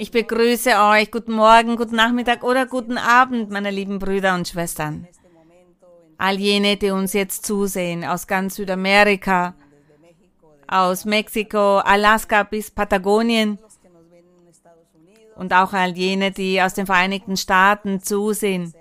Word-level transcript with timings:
Ich 0.00 0.12
begrüße 0.12 0.70
euch. 0.80 1.10
Guten 1.10 1.32
Morgen, 1.32 1.76
guten 1.76 1.96
Nachmittag 1.96 2.42
oder 2.42 2.64
guten 2.64 2.96
Abend, 2.96 3.50
meine 3.50 3.70
lieben 3.70 3.98
Brüder 3.98 4.34
und 4.34 4.48
Schwestern. 4.48 5.06
All 6.16 6.38
jene, 6.38 6.78
die 6.78 6.90
uns 6.90 7.12
jetzt 7.12 7.44
zusehen, 7.44 8.06
aus 8.06 8.26
ganz 8.26 8.54
Südamerika, 8.54 9.54
aus 10.66 11.04
Mexiko, 11.04 11.80
Alaska 11.80 12.44
bis 12.44 12.70
Patagonien 12.70 13.58
und 15.36 15.52
auch 15.52 15.74
all 15.74 15.90
jene, 15.90 16.30
die 16.30 16.62
aus 16.62 16.72
den 16.72 16.86
Vereinigten 16.86 17.36
Staaten 17.36 18.00
zusehen 18.00 18.72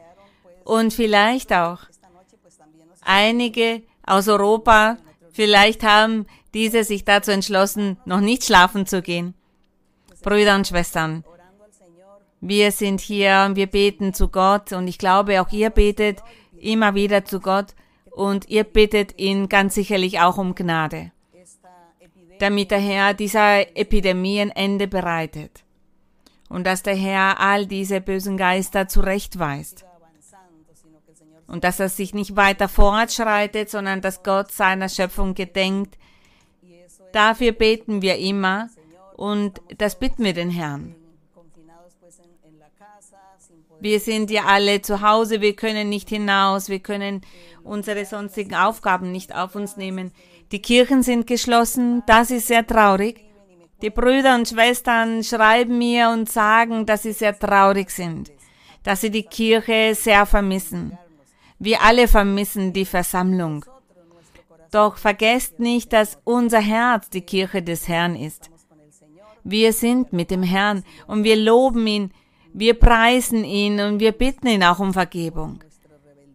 und 0.64 0.94
vielleicht 0.94 1.52
auch 1.52 1.80
einige 3.02 3.84
aus 4.06 4.30
Europa, 4.30 4.96
vielleicht 5.34 5.84
haben 5.84 6.28
diese 6.54 6.86
sich 6.86 7.04
dazu 7.04 7.32
entschlossen, 7.32 7.98
noch 8.06 8.22
nicht 8.22 8.46
schlafen 8.46 8.86
zu 8.86 9.02
gehen. 9.02 9.34
Brüder 10.22 10.56
und 10.56 10.68
Schwestern, 10.68 11.24
wir 12.42 12.72
sind 12.72 13.02
hier 13.02 13.46
und 13.48 13.56
wir 13.56 13.68
beten 13.68 14.14
zu 14.14 14.30
Gott 14.30 14.72
und 14.72 14.88
ich 14.88 14.98
glaube, 14.98 15.42
auch 15.42 15.52
ihr 15.52 15.70
betet 15.70 16.24
immer 16.58 16.96
wieder 16.96 17.26
zu 17.26 17.40
Gott 17.40 17.76
und 18.12 18.50
ihr 18.50 18.64
bittet 18.64 19.20
ihn 19.20 19.50
ganz 19.50 19.76
sicherlich 19.76 20.20
auch 20.20 20.38
um 20.38 20.56
Gnade, 20.56 21.12
damit 22.40 22.72
der 22.72 22.80
Herr 22.80 23.14
dieser 23.14 23.76
Epidemie 23.78 24.42
ein 24.42 24.52
Ende 24.52 24.88
bereitet 24.88 25.64
und 26.48 26.66
dass 26.66 26.82
der 26.84 26.96
Herr 26.96 27.40
all 27.40 27.66
diese 27.66 28.02
bösen 28.02 28.38
Geister 28.38 28.88
zurechtweist 28.88 29.86
und 31.48 31.64
dass 31.64 31.80
er 31.80 31.90
sich 31.90 32.14
nicht 32.14 32.36
weiter 32.36 32.70
fortschreitet, 32.70 33.70
sondern 33.70 34.02
dass 34.02 34.24
Gott 34.24 34.52
seiner 34.52 34.88
Schöpfung 34.88 35.34
gedenkt. 35.34 35.98
Dafür 37.12 37.52
beten 37.54 38.02
wir 38.02 38.18
immer 38.18 38.70
und 39.20 39.62
das 39.78 40.00
bitten 40.00 40.24
wir 40.24 40.34
den 40.34 40.50
Herrn. 40.50 40.96
Wir 43.82 44.00
sind 44.00 44.32
ja 44.32 44.46
alle 44.46 44.82
zu 44.82 45.02
Hause, 45.02 45.42
wir 45.42 45.58
können 45.58 45.90
nicht 45.90 46.08
hinaus, 46.08 46.70
wir 46.70 46.80
können 46.80 47.22
unsere 47.64 48.06
sonstigen 48.06 48.56
Aufgaben 48.56 49.12
nicht 49.12 49.36
auf 49.36 49.56
uns 49.56 49.76
nehmen. 49.76 50.14
Die 50.54 50.62
Kirchen 50.62 51.04
sind 51.04 51.28
geschlossen, 51.28 52.02
das 52.08 52.32
ist 52.32 52.48
sehr 52.48 52.66
traurig. 52.66 53.26
Die 53.82 53.90
Brüder 53.90 54.36
und 54.36 54.48
Schwestern 54.48 55.22
schreiben 55.24 55.78
mir 55.78 56.12
und 56.12 56.30
sagen, 56.30 56.86
dass 56.86 57.04
sie 57.04 57.14
sehr 57.14 57.38
traurig 57.38 57.90
sind, 57.90 58.32
dass 58.84 59.02
sie 59.02 59.12
die 59.12 59.24
Kirche 59.24 59.96
sehr 59.96 60.26
vermissen. 60.26 60.98
Wir 61.60 61.82
alle 61.82 62.08
vermissen 62.08 62.72
die 62.72 62.86
Versammlung. 62.86 63.66
Doch 64.72 64.96
vergesst 64.96 65.60
nicht, 65.60 65.92
dass 65.92 66.20
unser 66.24 66.62
Herz 66.62 67.10
die 67.10 67.22
Kirche 67.22 67.62
des 67.62 67.90
Herrn 67.90 68.16
ist. 68.16 68.49
Wir 69.50 69.74
sind 69.74 70.14
mit 70.14 70.32
dem 70.32 70.44
Herrn 70.44 70.84
und 71.08 71.24
wir 71.24 71.36
loben 71.36 71.88
ihn, 71.88 72.12
wir 72.54 72.74
preisen 72.74 73.44
ihn 73.44 73.80
und 73.80 74.00
wir 74.00 74.12
bitten 74.12 74.48
ihn 74.48 74.64
auch 74.64 74.80
um 74.80 74.94
Vergebung. 74.94 75.64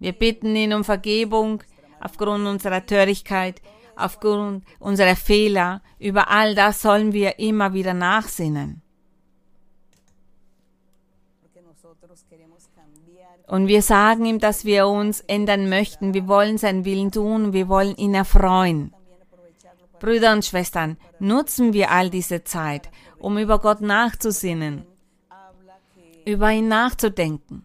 Wir 0.01 0.13
bitten 0.13 0.55
ihn 0.57 0.73
um 0.73 0.85
Vergebung 0.85 1.63
aufgrund 2.01 2.47
unserer 2.47 2.85
Törigkeit 2.85 3.61
aufgrund 3.97 4.65
unserer 4.79 5.17
Fehler, 5.17 5.83
über 5.99 6.31
all 6.31 6.55
das 6.55 6.83
sollen 6.83 7.13
wir 7.13 7.39
immer 7.39 7.73
wieder 7.75 7.95
nachsinnen. 7.95 8.83
Und 13.47 13.69
wir 13.69 13.83
sagen 13.83 14.25
ihm, 14.25 14.39
dass 14.39 14.65
wir 14.65 14.89
uns 14.89 15.21
ändern 15.21 15.69
möchten. 15.69 16.15
Wir 16.15 16.27
wollen 16.27 16.57
seinen 16.57 16.87
Willen 16.87 17.13
tun. 17.13 17.53
Wir 17.53 17.69
wollen 17.69 17.95
ihn 17.97 18.15
erfreuen. 18.15 18.94
Brüder 20.05 20.35
und 20.35 20.45
Schwestern, 20.45 20.99
nutzen 21.19 21.73
wir 21.73 21.91
all 21.91 22.11
diese 22.11 22.45
Zeit, 22.45 22.91
um 23.19 23.39
über 23.39 23.59
Gott 23.59 23.81
nachzusinnen, 23.81 24.85
über 26.27 26.51
ihn 26.51 26.69
nachzudenken. 26.69 27.65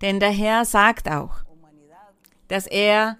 Denn 0.00 0.18
der 0.18 0.30
Herr 0.30 0.64
sagt 0.64 1.06
auch, 1.06 1.34
dass 2.48 2.66
er 2.66 3.18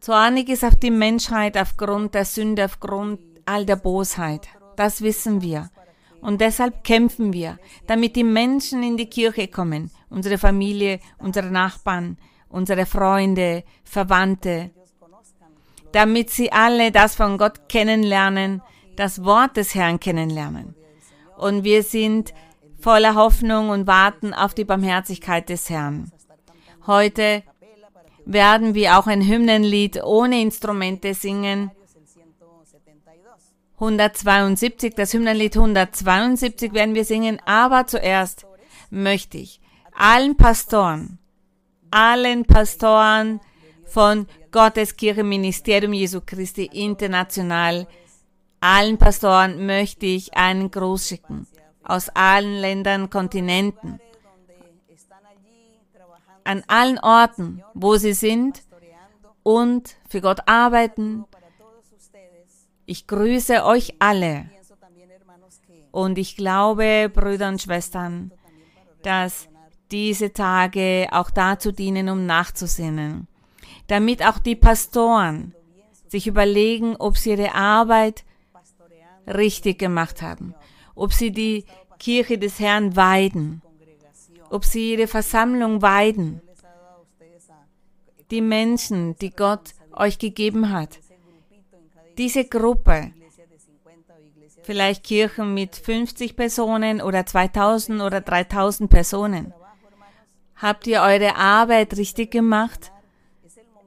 Zornig 0.00 0.48
ist 0.48 0.64
auf 0.64 0.76
die 0.76 0.90
Menschheit 0.90 1.58
aufgrund 1.58 2.14
der 2.14 2.24
Sünde, 2.24 2.64
aufgrund 2.64 3.20
all 3.44 3.66
der 3.66 3.76
Bosheit. 3.76 4.48
Das 4.76 5.02
wissen 5.02 5.42
wir. 5.42 5.68
Und 6.22 6.40
deshalb 6.40 6.82
kämpfen 6.82 7.34
wir, 7.34 7.58
damit 7.86 8.16
die 8.16 8.24
Menschen 8.24 8.82
in 8.82 8.96
die 8.96 9.10
Kirche 9.10 9.48
kommen, 9.48 9.90
unsere 10.08 10.38
Familie, 10.38 10.98
unsere 11.18 11.50
Nachbarn, 11.50 12.16
unsere 12.48 12.86
Freunde, 12.86 13.64
Verwandte, 13.84 14.70
damit 15.94 16.30
sie 16.30 16.50
alle 16.50 16.90
das 16.90 17.14
von 17.14 17.38
Gott 17.38 17.68
kennenlernen, 17.68 18.62
das 18.96 19.24
Wort 19.24 19.56
des 19.56 19.76
Herrn 19.76 20.00
kennenlernen. 20.00 20.74
Und 21.36 21.62
wir 21.62 21.84
sind 21.84 22.34
voller 22.80 23.14
Hoffnung 23.14 23.68
und 23.68 23.86
warten 23.86 24.34
auf 24.34 24.54
die 24.54 24.64
Barmherzigkeit 24.64 25.48
des 25.48 25.70
Herrn. 25.70 26.10
Heute 26.86 27.44
werden 28.24 28.74
wir 28.74 28.98
auch 28.98 29.06
ein 29.06 29.22
Hymnenlied 29.22 30.02
ohne 30.02 30.40
Instrumente 30.40 31.14
singen. 31.14 31.70
172, 33.74 34.94
das 34.94 35.12
Hymnenlied 35.12 35.56
172 35.56 36.72
werden 36.72 36.96
wir 36.96 37.04
singen, 37.04 37.40
aber 37.44 37.86
zuerst 37.86 38.46
möchte 38.90 39.38
ich 39.38 39.60
allen 39.96 40.36
Pastoren, 40.36 41.18
allen 41.92 42.44
Pastoren 42.46 43.40
von 43.84 44.26
Gottes 44.54 44.96
Kirchenministerium 44.96 45.92
Jesu 45.94 46.20
Christi 46.24 46.66
International, 46.66 47.88
allen 48.60 48.98
Pastoren 48.98 49.66
möchte 49.66 50.06
ich 50.06 50.36
einen 50.36 50.70
Gruß 50.70 51.08
schicken 51.08 51.48
aus 51.82 52.08
allen 52.10 52.60
Ländern, 52.60 53.10
Kontinenten 53.10 53.98
an 56.44 56.62
allen 56.68 57.00
Orten, 57.00 57.64
wo 57.74 57.96
sie 57.96 58.12
sind 58.12 58.62
und 59.42 59.96
für 60.08 60.20
Gott 60.20 60.46
arbeiten. 60.46 61.24
Ich 62.86 63.08
grüße 63.08 63.64
euch 63.64 63.96
alle. 63.98 64.48
Und 65.90 66.16
ich 66.16 66.36
glaube, 66.36 67.10
Brüder 67.12 67.48
und 67.48 67.60
Schwestern, 67.60 68.30
dass 69.02 69.48
diese 69.90 70.32
Tage 70.32 71.08
auch 71.10 71.32
dazu 71.32 71.72
dienen, 71.72 72.08
um 72.08 72.24
nachzusinnen, 72.24 73.26
damit 73.86 74.24
auch 74.24 74.38
die 74.38 74.56
Pastoren 74.56 75.54
sich 76.08 76.26
überlegen, 76.26 76.96
ob 76.96 77.16
sie 77.16 77.30
ihre 77.30 77.54
Arbeit 77.54 78.24
richtig 79.26 79.78
gemacht 79.78 80.22
haben, 80.22 80.54
ob 80.94 81.12
sie 81.12 81.30
die 81.32 81.64
Kirche 81.98 82.38
des 82.38 82.60
Herrn 82.60 82.96
weiden, 82.96 83.62
ob 84.50 84.64
sie 84.64 84.92
ihre 84.92 85.06
Versammlung 85.06 85.82
weiden. 85.82 86.40
Die 88.30 88.40
Menschen, 88.40 89.16
die 89.18 89.30
Gott 89.30 89.74
euch 89.92 90.18
gegeben 90.18 90.70
hat. 90.70 90.98
Diese 92.16 92.44
Gruppe, 92.44 93.12
vielleicht 94.62 95.04
Kirchen 95.04 95.54
mit 95.54 95.76
50 95.76 96.36
Personen 96.36 97.00
oder 97.00 97.26
2000 97.26 98.00
oder 98.00 98.20
3000 98.20 98.90
Personen. 98.90 99.52
Habt 100.56 100.86
ihr 100.86 101.02
eure 101.02 101.36
Arbeit 101.36 101.96
richtig 101.96 102.30
gemacht? 102.30 102.92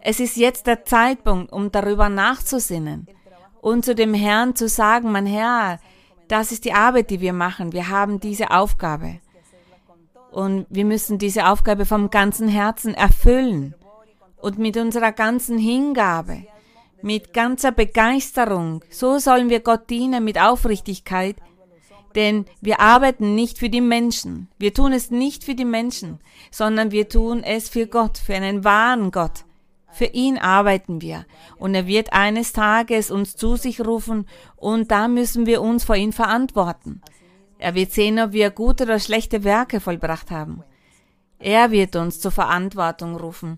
Es 0.02 0.20
ist 0.20 0.38
jetzt 0.38 0.68
der 0.68 0.86
Zeitpunkt, 0.86 1.52
um 1.52 1.72
darüber 1.72 2.10
nachzusinnen 2.10 3.08
und 3.62 3.84
zu 3.84 3.96
dem 3.96 4.14
Herrn 4.14 4.56
zu 4.56 4.68
sagen, 4.68 5.12
mein 5.12 5.26
Herr, 5.26 5.80
das 6.28 6.52
ist 6.52 6.66
die 6.66 6.74
Arbeit, 6.74 7.10
die 7.10 7.22
wir 7.22 7.34
machen. 7.34 7.74
Wir 7.74 7.90
haben 7.90 8.20
diese 8.20 8.52
Aufgabe. 8.52 9.20
Und 10.32 10.68
wir 10.70 10.86
müssen 10.86 11.18
diese 11.18 11.48
Aufgabe 11.48 11.86
vom 11.86 12.10
ganzen 12.10 12.48
Herzen 12.48 12.94
erfüllen 12.94 13.76
und 14.38 14.60
mit 14.60 14.78
unserer 14.78 15.12
ganzen 15.12 15.58
Hingabe, 15.58 16.44
mit 17.02 17.34
ganzer 17.34 17.72
Begeisterung. 17.72 18.84
So 18.90 19.20
sollen 19.20 19.50
wir 19.50 19.62
Gott 19.62 19.90
dienen 19.90 20.24
mit 20.24 20.40
Aufrichtigkeit, 20.40 21.38
denn 22.16 22.46
wir 22.62 22.80
arbeiten 22.80 23.36
nicht 23.36 23.58
für 23.58 23.70
die 23.70 23.82
Menschen. 23.82 24.50
Wir 24.58 24.74
tun 24.74 24.94
es 24.94 25.12
nicht 25.12 25.44
für 25.44 25.56
die 25.56 25.66
Menschen, 25.66 26.20
sondern 26.52 26.92
wir 26.92 27.10
tun 27.10 27.44
es 27.44 27.70
für 27.70 27.88
Gott, 27.88 28.18
für 28.18 28.36
einen 28.36 28.64
wahren 28.64 29.12
Gott. 29.12 29.46
Für 29.98 30.06
ihn 30.06 30.38
arbeiten 30.38 31.02
wir 31.02 31.26
und 31.58 31.74
er 31.74 31.88
wird 31.88 32.14
eines 32.14 32.54
Tages 32.54 33.10
uns 33.10 33.36
zu 33.36 33.56
sich 33.56 33.82
rufen 33.82 34.28
und 34.56 34.92
da 34.92 35.08
müssen 35.08 35.48
wir 35.48 35.60
uns 35.60 35.86
vor 35.86 35.96
ihn 35.96 36.14
verantworten. 36.14 37.02
Er 37.58 37.74
wird 37.74 37.92
sehen, 37.94 38.20
ob 38.20 38.32
wir 38.32 38.52
gute 38.52 38.84
oder 38.84 39.00
schlechte 39.00 39.44
Werke 39.44 39.80
vollbracht 39.80 40.30
haben. 40.30 40.62
Er 41.40 41.72
wird 41.72 41.96
uns 41.96 42.20
zur 42.20 42.30
Verantwortung 42.30 43.16
rufen. 43.16 43.58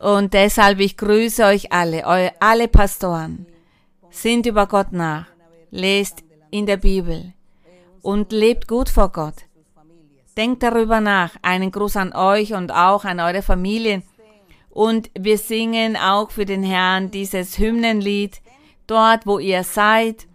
Und 0.00 0.34
deshalb, 0.34 0.80
ich 0.80 0.96
grüße 0.96 1.44
euch 1.44 1.72
alle, 1.72 2.04
alle 2.40 2.66
Pastoren. 2.66 3.46
Sind 4.10 4.46
über 4.46 4.66
Gott 4.66 4.90
nach. 4.90 5.26
Lest 5.70 6.24
in 6.50 6.66
der 6.66 6.78
Bibel. 6.78 7.32
Und 8.02 8.32
lebt 8.32 8.66
gut 8.66 8.88
vor 8.88 9.12
Gott. 9.12 9.36
Denkt 10.36 10.64
darüber 10.64 11.00
nach. 11.00 11.36
Einen 11.42 11.70
Gruß 11.70 11.96
an 11.96 12.12
euch 12.12 12.54
und 12.54 12.72
auch 12.72 13.04
an 13.04 13.20
eure 13.20 13.42
Familien. 13.42 14.02
Und 14.74 15.10
wir 15.16 15.38
singen 15.38 15.96
auch 15.96 16.32
für 16.32 16.44
den 16.44 16.64
Herrn 16.64 17.12
dieses 17.12 17.58
Hymnenlied. 17.58 18.42
Dort, 18.88 19.24
wo 19.24 19.38
ihr 19.38 19.62
seid, 19.62 20.26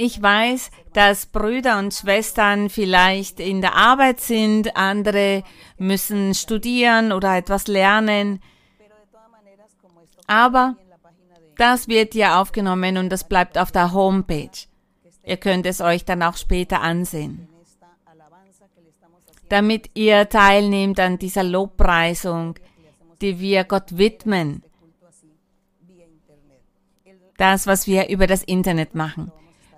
Ich 0.00 0.22
weiß, 0.22 0.70
dass 0.92 1.26
Brüder 1.26 1.80
und 1.80 1.92
Schwestern 1.92 2.70
vielleicht 2.70 3.40
in 3.40 3.60
der 3.60 3.74
Arbeit 3.74 4.20
sind, 4.20 4.76
andere 4.76 5.42
müssen 5.76 6.34
studieren 6.34 7.10
oder 7.10 7.36
etwas 7.36 7.66
lernen. 7.66 8.40
Aber 10.28 10.76
das 11.56 11.88
wird 11.88 12.14
ja 12.14 12.40
aufgenommen 12.40 12.96
und 12.96 13.08
das 13.08 13.24
bleibt 13.24 13.58
auf 13.58 13.72
der 13.72 13.92
Homepage. 13.92 14.68
Ihr 15.24 15.36
könnt 15.36 15.66
es 15.66 15.80
euch 15.80 16.04
dann 16.04 16.22
auch 16.22 16.36
später 16.36 16.80
ansehen. 16.80 17.48
Damit 19.48 19.90
ihr 19.94 20.28
teilnehmt 20.28 21.00
an 21.00 21.18
dieser 21.18 21.42
Lobpreisung, 21.42 22.54
die 23.20 23.40
wir 23.40 23.64
Gott 23.64 23.96
widmen. 23.96 24.62
Das, 27.36 27.66
was 27.66 27.86
wir 27.86 28.08
über 28.08 28.26
das 28.26 28.42
Internet 28.42 28.94
machen. 28.94 29.32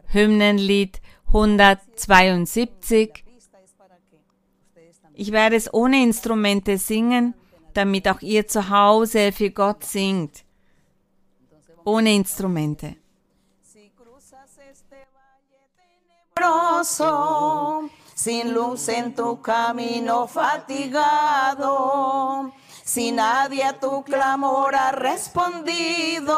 Hymnenlied 0.08 1.00
172. 1.28 3.24
Ich 5.14 5.32
werde 5.32 5.56
es 5.56 5.72
ohne 5.72 6.02
Instrumente 6.02 6.78
singen, 6.78 7.34
damit 7.74 8.08
auch 8.08 8.22
ihr 8.22 8.48
zu 8.48 8.70
Hause 8.70 9.32
für 9.32 9.50
Gott 9.50 9.84
singt. 9.84 10.44
Ohne 11.84 12.14
Instrumente. 12.14 12.96
Sin 18.22 18.52
luz 18.52 18.90
en 18.90 19.14
tu 19.14 19.40
camino 19.40 20.26
fatigado 20.26 21.72
si 22.92 23.12
nadie 23.12 23.62
a 23.62 23.78
tu 23.78 24.02
clamor 24.02 24.74
ha 24.74 24.90
respondido, 24.90 26.34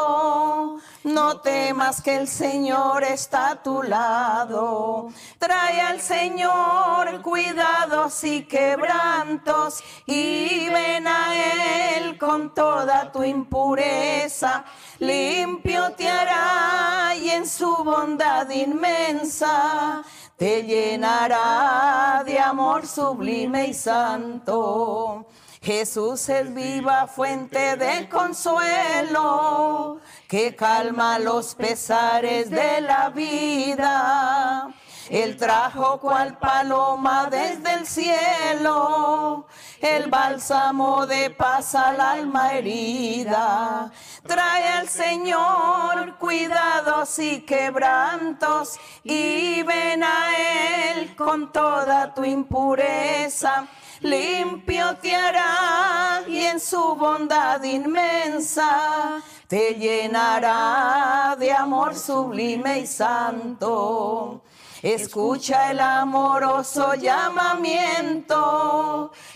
no 1.03 1.39
temas 1.41 1.99
que 1.99 2.15
el 2.15 2.27
Señor 2.27 3.03
está 3.03 3.49
a 3.49 3.63
tu 3.63 3.81
lado. 3.81 5.09
Trae 5.39 5.81
al 5.81 5.99
Señor 5.99 7.23
cuidados 7.23 8.23
y 8.23 8.43
quebrantos 8.43 9.83
y 10.05 10.69
ven 10.69 11.07
a 11.07 11.95
Él 11.95 12.19
con 12.19 12.53
toda 12.53 13.11
tu 13.11 13.23
impureza. 13.23 14.63
Limpio 14.99 15.93
te 15.93 16.07
hará 16.07 17.15
y 17.15 17.31
en 17.31 17.47
su 17.47 17.75
bondad 17.83 18.47
inmensa 18.51 20.03
te 20.43 20.61
llenará 20.63 22.21
de 22.25 22.37
amor 22.37 22.85
sublime 22.85 23.67
y 23.67 23.73
santo. 23.73 25.25
Jesús 25.61 26.27
es 26.27 26.53
viva 26.53 27.07
fuente 27.07 27.77
de 27.77 28.09
consuelo 28.09 30.01
que 30.27 30.53
calma 30.53 31.17
los 31.17 31.55
pesares 31.55 32.49
de 32.49 32.81
la 32.81 33.09
vida. 33.09 34.67
Él 35.09 35.37
trajo 35.37 35.99
cual 35.99 36.37
paloma 36.37 37.27
desde 37.29 37.73
el 37.73 37.85
cielo 37.85 39.47
el 39.81 40.09
bálsamo 40.09 41.05
de 41.05 41.29
paz 41.29 41.75
al 41.75 41.99
alma 41.99 42.53
herida. 42.53 43.91
Trae 44.25 44.67
al 44.73 44.87
Señor 44.87 46.17
cuidados 46.17 47.19
y 47.19 47.41
quebrantos 47.41 48.79
y 49.03 49.61
ven 49.63 50.03
a 50.03 50.91
Él 50.91 51.15
con 51.15 51.51
toda 51.51 52.13
tu 52.13 52.23
impureza 52.23 53.67
limpio 54.03 54.97
te 54.97 55.15
hará 55.15 56.23
y 56.27 56.39
en 56.39 56.59
su 56.59 56.95
bondad 56.95 57.63
inmensa 57.63 59.21
te 59.47 59.75
llenará 59.75 61.35
de 61.39 61.51
amor 61.51 61.95
sublime 61.95 62.79
y 62.79 62.87
santo. 62.87 64.41
Escucha 64.83 65.71
el 65.71 65.79
amoroso 65.79 66.93
llamamiento 66.95 68.33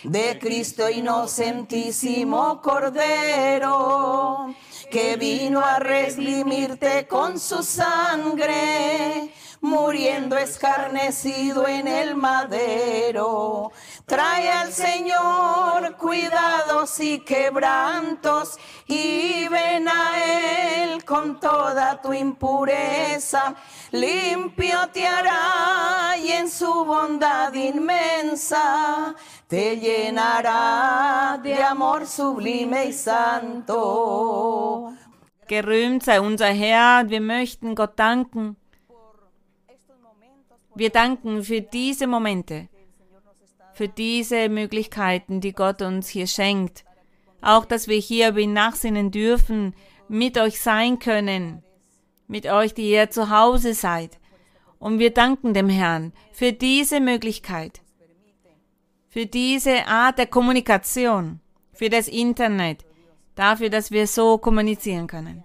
de 0.04 0.38
Cristo 0.38 0.90
inocentísimo 0.90 2.62
Cordero, 2.62 4.54
que 4.92 5.16
vino 5.16 5.62
a 5.62 5.80
reslimirte 5.80 7.08
con 7.08 7.40
su 7.40 7.64
sangre 7.64 9.32
muriendo 9.62 10.38
escarnecido 10.38 11.68
en 11.68 11.88
el 11.88 12.16
madero. 12.16 13.72
Trae 14.06 14.50
al 14.50 14.72
Señor 14.72 15.98
cuidados 15.98 17.00
y 17.00 17.20
quebrantos 17.20 18.58
y 18.88 19.48
ven 19.50 19.88
a 19.88 20.84
Él 20.84 21.04
con 21.06 21.40
toda 21.40 22.02
tu 22.02 22.14
impureza. 22.14 23.56
Limpio 23.92 24.78
te 24.94 25.08
hará 25.08 26.18
y 26.18 26.32
en 26.32 26.50
su 26.50 26.86
bondad 26.86 27.54
inmensa 27.54 29.16
te 29.48 29.78
llenará 29.78 31.40
de 31.42 31.64
amor 31.64 32.08
sublime 32.08 32.86
y 32.86 32.94
santo. 32.94 34.94
Gerühmt 35.48 36.04
sei 36.04 36.20
unser 36.20 36.54
Herr, 36.54 37.10
wir 37.10 37.22
möchten 37.22 37.74
Gott 37.74 37.98
danken 37.98 38.58
wir 40.78 40.90
danken 40.92 41.44
für 41.44 41.62
diese 41.62 42.08
Momente, 42.08 42.70
für 43.74 43.88
diese 43.88 44.50
Möglichkeiten, 44.50 45.42
die 45.42 45.54
Gott 45.54 45.82
uns 45.82 46.08
hier 46.08 46.28
schenkt. 46.28 46.86
Auch, 47.42 47.66
dass 47.66 47.88
wir 47.88 47.98
hier 47.98 48.32
nachsinnen 48.48 49.12
dürfen, 49.12 49.76
mit 50.08 50.38
euch 50.38 50.60
sein 50.60 51.00
können, 51.00 51.64
mit 52.28 52.46
euch, 52.48 52.74
die 52.74 52.92
ihr 52.92 53.10
zu 53.10 53.30
Hause 53.30 53.74
seid. 53.74 54.20
Und 54.80 55.00
wir 55.00 55.12
danken 55.12 55.54
dem 55.54 55.70
Herrn 55.70 56.14
für 56.32 56.54
diese 56.54 57.00
Möglichkeit, 57.00 57.82
für 59.10 59.26
diese 59.26 59.88
Art 59.88 60.20
der 60.20 60.28
Kommunikation, 60.28 61.40
für 61.74 61.90
das 61.90 62.08
Internet, 62.08 62.86
dafür, 63.36 63.70
dass 63.70 63.92
wir 63.92 64.08
so 64.08 64.38
kommunizieren 64.38 65.08
können. 65.08 65.44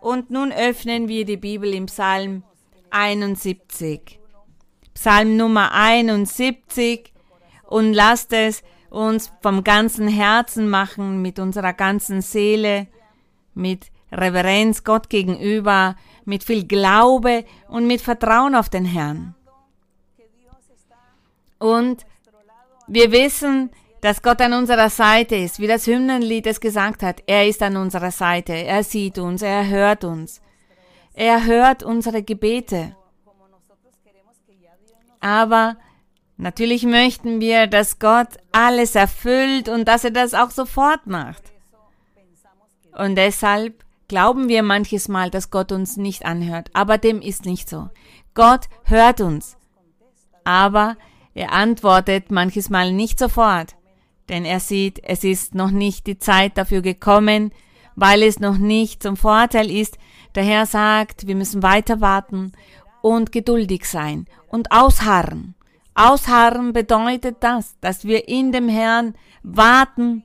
Und 0.00 0.30
nun 0.30 0.52
öffnen 0.52 1.08
wir 1.08 1.24
die 1.24 1.36
Bibel 1.36 1.74
im 1.74 1.86
Psalm 1.86 2.44
71. 2.90 4.20
Psalm 4.96 5.36
Nummer 5.36 5.72
71 5.72 7.12
und 7.68 7.92
lasst 7.92 8.32
es 8.32 8.62
uns 8.88 9.30
vom 9.42 9.62
ganzen 9.62 10.08
Herzen 10.08 10.70
machen, 10.70 11.20
mit 11.20 11.38
unserer 11.38 11.74
ganzen 11.74 12.22
Seele, 12.22 12.86
mit 13.52 13.90
Reverenz 14.10 14.84
Gott 14.84 15.10
gegenüber, 15.10 15.96
mit 16.24 16.44
viel 16.44 16.66
Glaube 16.66 17.44
und 17.68 17.86
mit 17.86 18.00
Vertrauen 18.00 18.54
auf 18.54 18.70
den 18.70 18.86
Herrn. 18.86 19.34
Und 21.58 22.06
wir 22.86 23.12
wissen, 23.12 23.68
dass 24.00 24.22
Gott 24.22 24.40
an 24.40 24.54
unserer 24.54 24.88
Seite 24.88 25.36
ist, 25.36 25.60
wie 25.60 25.66
das 25.66 25.86
Hymnenlied 25.86 26.46
es 26.46 26.58
gesagt 26.58 27.02
hat. 27.02 27.22
Er 27.26 27.46
ist 27.46 27.62
an 27.62 27.76
unserer 27.76 28.10
Seite, 28.10 28.54
er 28.54 28.82
sieht 28.82 29.18
uns, 29.18 29.42
er 29.42 29.68
hört 29.68 30.04
uns. 30.04 30.40
Er 31.12 31.44
hört 31.44 31.82
unsere 31.82 32.22
Gebete. 32.22 32.96
Aber 35.26 35.76
natürlich 36.36 36.84
möchten 36.84 37.40
wir, 37.40 37.66
dass 37.66 37.98
Gott 37.98 38.28
alles 38.52 38.94
erfüllt 38.94 39.68
und 39.68 39.88
dass 39.88 40.04
er 40.04 40.12
das 40.12 40.34
auch 40.34 40.52
sofort 40.52 41.08
macht. 41.08 41.42
Und 42.96 43.16
deshalb 43.16 43.84
glauben 44.06 44.48
wir 44.48 44.62
manches 44.62 45.08
Mal, 45.08 45.30
dass 45.30 45.50
Gott 45.50 45.72
uns 45.72 45.96
nicht 45.96 46.24
anhört. 46.24 46.70
Aber 46.74 46.96
dem 46.96 47.20
ist 47.20 47.44
nicht 47.44 47.68
so. 47.68 47.88
Gott 48.34 48.66
hört 48.84 49.20
uns. 49.20 49.56
Aber 50.44 50.96
er 51.34 51.50
antwortet 51.52 52.30
manches 52.30 52.70
Mal 52.70 52.92
nicht 52.92 53.18
sofort. 53.18 53.74
Denn 54.28 54.44
er 54.44 54.60
sieht, 54.60 55.02
es 55.02 55.24
ist 55.24 55.56
noch 55.56 55.72
nicht 55.72 56.06
die 56.06 56.20
Zeit 56.20 56.56
dafür 56.56 56.82
gekommen, 56.82 57.50
weil 57.96 58.22
es 58.22 58.38
noch 58.38 58.58
nicht 58.58 59.02
zum 59.02 59.16
Vorteil 59.16 59.72
ist. 59.72 59.98
Der 60.36 60.44
Herr 60.44 60.66
sagt, 60.66 61.26
wir 61.26 61.34
müssen 61.34 61.64
weiter 61.64 62.00
warten 62.00 62.52
und 63.06 63.30
geduldig 63.30 63.84
sein 63.84 64.26
und 64.48 64.72
ausharren. 64.72 65.54
Ausharren 65.94 66.72
bedeutet 66.72 67.36
das, 67.38 67.76
dass 67.80 68.04
wir 68.04 68.26
in 68.28 68.50
dem 68.50 68.68
Herrn 68.68 69.14
warten 69.44 70.24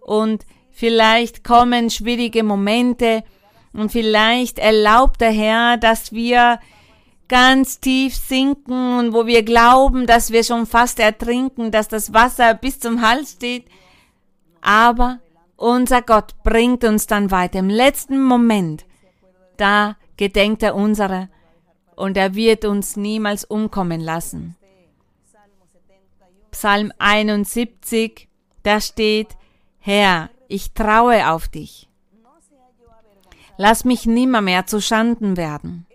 und 0.00 0.46
vielleicht 0.70 1.42
kommen 1.42 1.90
schwierige 1.90 2.44
Momente 2.44 3.24
und 3.72 3.90
vielleicht 3.90 4.60
erlaubt 4.60 5.22
der 5.22 5.32
Herr, 5.32 5.76
dass 5.76 6.12
wir 6.12 6.60
ganz 7.26 7.80
tief 7.80 8.14
sinken 8.14 8.96
und 8.96 9.12
wo 9.12 9.26
wir 9.26 9.42
glauben, 9.42 10.06
dass 10.06 10.30
wir 10.30 10.44
schon 10.44 10.66
fast 10.66 11.00
ertrinken, 11.00 11.72
dass 11.72 11.88
das 11.88 12.14
Wasser 12.14 12.54
bis 12.54 12.78
zum 12.78 13.02
Hals 13.02 13.32
steht. 13.32 13.66
Aber 14.60 15.18
unser 15.56 16.00
Gott 16.00 16.44
bringt 16.44 16.84
uns 16.84 17.08
dann 17.08 17.32
weiter. 17.32 17.58
Im 17.58 17.70
letzten 17.70 18.22
Moment, 18.22 18.84
da 19.56 19.96
gedenkt 20.16 20.62
er 20.62 20.76
unserer 20.76 21.28
und 21.96 22.16
er 22.16 22.34
wird 22.34 22.64
uns 22.64 22.96
niemals 22.96 23.44
umkommen 23.44 24.00
lassen. 24.00 24.56
Psalm 26.50 26.92
71, 26.98 28.28
da 28.62 28.80
steht, 28.80 29.36
Herr, 29.78 30.30
ich 30.48 30.72
traue 30.72 31.30
auf 31.30 31.48
dich. 31.48 31.88
Lass 33.56 33.84
mich 33.84 34.06
nimmermehr 34.06 34.66
zu 34.66 34.80
Schanden 34.80 35.36
werden. 35.36 35.86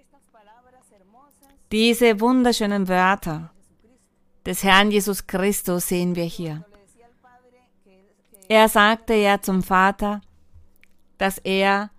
Diese 1.71 2.19
wunderschönen 2.19 2.87
Wörter 2.87 3.51
des 4.45 4.63
Herrn 4.63 4.91
Jesus 4.91 5.27
Christus 5.27 5.87
sehen 5.87 6.15
wir 6.15 6.23
hier. 6.23 6.65
Er 8.47 8.67
sagte 8.67 9.13
ja 9.13 9.41
zum 9.41 9.61
Vater, 9.61 10.21
dass 11.19 11.37
er 11.37 11.91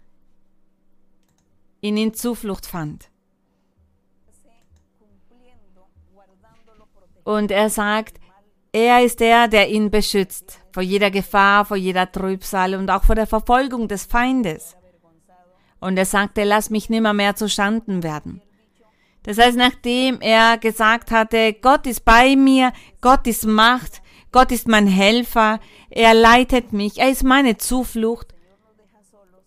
in 1.80 1.96
ihn 1.96 2.14
Zuflucht 2.14 2.66
fand. 2.66 3.09
Und 7.24 7.50
er 7.50 7.70
sagt, 7.70 8.18
er 8.72 9.04
ist 9.04 9.20
der, 9.20 9.48
der 9.48 9.68
ihn 9.68 9.90
beschützt 9.90 10.60
vor 10.72 10.82
jeder 10.82 11.10
Gefahr, 11.10 11.64
vor 11.64 11.76
jeder 11.76 12.10
Trübsal 12.10 12.74
und 12.74 12.90
auch 12.90 13.04
vor 13.04 13.16
der 13.16 13.26
Verfolgung 13.26 13.88
des 13.88 14.04
Feindes. 14.04 14.76
Und 15.80 15.96
er 15.96 16.04
sagte, 16.04 16.44
lass 16.44 16.70
mich 16.70 16.90
nimmer 16.90 17.12
mehr 17.12 17.34
zu 17.34 17.48
Schanden 17.48 18.02
werden. 18.02 18.42
Das 19.22 19.38
heißt, 19.38 19.56
nachdem 19.56 20.20
er 20.20 20.56
gesagt 20.58 21.10
hatte, 21.10 21.52
Gott 21.54 21.86
ist 21.86 22.04
bei 22.04 22.36
mir, 22.36 22.72
Gott 23.00 23.26
ist 23.26 23.44
Macht, 23.44 24.02
Gott 24.32 24.52
ist 24.52 24.68
mein 24.68 24.86
Helfer, 24.86 25.58
er 25.90 26.14
leitet 26.14 26.72
mich, 26.72 26.98
er 26.98 27.10
ist 27.10 27.24
meine 27.24 27.58
Zuflucht. 27.58 28.28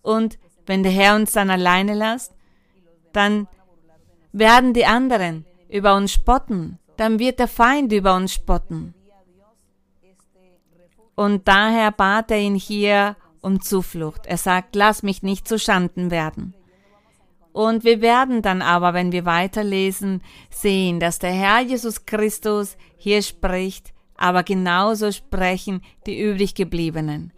Und 0.02 0.38
wenn 0.66 0.82
der 0.82 0.92
Herr 0.92 1.16
uns 1.16 1.32
dann 1.32 1.50
alleine 1.50 1.94
lässt, 1.94 2.34
dann 3.12 3.48
werden 4.32 4.74
die 4.74 4.84
anderen 4.84 5.46
über 5.68 5.96
uns 5.96 6.12
spotten, 6.12 6.78
dann 6.96 7.18
wird 7.18 7.38
der 7.38 7.48
Feind 7.48 7.92
über 7.92 8.14
uns 8.14 8.32
spotten. 8.32 8.94
Und 11.14 11.46
daher 11.46 11.92
bat 11.92 12.30
er 12.30 12.40
ihn 12.40 12.56
hier 12.56 13.16
um 13.40 13.60
Zuflucht. 13.60 14.26
Er 14.26 14.38
sagt, 14.38 14.74
lass 14.74 15.02
mich 15.02 15.22
nicht 15.22 15.46
zu 15.46 15.58
Schanden 15.58 16.10
werden. 16.10 16.54
Und 17.52 17.84
wir 17.84 18.00
werden 18.00 18.42
dann 18.42 18.62
aber, 18.62 18.94
wenn 18.94 19.12
wir 19.12 19.24
weiterlesen, 19.26 20.22
sehen, 20.50 20.98
dass 20.98 21.20
der 21.20 21.30
Herr 21.30 21.60
Jesus 21.60 22.04
Christus 22.04 22.76
hier 22.96 23.22
spricht, 23.22 23.92
aber 24.16 24.42
genauso 24.42 25.12
sprechen 25.12 25.82
die 26.06 26.20
übriggebliebenen. 26.20 27.32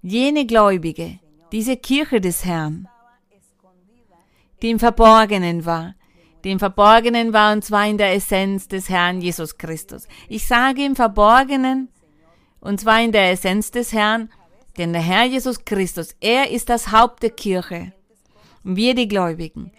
Jene 0.00 0.46
Gläubige, 0.46 1.18
diese 1.52 1.76
Kirche 1.76 2.20
des 2.20 2.46
Herrn, 2.46 2.88
die 4.62 4.70
im 4.70 4.78
Verborgenen 4.78 5.66
war, 5.66 5.94
die 6.48 6.52
im 6.52 6.58
Verborgenen 6.58 7.34
war 7.34 7.52
und 7.52 7.62
zwar 7.62 7.86
in 7.86 7.98
der 7.98 8.14
Essenz 8.14 8.68
des 8.68 8.88
Herrn 8.88 9.20
Jesus 9.20 9.58
Christus. 9.58 10.08
Ich 10.30 10.46
sage 10.46 10.82
im 10.82 10.96
Verborgenen 10.96 11.90
und 12.58 12.80
zwar 12.80 13.02
in 13.02 13.12
der 13.12 13.32
Essenz 13.32 13.70
des 13.70 13.92
Herrn, 13.92 14.30
denn 14.78 14.94
der 14.94 15.02
Herr 15.02 15.26
Jesus 15.26 15.66
Christus, 15.66 16.16
er 16.20 16.50
ist 16.50 16.70
das 16.70 16.90
Haupt 16.90 17.22
der 17.22 17.32
Kirche. 17.32 17.92
Wir 18.64 18.94
die 18.94 19.08
Gläubigen, 19.08 19.72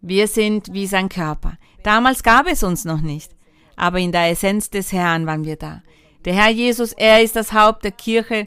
wir 0.00 0.28
sind 0.28 0.72
wie 0.72 0.86
sein 0.86 1.08
Körper. 1.08 1.58
Damals 1.82 2.22
gab 2.22 2.46
es 2.46 2.62
uns 2.62 2.84
noch 2.84 3.00
nicht, 3.00 3.32
aber 3.74 3.98
in 3.98 4.12
der 4.12 4.30
Essenz 4.30 4.70
des 4.70 4.92
Herrn 4.92 5.26
waren 5.26 5.44
wir 5.44 5.56
da. 5.56 5.82
Der 6.24 6.34
Herr 6.34 6.50
Jesus, 6.50 6.92
er 6.92 7.20
ist 7.20 7.34
das 7.34 7.52
Haupt 7.52 7.82
der 7.82 7.90
Kirche 7.90 8.46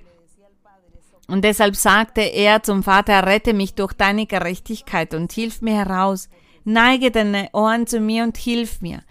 und 1.27 1.43
deshalb 1.43 1.75
sagte 1.75 2.21
er 2.21 2.63
zum 2.63 2.83
Vater, 2.83 3.25
rette 3.25 3.53
mich 3.53 3.75
durch 3.75 3.91
deine 3.91 4.27
Gerechtigkeit 4.27 5.13
und 5.13 5.33
hilf 5.33 5.61
mir 5.61 5.75
heraus. 5.75 6.29
Neige 6.63 7.11
deine 7.11 7.49
Ohren 7.53 7.87
zu 7.87 7.99
mir 7.99 8.23
und 8.23 8.37
hilf 8.37 8.81
mir. 8.81 9.01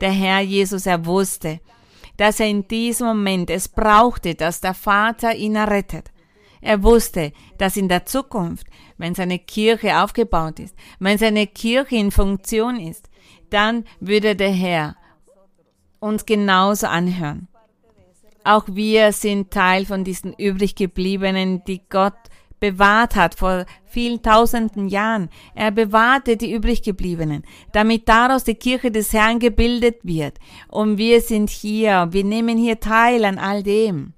Der 0.00 0.12
Herr 0.12 0.40
Jesus, 0.40 0.86
er 0.86 1.04
wusste, 1.06 1.60
dass 2.16 2.40
er 2.40 2.48
in 2.48 2.66
diesem 2.68 3.06
Moment 3.08 3.50
es 3.50 3.68
brauchte, 3.68 4.34
dass 4.34 4.60
der 4.60 4.74
Vater 4.74 5.34
ihn 5.34 5.56
errettet. 5.56 6.10
Er 6.60 6.82
wusste, 6.82 7.32
dass 7.56 7.76
in 7.76 7.88
der 7.88 8.04
Zukunft, 8.06 8.66
wenn 8.96 9.14
seine 9.14 9.38
Kirche 9.38 10.02
aufgebaut 10.02 10.58
ist, 10.58 10.74
wenn 10.98 11.18
seine 11.18 11.46
Kirche 11.46 11.96
in 11.96 12.10
Funktion 12.10 12.80
ist, 12.80 13.08
dann 13.50 13.84
würde 14.00 14.34
der 14.34 14.52
Herr 14.52 14.96
uns 16.00 16.26
genauso 16.26 16.86
anhören. 16.86 17.48
Auch 18.44 18.64
wir 18.66 19.12
sind 19.12 19.50
Teil 19.50 19.84
von 19.84 20.04
diesen 20.04 20.32
übriggebliebenen, 20.32 21.64
die 21.64 21.82
Gott 21.88 22.14
bewahrt 22.60 23.16
hat 23.16 23.34
vor 23.34 23.66
vielen 23.84 24.22
tausenden 24.22 24.88
Jahren. 24.88 25.28
Er 25.54 25.70
bewahrte 25.70 26.36
die 26.36 26.52
übriggebliebenen, 26.52 27.44
damit 27.72 28.08
daraus 28.08 28.44
die 28.44 28.54
Kirche 28.54 28.90
des 28.90 29.12
Herrn 29.12 29.38
gebildet 29.38 30.00
wird. 30.02 30.38
Und 30.68 30.98
wir 30.98 31.20
sind 31.20 31.50
hier, 31.50 32.08
wir 32.10 32.24
nehmen 32.24 32.58
hier 32.58 32.80
teil 32.80 33.24
an 33.24 33.38
all 33.38 33.62
dem. 33.62 34.12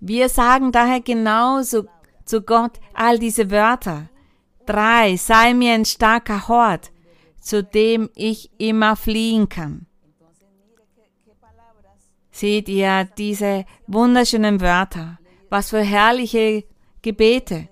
Wir 0.00 0.28
sagen 0.28 0.72
daher 0.72 1.00
genauso 1.00 1.86
zu 2.24 2.42
Gott 2.42 2.78
all 2.92 3.18
diese 3.18 3.50
Wörter. 3.50 4.08
Drei, 4.66 5.16
sei 5.16 5.54
mir 5.54 5.74
ein 5.74 5.84
starker 5.84 6.48
Hort, 6.48 6.90
zu 7.40 7.62
dem 7.62 8.10
ich 8.14 8.50
immer 8.58 8.96
fliehen 8.96 9.48
kann. 9.48 9.86
Seht 12.30 12.68
ihr 12.68 13.08
diese 13.16 13.64
wunderschönen 13.86 14.60
Wörter? 14.60 15.18
Was 15.48 15.70
für 15.70 15.80
herrliche 15.80 16.64
Gebete. 17.02 17.68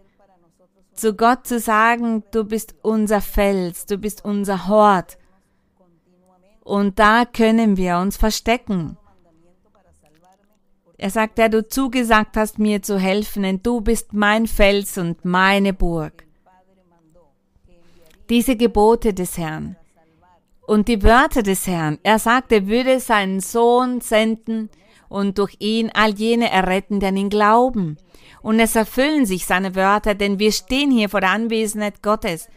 Zu 0.95 1.15
Gott 1.15 1.47
zu 1.47 1.59
sagen, 1.59 2.23
du 2.31 2.45
bist 2.45 2.75
unser 2.83 3.21
Fels, 3.21 3.87
du 3.87 3.99
bist 3.99 4.25
unser 4.25 4.69
Hort. 4.69 5.19
Und 6.63 6.99
da 6.99 7.25
können 7.25 7.77
wir 7.77 7.99
uns 7.99 8.17
verstecken. 8.17 8.97
Er 10.97 11.11
sagt, 11.11 11.39
der 11.39 11.49
du 11.49 11.67
zugesagt 11.67 12.37
hast, 12.37 12.59
mir 12.59 12.83
zu 12.83 12.99
helfen, 12.99 13.43
denn 13.43 13.63
du 13.63 13.81
bist 13.81 14.13
mein 14.13 14.47
Fels 14.47 14.97
und 14.97 15.25
meine 15.25 15.73
Burg. 15.73 16.25
Diese 18.31 18.57
Gebote 18.57 19.13
des 19.13 19.37
Herrn 19.37 19.77
und 20.67 20.89
die 20.89 21.03
Wörter 21.03 21.43
des 21.43 21.67
Herrn. 21.67 21.99
Er 22.03 22.19
sagt, 22.19 22.53
er 22.53 22.67
würde 22.67 23.01
seinen 23.01 23.41
Sohn 23.41 24.01
senden, 24.01 24.71
und 25.09 25.39
durch 25.39 25.57
ihn 25.59 25.91
all 25.95 26.15
jene 26.15 26.51
erretten, 26.51 27.01
die 27.01 27.07
an 27.07 27.17
ihn 27.17 27.31
glauben. 27.31 27.97
Und 28.43 28.61
es 28.61 28.77
erfüllen 28.77 29.27
sich 29.27 29.47
seine 29.47 29.75
Wörter, 29.75 30.15
denn 30.15 30.39
wir 30.39 30.53
stehen 30.53 30.91
hier 30.91 31.09
vor 31.09 31.21
der 31.21 31.31
Anwesenheit 31.31 32.03
Gottes 32.03 32.49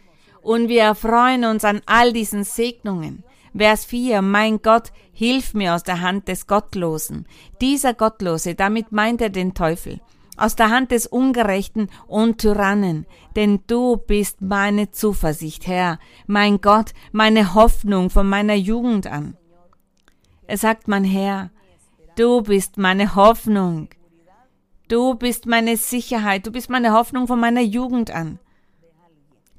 und 0.42 0.70
wir 0.70 0.84
erfreuen 0.84 1.44
uns 1.44 1.66
an 1.66 1.82
all 1.86 2.14
diesen 2.14 2.46
Segnungen. 2.46 3.24
Vers 3.54 3.86
4, 3.86 4.22
mein 4.22 4.62
Gott, 4.62 4.92
hilf 5.12 5.54
mir 5.54 5.76
aus 5.76 5.84
der 5.84 6.02
Hand 6.02 6.28
des 6.28 6.48
Gottlosen. 6.48 7.28
Dieser 7.60 7.94
Gottlose, 7.94 8.56
damit 8.56 8.92
meint 8.92 9.20
er 9.20 9.30
den 9.30 9.54
Teufel, 9.54 10.00
aus 10.38 10.56
der 10.56 10.70
Hand 10.70 10.92
des 10.92 11.08
Ungerechten 11.08 11.90
und 12.06 12.38
Tyrannen, 12.38 13.08
denn 13.36 13.62
du 13.68 13.98
bist 13.98 14.42
meine 14.42 14.92
Zuversicht, 14.92 15.68
Herr, 15.68 16.00
mein 16.28 16.62
Gott, 16.62 16.94
meine 17.12 17.54
Hoffnung 17.54 18.10
von 18.10 18.30
meiner 18.30 18.56
Jugend 18.56 19.08
an. 19.08 19.36
Er 20.46 20.58
sagt 20.58 20.88
mein 20.88 21.04
Herr, 21.04 21.50
Du 22.18 22.42
bist 22.42 22.78
meine 22.78 23.14
Hoffnung. 23.14 23.90
Du 24.88 25.14
bist 25.14 25.46
meine 25.46 25.78
Sicherheit. 25.78 26.48
Du 26.48 26.52
bist 26.52 26.68
meine 26.68 26.92
Hoffnung 26.92 27.28
von 27.28 27.40
meiner 27.40 27.62
Jugend 27.62 28.10
an. 28.10 28.40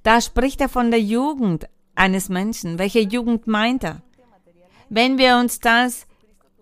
Da 0.03 0.21
spricht 0.21 0.61
er 0.61 0.69
von 0.69 0.91
der 0.91 1.01
Jugend 1.01 1.69
eines 1.95 2.29
Menschen. 2.29 2.81
Welche 2.81 2.99
Jugend 2.99 3.47
meint 3.47 3.85
er? 3.85 4.03
Wenn 4.89 5.19
wir 5.19 5.37
uns 5.37 5.61
das 5.61 6.09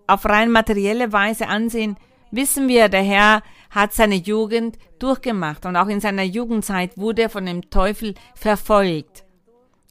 auf 0.05 0.25
rein 0.25 0.51
materielle 0.51 1.11
Weise 1.11 1.47
ansehen, 1.47 1.97
wissen 2.29 2.67
wir, 2.67 2.89
der 2.89 3.01
Herr 3.01 3.41
hat 3.71 3.91
seine 3.93 4.17
Jugend 4.17 4.77
durchgemacht 4.99 5.65
und 5.65 5.75
auch 5.75 5.87
in 5.87 5.99
seiner 5.99 6.21
Jugendzeit 6.21 6.95
wurde 6.95 7.23
er 7.23 7.29
von 7.31 7.47
dem 7.47 7.71
Teufel 7.71 8.13
verfolgt. 8.35 9.25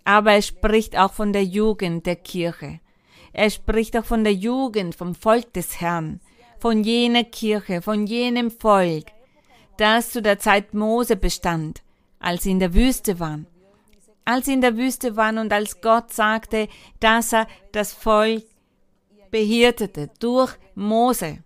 Aber 0.05 0.35
er 0.35 0.43
spricht 0.43 0.97
auch 0.97 1.13
von 1.13 1.33
der 1.33 1.43
Jugend 1.43 2.07
der 2.07 2.15
Kirche. 2.15 2.79
Er 3.39 3.51
spricht 3.51 3.95
auch 3.99 4.05
von 4.07 4.25
der 4.25 4.33
Jugend, 4.33 4.95
vom 4.95 5.15
Volk 5.15 5.53
des 5.53 5.79
Herrn, 5.79 6.21
von 6.59 6.83
jener 6.83 7.23
Kirche, 7.23 7.83
von 7.83 8.07
jenem 8.07 8.51
Volk, 8.51 9.09
das 9.77 10.09
zu 10.09 10.23
der 10.23 10.39
Zeit 10.39 10.73
Mose 10.73 11.17
bestand, 11.17 11.83
als 12.19 12.45
sie 12.45 12.53
in 12.53 12.61
der 12.61 12.73
Wüste 12.73 13.21
waren. 13.21 13.47
Als 14.25 14.47
sie 14.47 14.55
in 14.55 14.63
der 14.63 14.79
Wüste 14.79 15.17
waren 15.17 15.37
und 15.37 15.53
als 15.53 15.83
Gott 15.83 16.15
sagte, 16.15 16.67
dass 16.99 17.35
er 17.35 17.47
das 17.73 17.93
Volk 17.93 18.43
behirtete 19.31 20.09
durch 20.19 20.55
Mose. 20.75 21.45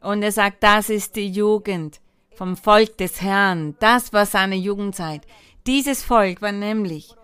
Und 0.00 0.22
er 0.22 0.32
sagt, 0.32 0.62
das 0.62 0.88
ist 0.88 1.16
die 1.16 1.28
Jugend 1.28 2.00
vom 2.34 2.56
Volk 2.56 2.96
des 2.96 3.20
Herrn. 3.20 3.76
Das 3.78 4.14
war 4.14 4.24
seine 4.24 4.56
Jugendzeit. 4.56 5.26
Dieses 5.66 6.02
Volk 6.02 6.40
war 6.40 6.52
nämlich 6.52 7.14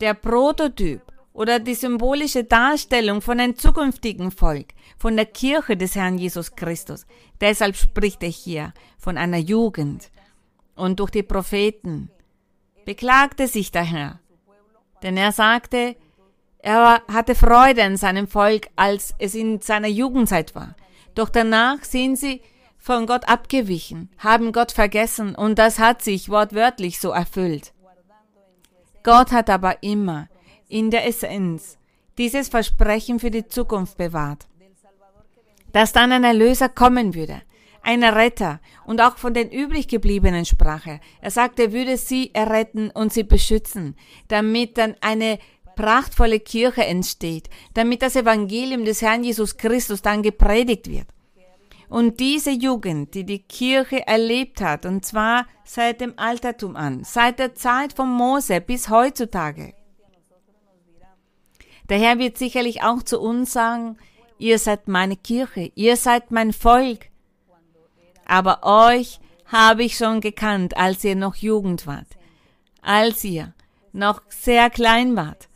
der 0.00 0.14
Prototyp 0.14 1.07
oder 1.38 1.60
die 1.60 1.76
symbolische 1.76 2.42
Darstellung 2.42 3.22
von 3.22 3.38
einem 3.38 3.54
zukünftigen 3.56 4.32
Volk, 4.32 4.74
von 4.98 5.14
der 5.14 5.24
Kirche 5.24 5.76
des 5.76 5.94
Herrn 5.94 6.18
Jesus 6.18 6.56
Christus. 6.56 7.06
Deshalb 7.40 7.76
spricht 7.76 8.24
er 8.24 8.28
hier 8.28 8.74
von 8.98 9.16
einer 9.16 9.38
Jugend. 9.38 10.10
Und 10.74 10.98
durch 10.98 11.12
die 11.12 11.22
Propheten 11.22 12.10
beklagte 12.84 13.46
sich 13.46 13.70
der 13.70 13.84
Herr, 13.84 14.18
denn 15.04 15.16
er 15.16 15.30
sagte, 15.30 15.94
er 16.58 17.02
hatte 17.06 17.36
Freude 17.36 17.84
an 17.84 17.96
seinem 17.96 18.26
Volk, 18.26 18.68
als 18.74 19.14
es 19.20 19.36
in 19.36 19.60
seiner 19.60 19.86
Jugendzeit 19.86 20.56
war. 20.56 20.74
Doch 21.14 21.28
danach 21.28 21.84
sind 21.84 22.16
sie 22.16 22.42
von 22.78 23.06
Gott 23.06 23.28
abgewichen, 23.28 24.10
haben 24.18 24.50
Gott 24.50 24.72
vergessen 24.72 25.36
und 25.36 25.60
das 25.60 25.78
hat 25.78 26.02
sich 26.02 26.30
wortwörtlich 26.30 26.98
so 26.98 27.10
erfüllt. 27.10 27.74
Gott 29.04 29.30
hat 29.30 29.48
aber 29.50 29.84
immer 29.84 30.26
in 30.68 30.90
der 30.90 31.06
Essenz 31.06 31.78
dieses 32.18 32.48
Versprechen 32.48 33.18
für 33.18 33.30
die 33.30 33.46
Zukunft 33.46 33.96
bewahrt, 33.96 34.46
dass 35.72 35.92
dann 35.92 36.12
ein 36.12 36.24
Erlöser 36.24 36.68
kommen 36.68 37.14
würde, 37.14 37.42
ein 37.82 38.02
Retter 38.02 38.60
und 38.84 39.00
auch 39.00 39.16
von 39.16 39.34
den 39.34 39.50
übriggebliebenen 39.50 40.44
sprach 40.44 40.86
er. 40.86 41.00
Er 41.20 41.30
sagte, 41.30 41.64
er 41.64 41.72
würde 41.72 41.96
sie 41.96 42.34
erretten 42.34 42.90
und 42.90 43.12
sie 43.12 43.22
beschützen, 43.22 43.96
damit 44.26 44.78
dann 44.78 44.96
eine 45.00 45.38
prachtvolle 45.76 46.40
Kirche 46.40 46.84
entsteht, 46.84 47.48
damit 47.74 48.02
das 48.02 48.16
Evangelium 48.16 48.84
des 48.84 49.00
Herrn 49.00 49.22
Jesus 49.22 49.56
Christus 49.56 50.02
dann 50.02 50.22
gepredigt 50.22 50.90
wird. 50.90 51.06
Und 51.88 52.20
diese 52.20 52.50
Jugend, 52.50 53.14
die 53.14 53.24
die 53.24 53.38
Kirche 53.38 54.06
erlebt 54.06 54.60
hat, 54.60 54.84
und 54.84 55.06
zwar 55.06 55.46
seit 55.64 56.00
dem 56.00 56.18
Altertum 56.18 56.76
an, 56.76 57.04
seit 57.04 57.38
der 57.38 57.54
Zeit 57.54 57.94
von 57.94 58.10
Mose 58.10 58.60
bis 58.60 58.90
heutzutage, 58.90 59.72
der 61.88 61.98
Herr 61.98 62.18
wird 62.18 62.38
sicherlich 62.38 62.82
auch 62.82 63.02
zu 63.02 63.20
uns 63.20 63.52
sagen, 63.52 63.96
ihr 64.38 64.58
seid 64.58 64.88
meine 64.88 65.16
Kirche, 65.16 65.72
ihr 65.74 65.96
seid 65.96 66.30
mein 66.30 66.52
Volk, 66.52 67.06
aber 68.26 68.60
euch 68.62 69.20
habe 69.46 69.82
ich 69.82 69.96
schon 69.96 70.20
gekannt, 70.20 70.76
als 70.76 71.02
ihr 71.04 71.16
noch 71.16 71.34
Jugend 71.36 71.86
wart, 71.86 72.06
als 72.82 73.24
ihr 73.24 73.54
noch 73.92 74.22
sehr 74.28 74.70
klein 74.70 75.16
wart. 75.16 75.48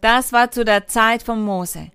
Das 0.00 0.32
war 0.32 0.50
zu 0.50 0.64
der 0.64 0.86
Zeit 0.86 1.22
von 1.22 1.42
Mose, 1.42 1.90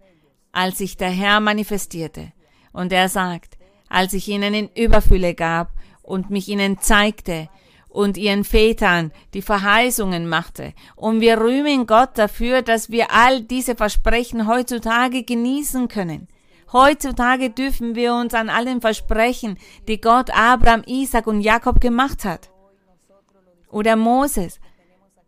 als 0.52 0.78
sich 0.78 0.98
der 0.98 1.10
Herr 1.10 1.40
manifestierte. 1.40 2.32
Und 2.72 2.92
er 2.92 3.10
sagt, 3.10 3.58
als 3.90 4.14
ich 4.14 4.28
ihnen 4.28 4.54
in 4.54 4.70
Überfülle 4.76 5.34
gab 5.34 5.72
und 6.04 6.30
mich 6.30 6.50
ihnen 6.50 6.80
zeigte 6.80 7.50
und 7.96 8.18
ihren 8.18 8.44
Vätern 8.44 9.12
die 9.34 9.42
Verheißungen 9.42 10.28
machte. 10.28 10.74
Und 10.96 11.22
wir 11.22 11.40
rühmen 11.40 11.88
Gott 11.88 12.12
dafür, 12.16 12.62
dass 12.62 12.90
wir 12.90 13.12
all 13.12 13.42
diese 13.42 13.76
Versprechen 13.76 14.48
heutzutage 14.48 15.24
genießen 15.24 15.88
können. 15.88 16.28
Heutzutage 16.74 17.52
dürfen 17.52 17.96
wir 17.96 18.14
uns 18.14 18.34
an 18.34 18.50
allen 18.50 18.82
Versprechen, 18.82 19.58
die 19.88 20.02
Gott 20.02 20.30
Abraham, 20.32 20.84
Isaac 20.86 21.26
und 21.26 21.40
Jakob 21.40 21.80
gemacht 21.80 22.26
hat. 22.26 22.50
Oder 23.72 23.96
Moses. 23.96 24.60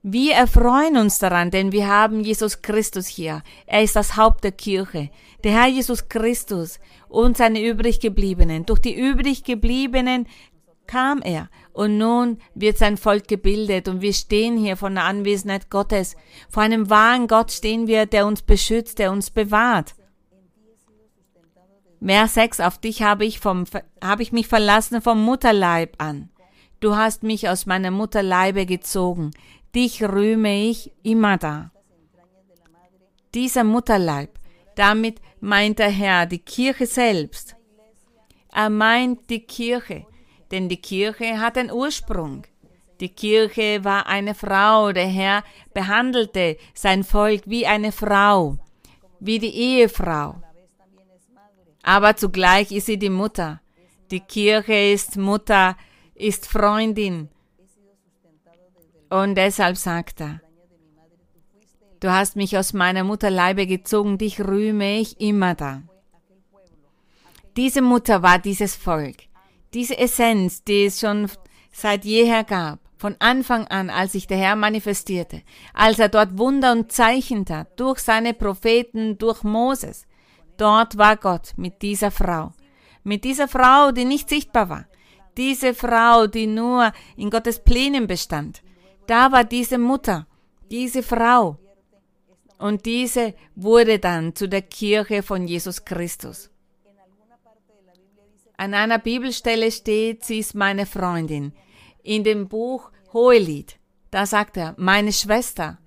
Wir 0.04 0.36
erfreuen 0.36 0.96
uns 0.96 1.20
daran, 1.20 1.52
denn 1.52 1.72
wir 1.72 1.88
haben 1.88 2.22
Jesus 2.22 2.62
Christus 2.62 3.08
hier. 3.08 3.44
Er 3.66 3.84
ist 3.84 3.96
das 3.96 4.16
Haupt 4.16 4.44
der 4.44 4.52
Kirche. 4.52 5.10
Der 5.44 5.52
Herr 5.52 5.68
Jesus 5.68 6.08
Christus 6.08 6.80
und 7.10 7.38
seine 7.38 7.62
übriggebliebenen. 7.62 8.66
Durch 8.66 8.80
die 8.80 8.96
übriggebliebenen 8.96 10.28
kam 10.88 11.22
er 11.22 11.50
und 11.74 11.98
nun 11.98 12.40
wird 12.56 12.78
sein 12.78 12.98
Volk 12.98 13.28
gebildet 13.28 13.88
und 13.88 14.02
wir 14.02 14.14
stehen 14.14 14.58
hier 14.58 14.78
von 14.78 14.96
der 14.96 15.04
Anwesenheit 15.04 15.70
Gottes. 15.70 16.16
Vor 16.50 16.64
einem 16.64 16.90
wahren 16.90 17.28
Gott 17.28 17.52
stehen 17.52 17.88
wir, 17.88 18.06
der 18.06 18.26
uns 18.26 18.42
beschützt, 18.42 19.00
der 19.00 19.12
uns 19.12 19.30
bewahrt. 19.30 19.94
Vers 22.04 22.36
6, 22.36 22.60
auf 22.62 22.78
dich 22.78 23.02
habe 23.02 23.26
ich, 23.26 23.40
vom, 23.40 23.66
habe 24.04 24.24
ich 24.24 24.32
mich 24.32 24.48
verlassen 24.48 25.02
vom 25.02 25.24
Mutterleib 25.24 25.96
an. 25.98 26.30
Du 26.80 26.96
hast 26.96 27.24
mich 27.24 27.50
aus 27.50 27.66
meiner 27.66 27.92
Mutterleibe 27.92 28.66
gezogen. 28.66 29.32
Dich 29.74 30.04
rühme 30.04 30.70
ich 30.70 30.92
immer 31.04 31.38
da. 31.38 31.72
Dieser 33.34 33.64
Mutterleib, 33.64 34.30
damit 34.76 35.22
meint 35.40 35.80
der 35.80 35.90
Herr 35.90 36.26
die 36.26 36.40
Kirche 36.40 36.86
selbst. 36.86 37.56
Er 38.54 38.70
meint 38.70 39.30
die 39.30 39.42
Kirche, 39.42 40.06
denn 40.52 40.70
die 40.70 40.82
Kirche 40.82 41.40
hat 41.40 41.58
einen 41.58 41.72
Ursprung. 41.72 42.44
Die 43.00 43.10
Kirche 43.10 43.84
war 43.84 44.08
eine 44.08 44.34
Frau, 44.34 44.92
der 44.92 45.08
Herr 45.08 45.44
behandelte 45.74 46.58
sein 46.74 47.04
Volk 47.04 47.44
wie 47.46 47.68
eine 47.68 47.92
Frau, 47.92 48.58
wie 49.20 49.40
die 49.40 49.54
Ehefrau 49.54 50.36
aber 51.88 52.18
zugleich 52.18 52.74
ist 52.74 52.88
sie 52.88 53.00
die 53.00 53.10
Mutter. 53.10 53.62
Die 54.12 54.20
Kirche 54.20 54.92
ist 54.92 55.16
Mutter, 55.16 55.78
ist 56.16 56.46
Freundin. 56.46 57.30
Und 59.10 59.36
deshalb 59.36 59.78
sagt 59.78 60.20
er, 60.20 60.42
du 62.02 62.12
hast 62.12 62.36
mich 62.36 62.58
aus 62.58 62.74
meiner 62.74 63.06
Mutterleibe 63.06 63.66
gezogen, 63.66 64.18
dich 64.18 64.42
rühme 64.42 65.00
ich 65.00 65.22
immer 65.22 65.56
da. 65.56 65.82
Diese 67.56 67.82
Mutter 67.82 68.22
war 68.22 68.38
dieses 68.38 68.76
Volk, 68.76 69.24
diese 69.74 69.98
Essenz, 69.98 70.64
die 70.64 70.86
es 70.86 71.00
schon 71.00 71.30
seit 71.72 72.06
jeher 72.06 72.44
gab, 72.44 72.80
von 72.98 73.16
Anfang 73.20 73.68
an, 73.68 73.90
als 73.90 74.14
sich 74.14 74.28
der 74.28 74.38
Herr 74.38 74.56
manifestierte, 74.56 75.44
als 75.74 76.00
er 76.00 76.10
dort 76.10 76.38
Wunder 76.38 76.72
und 76.72 76.92
Zeichen 76.92 77.46
tat, 77.46 77.80
durch 77.80 78.00
seine 78.00 78.34
Propheten, 78.34 79.18
durch 79.18 79.44
Moses. 79.44 80.08
Dort 80.58 80.98
war 80.98 81.16
Gott 81.18 81.54
mit 81.56 81.82
dieser 81.82 82.12
Frau. 82.12 82.54
Mit 83.04 83.24
dieser 83.24 83.48
Frau, 83.48 83.92
die 83.92 84.06
nicht 84.06 84.28
sichtbar 84.30 84.70
war. 84.70 84.86
Diese 85.38 85.76
Frau, 85.76 86.26
die 86.26 86.48
nur 86.48 86.92
in 87.16 87.30
Gottes 87.30 87.64
Plänen 87.64 88.08
bestand. 88.08 88.64
Da 89.06 89.32
war 89.32 89.44
diese 89.44 89.78
Mutter, 89.78 90.26
diese 90.72 91.04
Frau. 91.04 91.58
Und 92.58 92.88
diese 92.88 93.36
wurde 93.56 94.00
dann 94.00 94.36
zu 94.36 94.50
der 94.50 94.64
Kirche 94.64 95.22
von 95.22 95.48
Jesus 95.48 95.86
Christus. 95.86 96.50
An 98.58 98.74
einer 98.74 99.00
Bibelstelle 99.00 99.72
steht, 99.72 100.26
sie 100.26 100.40
ist 100.40 100.56
meine 100.56 100.86
Freundin. 100.86 101.54
In 102.04 102.24
dem 102.24 102.48
Buch 102.48 102.92
Hohelied, 103.14 103.78
da 104.12 104.26
sagt 104.26 104.58
er, 104.58 104.76
meine 104.78 105.14
Schwester. 105.14 105.78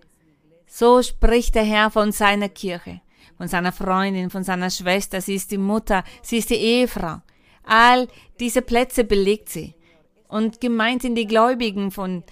So 0.67 1.03
spricht 1.03 1.55
der 1.57 1.65
Herr 1.65 1.91
von 1.91 2.13
seiner 2.13 2.49
Kirche 2.49 3.01
von 3.41 3.49
seiner 3.49 3.73
Freundin, 3.73 4.29
von 4.29 4.45
seiner 4.45 4.69
Schwester, 4.69 5.23
sie 5.23 5.37
ist 5.37 5.51
die 5.51 5.57
Mutter, 5.57 6.05
sie 6.21 6.37
ist 6.37 6.51
die 6.51 6.57
Ehefrau. 6.57 7.23
All 7.65 8.07
diese 8.39 8.61
Plätze 8.61 9.03
belegt 9.03 9.49
sie. 9.49 9.75
Und 10.29 10.61
gemeint 10.61 11.01
sind 11.01 11.15
die 11.15 11.27
Gläubigen 11.27 11.91
von 11.91 12.23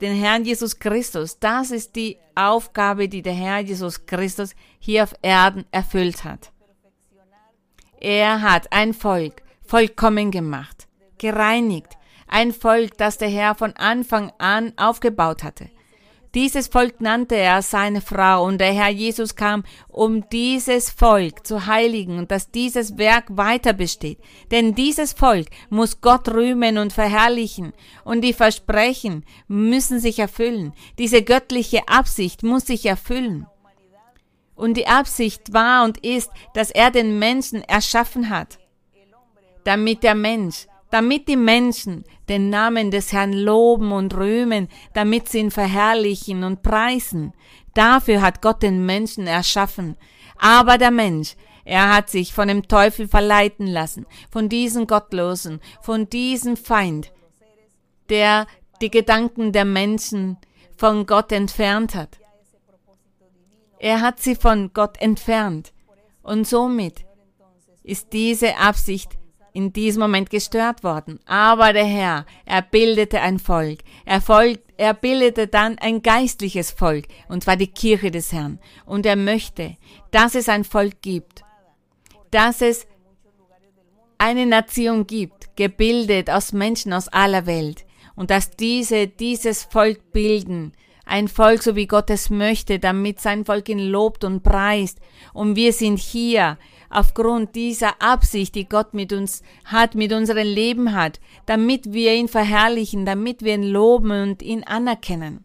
den 0.00 0.14
Herrn 0.14 0.44
Jesus 0.44 0.78
Christus. 0.78 1.40
Das 1.40 1.72
ist 1.72 1.96
die 1.96 2.16
Aufgabe, 2.36 3.08
die 3.08 3.22
der 3.22 3.32
Herr 3.32 3.58
Jesus 3.58 4.06
Christus 4.06 4.54
hier 4.78 5.02
auf 5.02 5.14
Erden 5.20 5.64
erfüllt 5.72 6.22
hat. 6.22 6.52
Er 7.98 8.40
hat 8.40 8.72
ein 8.72 8.94
Volk 8.94 9.42
vollkommen 9.70 10.32
gemacht, 10.32 10.88
gereinigt, 11.18 11.96
ein 12.26 12.52
Volk, 12.52 12.98
das 12.98 13.18
der 13.18 13.28
Herr 13.28 13.54
von 13.54 13.72
Anfang 13.74 14.32
an 14.38 14.72
aufgebaut 14.76 15.44
hatte. 15.44 15.70
Dieses 16.34 16.66
Volk 16.66 17.00
nannte 17.00 17.36
er 17.36 17.62
seine 17.62 18.00
Frau 18.00 18.44
und 18.46 18.58
der 18.58 18.72
Herr 18.72 18.88
Jesus 18.88 19.36
kam, 19.36 19.62
um 19.88 20.28
dieses 20.30 20.90
Volk 20.90 21.46
zu 21.46 21.66
heiligen 21.66 22.18
und 22.18 22.32
dass 22.32 22.50
dieses 22.50 22.98
Werk 22.98 23.36
weiter 23.36 23.72
besteht. 23.72 24.18
Denn 24.50 24.74
dieses 24.74 25.12
Volk 25.12 25.46
muss 25.70 26.00
Gott 26.00 26.28
rühmen 26.28 26.76
und 26.76 26.92
verherrlichen 26.92 27.72
und 28.02 28.22
die 28.22 28.32
Versprechen 28.32 29.24
müssen 29.46 30.00
sich 30.00 30.18
erfüllen. 30.18 30.72
Diese 30.98 31.22
göttliche 31.22 31.86
Absicht 31.86 32.42
muss 32.42 32.66
sich 32.66 32.86
erfüllen. 32.86 33.46
Und 34.56 34.76
die 34.76 34.88
Absicht 34.88 35.52
war 35.52 35.84
und 35.84 35.98
ist, 36.04 36.30
dass 36.54 36.70
er 36.70 36.90
den 36.90 37.18
Menschen 37.18 37.62
erschaffen 37.62 38.30
hat, 38.30 38.59
damit 39.64 40.02
der 40.02 40.14
Mensch 40.14 40.66
damit 40.90 41.28
die 41.28 41.36
Menschen 41.36 42.04
den 42.28 42.50
Namen 42.50 42.90
des 42.90 43.12
Herrn 43.12 43.32
loben 43.32 43.92
und 43.92 44.14
rühmen, 44.16 44.68
damit 44.92 45.28
sie 45.28 45.38
ihn 45.38 45.50
verherrlichen 45.50 46.44
und 46.44 46.62
preisen. 46.62 47.32
Dafür 47.74 48.20
hat 48.20 48.42
Gott 48.42 48.62
den 48.62 48.84
Menschen 48.84 49.26
erschaffen. 49.26 49.96
Aber 50.36 50.78
der 50.78 50.90
Mensch, 50.90 51.36
er 51.64 51.94
hat 51.94 52.10
sich 52.10 52.32
von 52.32 52.48
dem 52.48 52.66
Teufel 52.66 53.06
verleiten 53.06 53.66
lassen, 53.66 54.06
von 54.30 54.48
diesem 54.48 54.86
Gottlosen, 54.86 55.60
von 55.80 56.08
diesem 56.08 56.56
Feind, 56.56 57.12
der 58.08 58.46
die 58.80 58.90
Gedanken 58.90 59.52
der 59.52 59.64
Menschen 59.64 60.38
von 60.76 61.06
Gott 61.06 61.30
entfernt 61.30 61.94
hat. 61.94 62.18
Er 63.78 64.00
hat 64.00 64.20
sie 64.20 64.34
von 64.34 64.72
Gott 64.74 65.00
entfernt. 65.00 65.72
Und 66.22 66.46
somit 66.46 67.06
ist 67.82 68.12
diese 68.12 68.56
Absicht 68.58 69.19
in 69.52 69.72
diesem 69.72 70.00
Moment 70.00 70.30
gestört 70.30 70.82
worden. 70.82 71.20
Aber 71.26 71.72
der 71.72 71.84
Herr, 71.84 72.26
er 72.44 72.62
bildete 72.62 73.20
ein 73.20 73.38
Volk. 73.38 73.80
Er, 74.04 74.20
folgt, 74.20 74.62
er 74.76 74.94
bildete 74.94 75.46
dann 75.46 75.78
ein 75.78 76.02
geistliches 76.02 76.70
Volk, 76.70 77.06
und 77.28 77.44
zwar 77.44 77.56
die 77.56 77.66
Kirche 77.66 78.10
des 78.10 78.32
Herrn. 78.32 78.58
Und 78.86 79.06
er 79.06 79.16
möchte, 79.16 79.76
dass 80.10 80.34
es 80.34 80.48
ein 80.48 80.64
Volk 80.64 81.02
gibt, 81.02 81.42
dass 82.30 82.60
es 82.60 82.86
eine 84.18 84.46
Nation 84.46 85.06
gibt, 85.06 85.56
gebildet 85.56 86.30
aus 86.30 86.52
Menschen 86.52 86.92
aus 86.92 87.08
aller 87.08 87.46
Welt, 87.46 87.84
und 88.16 88.30
dass 88.30 88.50
diese 88.50 89.06
dieses 89.06 89.64
Volk 89.64 90.12
bilden, 90.12 90.74
ein 91.10 91.26
Volk, 91.26 91.62
so 91.62 91.74
wie 91.74 91.86
Gott 91.86 92.08
es 92.08 92.30
möchte, 92.30 92.78
damit 92.78 93.20
sein 93.20 93.44
Volk 93.44 93.68
ihn 93.68 93.80
lobt 93.80 94.22
und 94.22 94.42
preist. 94.42 95.00
Und 95.32 95.56
wir 95.56 95.72
sind 95.72 95.98
hier 95.98 96.56
aufgrund 96.90 97.54
dieser 97.54 98.02
Absicht, 98.02 98.54
die 98.54 98.68
Gott 98.68 98.92
mit 98.92 99.12
uns 99.12 99.42
hat, 99.64 99.94
mit 99.94 100.12
unserem 100.12 100.46
Leben 100.46 100.92
hat, 100.94 101.20
damit 101.46 101.92
wir 101.92 102.12
ihn 102.14 102.28
verherrlichen, 102.28 103.06
damit 103.06 103.42
wir 103.42 103.54
ihn 103.54 103.62
loben 103.62 104.10
und 104.10 104.42
ihn 104.42 104.64
anerkennen. 104.64 105.44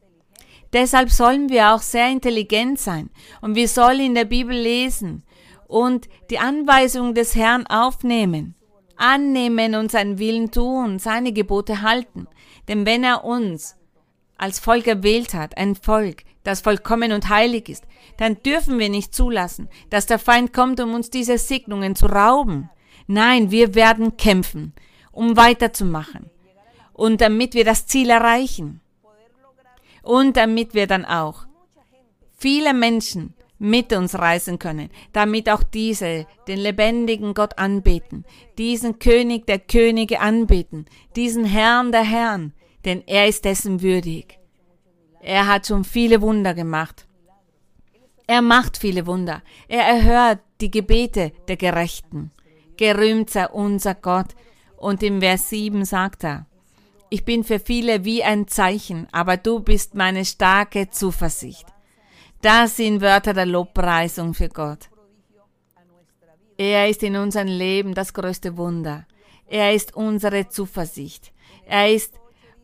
Deshalb 0.74 1.10
sollen 1.10 1.50
wir 1.50 1.74
auch 1.74 1.82
sehr 1.82 2.10
intelligent 2.10 2.80
sein 2.80 3.10
und 3.42 3.56
wir 3.56 3.68
sollen 3.70 4.02
in 4.02 4.16
der 4.16 4.26
Bibel 4.26 4.56
lesen 4.58 5.24
und 5.68 6.10
die 6.30 6.40
Anweisung 6.40 7.14
des 7.14 7.36
Herrn 7.36 7.66
aufnehmen, 7.68 8.56
annehmen 8.98 9.76
und 9.76 9.92
seinen 9.92 10.20
Willen 10.20 10.52
tun, 10.52 11.00
seine 11.00 11.32
Gebote 11.32 11.82
halten. 11.82 12.28
Denn 12.68 12.86
wenn 12.86 13.04
er 13.04 13.24
uns 13.24 13.78
als 14.38 14.60
Volk 14.60 14.88
erwählt 14.88 15.34
hat, 15.34 15.58
ein 15.58 15.76
Volk, 15.76 16.24
das 16.44 16.62
vollkommen 16.62 17.12
und 17.12 17.30
heilig 17.30 17.70
ist, 17.70 17.86
dann 18.18 18.42
dürfen 18.44 18.80
wir 18.80 18.90
nicht 18.90 19.14
zulassen, 19.14 19.70
dass 19.90 20.06
der 20.06 20.20
Feind 20.20 20.54
kommt, 20.54 20.80
um 20.80 20.94
uns 20.94 21.10
diese 21.10 21.38
Segnungen 21.38 21.96
zu 21.96 22.06
rauben. 22.06 22.70
Nein, 23.08 23.52
wir 23.52 23.76
werden 23.76 24.18
kämpfen, 24.18 24.74
um 25.12 25.38
weiterzumachen 25.38 26.30
und 26.94 27.22
damit 27.22 27.54
wir 27.54 27.66
das 27.66 27.86
Ziel 27.86 28.10
erreichen 28.10 28.82
und 30.02 30.38
damit 30.38 30.74
wir 30.74 30.88
dann 30.88 31.06
auch 31.06 31.46
viele 32.38 32.74
Menschen 32.74 33.34
mit 33.58 33.94
uns 33.94 34.16
reisen 34.16 34.60
können, 34.60 34.90
damit 35.14 35.50
auch 35.50 35.64
diese 35.64 36.28
den 36.48 36.60
lebendigen 36.60 37.34
Gott 37.34 37.58
anbeten, 37.58 38.26
diesen 38.58 39.00
König 39.00 39.46
der 39.48 39.60
Könige 39.60 40.20
anbeten, 40.20 40.86
diesen 41.16 41.46
Herrn 41.46 41.92
der 41.92 42.04
Herren, 42.04 42.54
denn 42.84 43.04
er 43.08 43.28
ist 43.28 43.46
dessen 43.46 43.82
würdig. 43.82 44.40
Er 45.22 45.48
hat 45.48 45.68
schon 45.68 45.84
viele 45.84 46.22
Wunder 46.22 46.54
gemacht. 46.54 47.05
Er 48.28 48.42
macht 48.42 48.78
viele 48.78 49.06
Wunder. 49.06 49.42
Er 49.68 49.84
erhört 49.84 50.40
die 50.62 50.72
Gebete 50.72 51.32
der 51.48 51.58
Gerechten. 51.58 52.32
Gerühmt 52.78 53.30
sei 53.30 53.48
unser 53.48 53.96
Gott. 53.96 54.36
Und 54.78 55.04
im 55.04 55.22
Vers 55.22 55.50
7 55.50 55.86
sagt 55.86 56.24
er, 56.24 56.46
ich 57.10 57.24
bin 57.24 57.44
für 57.44 57.60
viele 57.60 58.04
wie 58.04 58.24
ein 58.24 58.48
Zeichen, 58.48 59.08
aber 59.12 59.38
du 59.38 59.60
bist 59.60 59.96
meine 59.96 60.26
starke 60.26 60.90
Zuversicht. 60.90 61.66
Das 62.42 62.78
sind 62.78 63.02
Wörter 63.02 63.34
der 63.34 63.46
Lobpreisung 63.46 64.34
für 64.34 64.50
Gott. 64.50 64.90
Er 66.58 66.90
ist 66.90 67.04
in 67.04 67.16
unserem 67.16 67.48
Leben 67.48 67.94
das 67.94 68.14
größte 68.14 68.58
Wunder. 68.58 69.06
Er 69.48 69.74
ist 69.74 69.96
unsere 69.96 70.50
Zuversicht. 70.50 71.32
Er 71.66 71.92
ist 71.92 72.14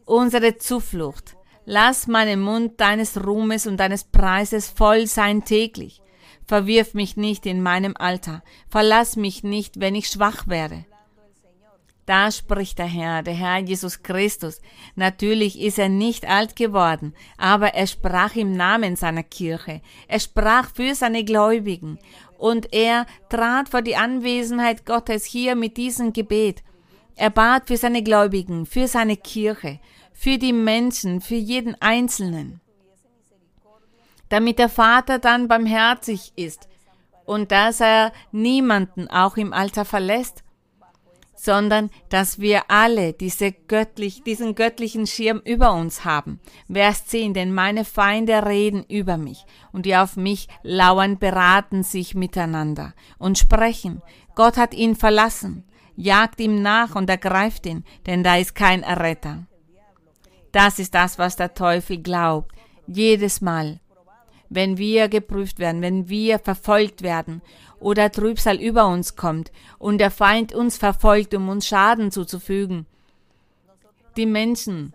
unsere 0.05 0.57
Zuflucht. 0.57 1.35
Lass 1.65 2.07
meinen 2.07 2.41
Mund 2.41 2.79
deines 2.79 3.23
Ruhmes 3.23 3.67
und 3.67 3.77
deines 3.77 4.03
Preises 4.03 4.69
voll 4.69 5.07
sein 5.07 5.45
täglich. 5.45 6.01
Verwirf 6.47 6.93
mich 6.93 7.17
nicht 7.17 7.45
in 7.45 7.61
meinem 7.61 7.95
Alter. 7.97 8.43
Verlass 8.69 9.15
mich 9.15 9.43
nicht, 9.43 9.79
wenn 9.79 9.95
ich 9.95 10.07
schwach 10.07 10.47
werde. 10.47 10.85
Da 12.05 12.31
spricht 12.31 12.79
der 12.79 12.87
Herr, 12.87 13.21
der 13.23 13.35
Herr 13.35 13.59
Jesus 13.59 14.01
Christus. 14.01 14.59
Natürlich 14.95 15.59
ist 15.61 15.77
er 15.77 15.87
nicht 15.87 16.27
alt 16.27 16.55
geworden, 16.55 17.13
aber 17.37 17.73
er 17.75 17.87
sprach 17.87 18.35
im 18.35 18.51
Namen 18.51 18.95
seiner 18.95 19.23
Kirche. 19.23 19.81
Er 20.07 20.19
sprach 20.19 20.69
für 20.73 20.95
seine 20.95 21.23
Gläubigen. 21.23 21.99
Und 22.37 22.73
er 22.73 23.05
trat 23.29 23.69
vor 23.69 23.83
die 23.83 23.95
Anwesenheit 23.95 24.85
Gottes 24.85 25.25
hier 25.25 25.55
mit 25.55 25.77
diesem 25.77 26.11
Gebet. 26.11 26.63
Er 27.15 27.29
bat 27.29 27.67
für 27.67 27.77
seine 27.77 28.01
Gläubigen, 28.01 28.65
für 28.65 28.87
seine 28.87 29.15
Kirche, 29.15 29.79
für 30.13 30.37
die 30.37 30.53
Menschen, 30.53 31.21
für 31.21 31.35
jeden 31.35 31.75
Einzelnen. 31.81 32.61
Damit 34.29 34.59
der 34.59 34.69
Vater 34.69 35.19
dann 35.19 35.47
barmherzig 35.47 36.33
ist 36.35 36.69
und 37.25 37.51
dass 37.51 37.81
er 37.81 38.13
niemanden 38.31 39.09
auch 39.09 39.37
im 39.37 39.51
Alter 39.53 39.85
verlässt 39.85 40.43
sondern 41.41 41.89
dass 42.09 42.39
wir 42.39 42.69
alle 42.69 43.13
diese 43.13 43.51
göttlich, 43.51 44.21
diesen 44.21 44.53
göttlichen 44.53 45.07
Schirm 45.07 45.41
über 45.43 45.73
uns 45.73 46.05
haben. 46.05 46.39
Vers 46.71 47.07
10, 47.07 47.33
denn 47.33 47.51
meine 47.51 47.83
Feinde 47.83 48.45
reden 48.45 48.85
über 48.87 49.17
mich 49.17 49.45
und 49.71 49.87
die 49.87 49.95
auf 49.95 50.17
mich 50.17 50.47
lauern 50.61 51.17
beraten 51.17 51.81
sich 51.81 52.13
miteinander 52.13 52.93
und 53.17 53.39
sprechen. 53.39 54.03
Gott 54.35 54.55
hat 54.57 54.75
ihn 54.75 54.95
verlassen, 54.95 55.63
jagt 55.95 56.39
ihm 56.39 56.61
nach 56.61 56.93
und 56.93 57.09
ergreift 57.09 57.65
ihn, 57.65 57.85
denn 58.05 58.23
da 58.23 58.37
ist 58.37 58.53
kein 58.53 58.83
Erretter. 58.83 59.47
Das 60.51 60.79
ist 60.79 60.93
das, 60.93 61.17
was 61.17 61.35
der 61.35 61.53
Teufel 61.53 61.97
glaubt, 61.97 62.53
jedes 62.87 63.41
Mal, 63.41 63.79
wenn 64.49 64.77
wir 64.77 65.07
geprüft 65.07 65.59
werden, 65.59 65.81
wenn 65.81 66.09
wir 66.09 66.39
verfolgt 66.39 67.03
werden 67.03 67.41
oder 67.79 68.11
Trübsal 68.11 68.57
über 68.57 68.87
uns 68.87 69.15
kommt 69.15 69.51
und 69.79 69.99
der 69.99 70.11
Feind 70.11 70.53
uns 70.53 70.77
verfolgt, 70.77 71.33
um 71.33 71.47
uns 71.47 71.67
Schaden 71.67 72.11
zuzufügen. 72.11 72.85
Die 74.17 74.25
Menschen. 74.25 74.93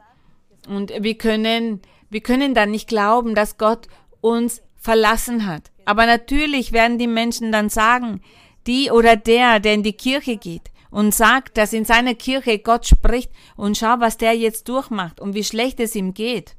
Und 0.68 0.92
wir 1.00 1.16
können, 1.16 1.80
wir 2.10 2.20
können 2.20 2.54
dann 2.54 2.70
nicht 2.70 2.88
glauben, 2.88 3.34
dass 3.34 3.56
Gott 3.56 3.88
uns 4.20 4.62
verlassen 4.76 5.46
hat. 5.46 5.70
Aber 5.86 6.04
natürlich 6.04 6.72
werden 6.72 6.98
die 6.98 7.06
Menschen 7.06 7.50
dann 7.50 7.70
sagen, 7.70 8.20
die 8.66 8.90
oder 8.90 9.16
der, 9.16 9.58
der 9.60 9.74
in 9.74 9.82
die 9.82 9.94
Kirche 9.94 10.36
geht 10.36 10.70
und 10.96 11.14
sagt, 11.14 11.58
dass 11.58 11.74
in 11.74 11.84
seiner 11.84 12.14
Kirche 12.14 12.58
Gott 12.58 12.86
spricht 12.86 13.30
und 13.54 13.76
schau, 13.76 13.96
was 14.00 14.16
der 14.16 14.32
jetzt 14.32 14.66
durchmacht 14.66 15.20
und 15.20 15.34
wie 15.34 15.44
schlecht 15.44 15.78
es 15.78 15.94
ihm 15.94 16.14
geht. 16.14 16.56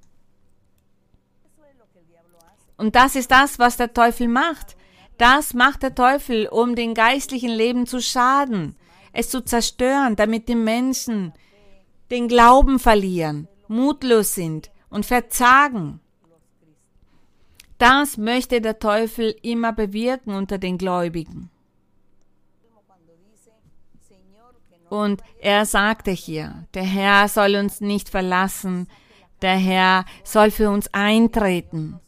Und 2.78 2.96
das 2.96 3.16
ist 3.16 3.32
das, 3.32 3.58
was 3.58 3.78
der 3.78 3.96
Teufel 3.96 4.28
macht. 4.28 4.78
Das 5.18 5.56
macht 5.56 5.82
der 5.82 5.96
Teufel, 5.96 6.48
um 6.50 6.76
den 6.76 6.94
geistlichen 6.94 7.50
Leben 7.50 7.88
zu 7.88 8.00
schaden, 8.00 8.76
es 9.12 9.32
zu 9.32 9.42
zerstören, 9.44 10.16
damit 10.16 10.48
die 10.48 10.54
Menschen 10.54 11.34
den 12.12 12.28
Glauben 12.28 12.78
verlieren, 12.78 13.48
mutlos 13.68 14.36
sind 14.36 14.70
und 14.92 15.08
verzagen. 15.08 16.00
Das 17.80 18.18
möchte 18.18 18.62
der 18.62 18.78
Teufel 18.78 19.36
immer 19.42 19.74
bewirken 19.74 20.36
unter 20.36 20.60
den 20.60 20.78
Gläubigen. 20.78 21.50
Und 24.90 25.22
er 25.40 25.66
sagte 25.66 26.12
hier, 26.12 26.66
der 26.74 26.84
Herr 26.84 27.28
soll 27.28 27.56
uns 27.56 27.82
nicht 27.82 28.10
verlassen, 28.10 28.88
der 29.42 29.58
Herr 29.58 30.06
soll 30.24 30.52
für 30.52 30.70
uns 30.70 30.94
eintreten. 30.94 32.00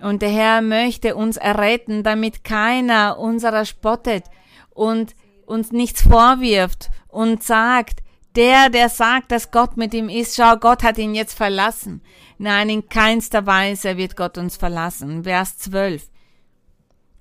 Und 0.00 0.22
der 0.22 0.30
Herr 0.30 0.62
möchte 0.62 1.16
uns 1.16 1.36
erretten, 1.36 2.02
damit 2.02 2.44
keiner 2.44 3.18
unserer 3.18 3.64
spottet 3.64 4.24
und 4.70 5.14
uns 5.46 5.72
nichts 5.72 6.02
vorwirft 6.02 6.90
und 7.08 7.42
sagt, 7.42 8.00
der, 8.36 8.68
der 8.68 8.88
sagt, 8.88 9.30
dass 9.30 9.50
Gott 9.50 9.76
mit 9.76 9.94
ihm 9.94 10.08
ist, 10.08 10.36
schau, 10.36 10.56
Gott 10.56 10.82
hat 10.82 10.98
ihn 10.98 11.14
jetzt 11.14 11.36
verlassen. 11.36 12.02
Nein, 12.38 12.68
in 12.68 12.88
keinster 12.88 13.46
Weise 13.46 13.96
wird 13.96 14.16
Gott 14.16 14.38
uns 14.38 14.56
verlassen. 14.56 15.24
Vers 15.24 15.58
12. 15.58 16.08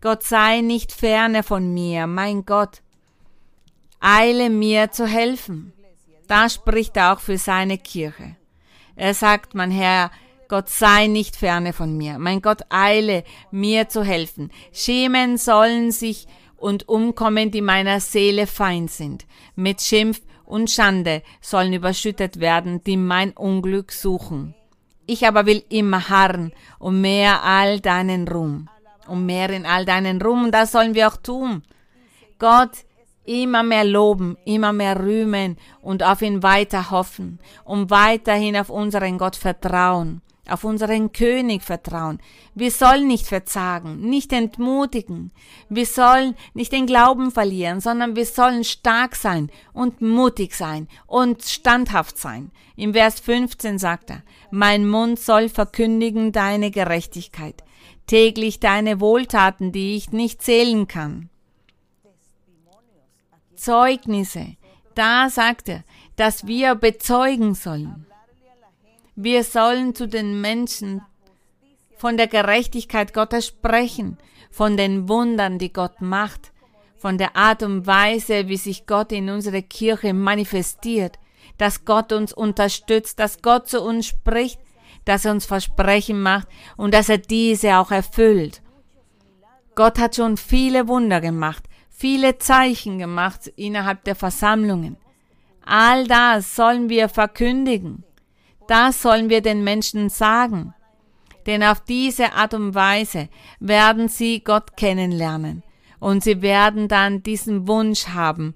Gott 0.01 0.23
sei 0.23 0.61
nicht 0.61 0.91
ferne 0.91 1.43
von 1.43 1.73
mir, 1.73 2.07
mein 2.07 2.45
Gott. 2.45 2.82
Eile 4.05 4.49
mir 4.49 4.91
zu 4.91 5.07
helfen. 5.07 5.71
Da 6.27 6.49
spricht 6.49 6.97
er 6.97 7.13
auch 7.13 7.21
für 7.21 7.37
seine 7.37 7.77
Kirche. 7.77 8.35
Er 8.97 9.13
sagt, 9.13 9.55
mein 9.55 9.71
Herr, 9.71 10.11
Gott 10.49 10.67
sei 10.67 11.07
nicht 11.07 11.37
ferne 11.37 11.71
von 11.71 11.95
mir. 11.95 12.19
Mein 12.19 12.41
Gott 12.41 12.63
eile, 12.69 13.23
mir 13.49 13.87
zu 13.87 14.03
helfen. 14.03 14.51
Schämen 14.73 15.37
sollen 15.37 15.91
sich 15.91 16.27
und 16.57 16.89
umkommen, 16.89 17.49
die 17.49 17.61
meiner 17.61 18.01
Seele 18.01 18.45
feind 18.45 18.91
sind. 18.91 19.25
Mit 19.55 19.81
Schimpf 19.81 20.21
und 20.43 20.69
Schande 20.69 21.23
sollen 21.39 21.71
überschüttet 21.71 22.41
werden, 22.41 22.83
die 22.83 22.97
mein 22.97 23.31
Unglück 23.31 23.93
suchen. 23.93 24.53
Ich 25.05 25.25
aber 25.25 25.45
will 25.45 25.63
immer 25.69 26.09
harren 26.09 26.51
um 26.77 26.99
mehr 26.99 27.43
all 27.43 27.79
deinen 27.79 28.27
Ruhm. 28.27 28.67
Um 29.07 29.25
mehr 29.25 29.49
in 29.49 29.65
all 29.65 29.85
deinen 29.85 30.21
Ruhm, 30.21 30.45
und 30.45 30.51
das 30.51 30.73
sollen 30.73 30.93
wir 30.93 31.07
auch 31.07 31.17
tun. 31.17 31.63
Gott 32.37 32.83
immer 33.25 33.63
mehr 33.63 33.83
loben, 33.83 34.37
immer 34.45 34.73
mehr 34.73 34.99
rühmen 34.99 35.57
und 35.81 36.03
auf 36.03 36.21
ihn 36.21 36.43
weiter 36.43 36.91
hoffen, 36.91 37.39
um 37.63 37.89
weiterhin 37.89 38.57
auf 38.57 38.69
unseren 38.69 39.17
Gott 39.17 39.35
vertrauen 39.35 40.21
auf 40.49 40.63
unseren 40.63 41.11
König 41.13 41.63
vertrauen. 41.63 42.19
Wir 42.53 42.71
sollen 42.71 43.07
nicht 43.07 43.27
verzagen, 43.27 44.01
nicht 44.01 44.33
entmutigen. 44.33 45.31
Wir 45.69 45.85
sollen 45.85 46.35
nicht 46.53 46.71
den 46.73 46.85
Glauben 46.85 47.31
verlieren, 47.31 47.79
sondern 47.79 48.15
wir 48.15 48.25
sollen 48.25 48.63
stark 48.63 49.15
sein 49.15 49.49
und 49.71 50.01
mutig 50.01 50.55
sein 50.55 50.87
und 51.07 51.43
standhaft 51.43 52.17
sein. 52.17 52.51
Im 52.75 52.93
Vers 52.93 53.19
15 53.21 53.79
sagt 53.79 54.09
er, 54.09 54.23
mein 54.51 54.87
Mund 54.87 55.19
soll 55.19 55.47
verkündigen 55.47 56.31
deine 56.31 56.71
Gerechtigkeit, 56.71 57.63
täglich 58.07 58.59
deine 58.59 58.99
Wohltaten, 58.99 59.71
die 59.71 59.95
ich 59.95 60.11
nicht 60.11 60.41
zählen 60.41 60.87
kann. 60.87 61.29
Zeugnisse, 63.63 64.57
da 64.93 65.29
sagt 65.29 65.69
er, 65.69 65.83
dass 66.17 66.45
wir 66.45 66.75
bezeugen 66.75 67.55
sollen. 67.55 68.05
Wir 69.15 69.45
sollen 69.45 69.95
zu 69.95 70.05
den 70.05 70.41
Menschen 70.41 71.01
von 71.95 72.17
der 72.17 72.27
Gerechtigkeit 72.27 73.13
Gottes 73.13 73.47
sprechen, 73.47 74.17
von 74.51 74.75
den 74.75 75.07
Wundern, 75.07 75.59
die 75.59 75.71
Gott 75.71 76.01
macht, 76.01 76.51
von 76.97 77.17
der 77.17 77.37
Art 77.37 77.63
und 77.63 77.87
Weise, 77.87 78.49
wie 78.49 78.57
sich 78.57 78.85
Gott 78.85 79.13
in 79.13 79.29
unserer 79.29 79.61
Kirche 79.61 80.13
manifestiert, 80.13 81.17
dass 81.57 81.85
Gott 81.85 82.11
uns 82.11 82.33
unterstützt, 82.33 83.17
dass 83.17 83.41
Gott 83.41 83.69
zu 83.69 83.81
uns 83.81 84.07
spricht, 84.07 84.59
dass 85.05 85.23
er 85.23 85.31
uns 85.31 85.45
Versprechen 85.45 86.21
macht 86.21 86.49
und 86.75 86.93
dass 86.93 87.07
er 87.07 87.17
diese 87.17 87.77
auch 87.77 87.91
erfüllt. 87.91 88.61
Gott 89.75 89.99
hat 89.99 90.17
schon 90.17 90.35
viele 90.35 90.89
Wunder 90.89 91.21
gemacht, 91.21 91.63
viele 92.03 92.37
Zeichen 92.37 92.99
gemacht 92.99 93.49
innerhalb 93.55 94.03
der 94.03 94.15
Versammlungen. 94.15 94.97
All 95.65 96.05
das 96.05 96.53
sollen 96.53 96.89
wir 96.89 97.07
verkündigen. 97.07 98.03
Das 98.67 99.01
sollen 99.01 99.29
wir 99.29 99.39
den 99.41 99.63
Menschen 99.63 100.09
sagen. 100.09 100.73
Denn 101.45 101.63
auf 101.63 101.79
diese 101.79 102.33
Art 102.33 102.53
und 102.55 102.75
Weise 102.75 103.29
werden 103.61 104.09
sie 104.09 104.41
Gott 104.43 104.75
kennenlernen. 104.75 105.63
Und 106.01 106.25
sie 106.25 106.41
werden 106.41 106.89
dann 106.89 107.23
diesen 107.23 107.69
Wunsch 107.69 108.09
haben, 108.09 108.53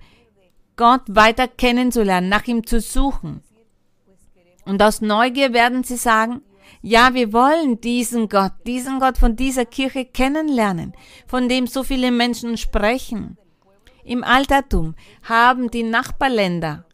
Gott 0.75 1.03
weiter 1.07 1.47
kennenzulernen, 1.47 2.27
nach 2.27 2.45
ihm 2.47 2.67
zu 2.67 2.81
suchen. 2.81 3.43
Und 4.65 4.83
aus 4.83 4.99
Neugier 4.99 5.53
werden 5.53 5.85
sie 5.85 5.95
sagen, 5.95 6.41
ja, 6.87 7.13
wir 7.13 7.33
wollen 7.33 7.81
diesen 7.81 8.29
Gott, 8.29 8.53
diesen 8.65 9.01
Gott 9.01 9.17
von 9.17 9.35
dieser 9.35 9.65
Kirche 9.65 10.05
kennenlernen, 10.05 10.93
von 11.27 11.49
dem 11.49 11.67
so 11.67 11.83
viele 11.83 12.11
Menschen 12.11 12.55
sprechen. 12.55 13.37
Im 14.05 14.23
Altertum 14.23 14.95
haben 15.23 15.69
die 15.69 15.83
Nachbarländer 15.83 16.85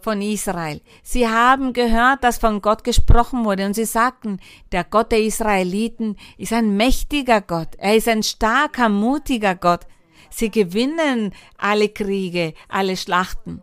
von 0.00 0.22
Israel. 0.22 0.80
Sie 1.04 1.28
haben 1.28 1.72
gehört, 1.72 2.24
dass 2.24 2.38
von 2.38 2.60
Gott 2.60 2.82
gesprochen 2.82 3.44
wurde 3.44 3.64
und 3.66 3.74
sie 3.74 3.84
sagten, 3.84 4.40
der 4.72 4.82
Gott 4.82 5.12
der 5.12 5.22
Israeliten 5.22 6.16
ist 6.36 6.52
ein 6.52 6.76
mächtiger 6.76 7.40
Gott, 7.40 7.76
er 7.78 7.94
ist 7.94 8.08
ein 8.08 8.24
starker, 8.24 8.88
mutiger 8.88 9.54
Gott. 9.54 9.86
Sie 10.30 10.50
gewinnen 10.50 11.32
alle 11.56 11.90
Kriege, 11.90 12.54
alle 12.68 12.96
Schlachten. 12.96 13.62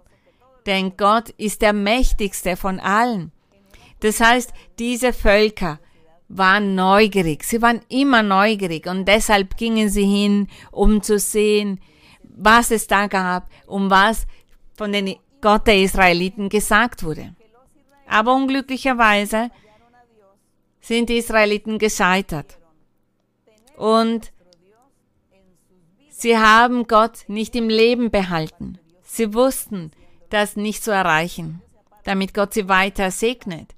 Denn 0.66 0.96
Gott 0.96 1.32
ist 1.32 1.62
der 1.62 1.74
mächtigste 1.74 2.56
von 2.56 2.80
allen. 2.80 3.34
Das 4.00 4.20
heißt, 4.20 4.54
diese 4.80 5.14
Völker 5.14 5.80
waren 6.28 6.76
neugierig, 6.76 7.44
sie 7.44 7.62
waren 7.62 7.82
immer 7.90 8.24
neugierig 8.24 8.88
und 8.88 9.06
deshalb 9.06 9.58
gingen 9.58 9.90
sie 9.90 10.06
hin, 10.06 10.48
um 10.72 11.02
zu 11.02 11.20
sehen, 11.20 11.80
was 12.24 12.72
es 12.72 12.88
da 12.88 13.08
gab, 13.08 13.50
um 13.68 13.90
was 13.90 14.26
von 14.76 14.92
den 14.92 15.16
Gott 15.42 15.68
der 15.68 15.82
Israeliten 15.82 16.50
gesagt 16.50 17.04
wurde. 17.04 17.36
Aber 18.08 18.34
unglücklicherweise 18.34 19.50
sind 20.82 21.10
die 21.10 21.18
Israeliten 21.18 21.80
gescheitert. 21.80 22.60
Und 23.78 24.32
sie 26.10 26.38
haben 26.38 26.88
Gott 26.88 27.26
nicht 27.28 27.56
im 27.56 27.70
Leben 27.70 28.12
behalten. 28.12 28.80
Sie 29.04 29.34
wussten, 29.34 29.92
das 30.30 30.56
nicht 30.56 30.84
zu 30.84 30.92
erreichen, 30.92 31.62
damit 32.04 32.34
Gott 32.34 32.54
sie 32.54 32.68
weiter 32.68 33.12
segnet. 33.12 33.76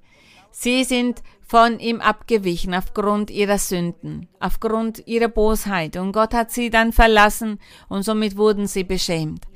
Sie 0.50 0.84
sind 0.84 1.22
von 1.46 1.80
ihm 1.80 2.00
abgewichen 2.00 2.74
aufgrund 2.74 3.30
ihrer 3.30 3.58
Sünden, 3.58 4.28
aufgrund 4.38 5.06
ihrer 5.06 5.28
Bosheit. 5.28 5.96
Und 5.96 6.12
Gott 6.12 6.34
hat 6.34 6.50
sie 6.50 6.68
dann 6.68 6.92
verlassen 6.92 7.58
und 7.88 8.02
somit 8.02 8.36
wurden 8.36 8.66
sie 8.66 8.84
beschämt. 8.84 9.46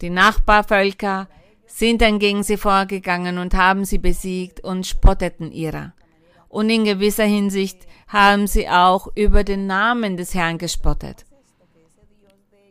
Die 0.00 0.10
Nachbarvölker 0.10 1.28
sind 1.66 2.02
dann 2.02 2.18
gegen 2.18 2.42
sie 2.42 2.56
vorgegangen 2.56 3.38
und 3.38 3.54
haben 3.54 3.84
sie 3.84 3.98
besiegt 3.98 4.62
und 4.62 4.86
spotteten 4.86 5.52
ihrer. 5.52 5.92
Und 6.48 6.70
in 6.70 6.84
gewisser 6.84 7.24
Hinsicht 7.24 7.86
haben 8.06 8.46
sie 8.46 8.68
auch 8.68 9.08
über 9.16 9.44
den 9.44 9.66
Namen 9.66 10.16
des 10.16 10.34
Herrn 10.34 10.58
gespottet. 10.58 11.24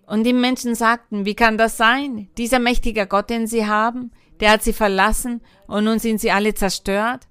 Und 0.07 0.23
die 0.23 0.33
Menschen 0.33 0.73
sagten, 0.75 1.25
wie 1.25 1.35
kann 1.35 1.57
das 1.57 1.77
sein? 1.77 2.29
Dieser 2.37 2.59
mächtige 2.59 3.07
Gott, 3.07 3.29
den 3.29 3.45
sie 3.47 3.65
haben, 3.65 4.11
der 4.39 4.51
hat 4.51 4.63
sie 4.63 4.73
verlassen 4.73 5.41
und 5.67 5.85
nun 5.85 5.99
sind 5.99 6.19
sie 6.19 6.31
alle 6.31 6.53
zerstört, 6.53 7.27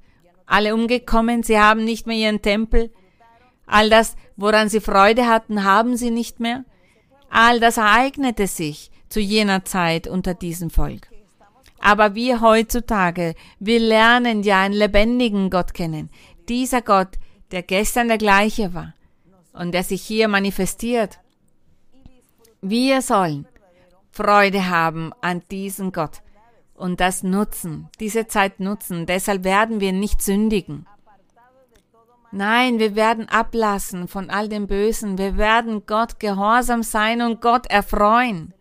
alle 0.46 0.74
umgekommen, 0.74 1.42
sie 1.42 1.58
haben 1.58 1.84
nicht 1.84 2.06
mehr 2.06 2.16
ihren 2.16 2.42
Tempel. 2.42 2.90
All 3.66 3.88
das, 3.88 4.16
woran 4.36 4.68
sie 4.68 4.80
Freude 4.80 5.26
hatten, 5.26 5.64
haben 5.64 5.96
sie 5.96 6.10
nicht 6.10 6.40
mehr. 6.40 6.64
All 7.30 7.60
das 7.60 7.78
ereignete 7.78 8.46
sich 8.46 8.90
zu 9.08 9.20
jener 9.20 9.64
Zeit 9.64 10.06
unter 10.06 10.34
diesem 10.34 10.70
Volk. 10.70 11.08
Aber 11.80 12.14
wir 12.14 12.40
heutzutage, 12.40 13.34
wir 13.58 13.80
lernen 13.80 14.42
ja 14.42 14.62
einen 14.62 14.74
lebendigen 14.74 15.50
Gott 15.50 15.74
kennen. 15.74 16.10
Dieser 16.48 16.82
Gott, 16.82 17.18
der 17.50 17.62
gestern 17.62 18.08
der 18.08 18.18
gleiche 18.18 18.74
war 18.74 18.94
und 19.52 19.72
der 19.72 19.82
sich 19.82 20.02
hier 20.02 20.28
manifestiert. 20.28 21.18
Wir 22.60 23.02
sollen 23.02 23.46
Freude 24.10 24.68
haben 24.68 25.12
an 25.22 25.42
diesem 25.50 25.92
Gott 25.92 26.22
und 26.82 27.00
das 27.00 27.22
nutzen, 27.22 27.88
diese 28.00 28.26
Zeit 28.26 28.60
nutzen. 28.60 29.06
Deshalb 29.06 29.44
werden 29.44 29.80
wir 29.80 29.92
nicht 29.92 30.20
sündigen. 30.20 30.86
Nein, 32.32 32.78
wir 32.78 32.96
werden 32.96 33.28
ablassen 33.28 34.08
von 34.08 34.30
all 34.30 34.48
dem 34.48 34.66
Bösen. 34.66 35.18
Wir 35.18 35.36
werden 35.36 35.84
Gott 35.86 36.18
gehorsam 36.18 36.82
sein 36.82 37.22
und 37.22 37.40
Gott 37.40 37.66
erfreuen 37.66 38.52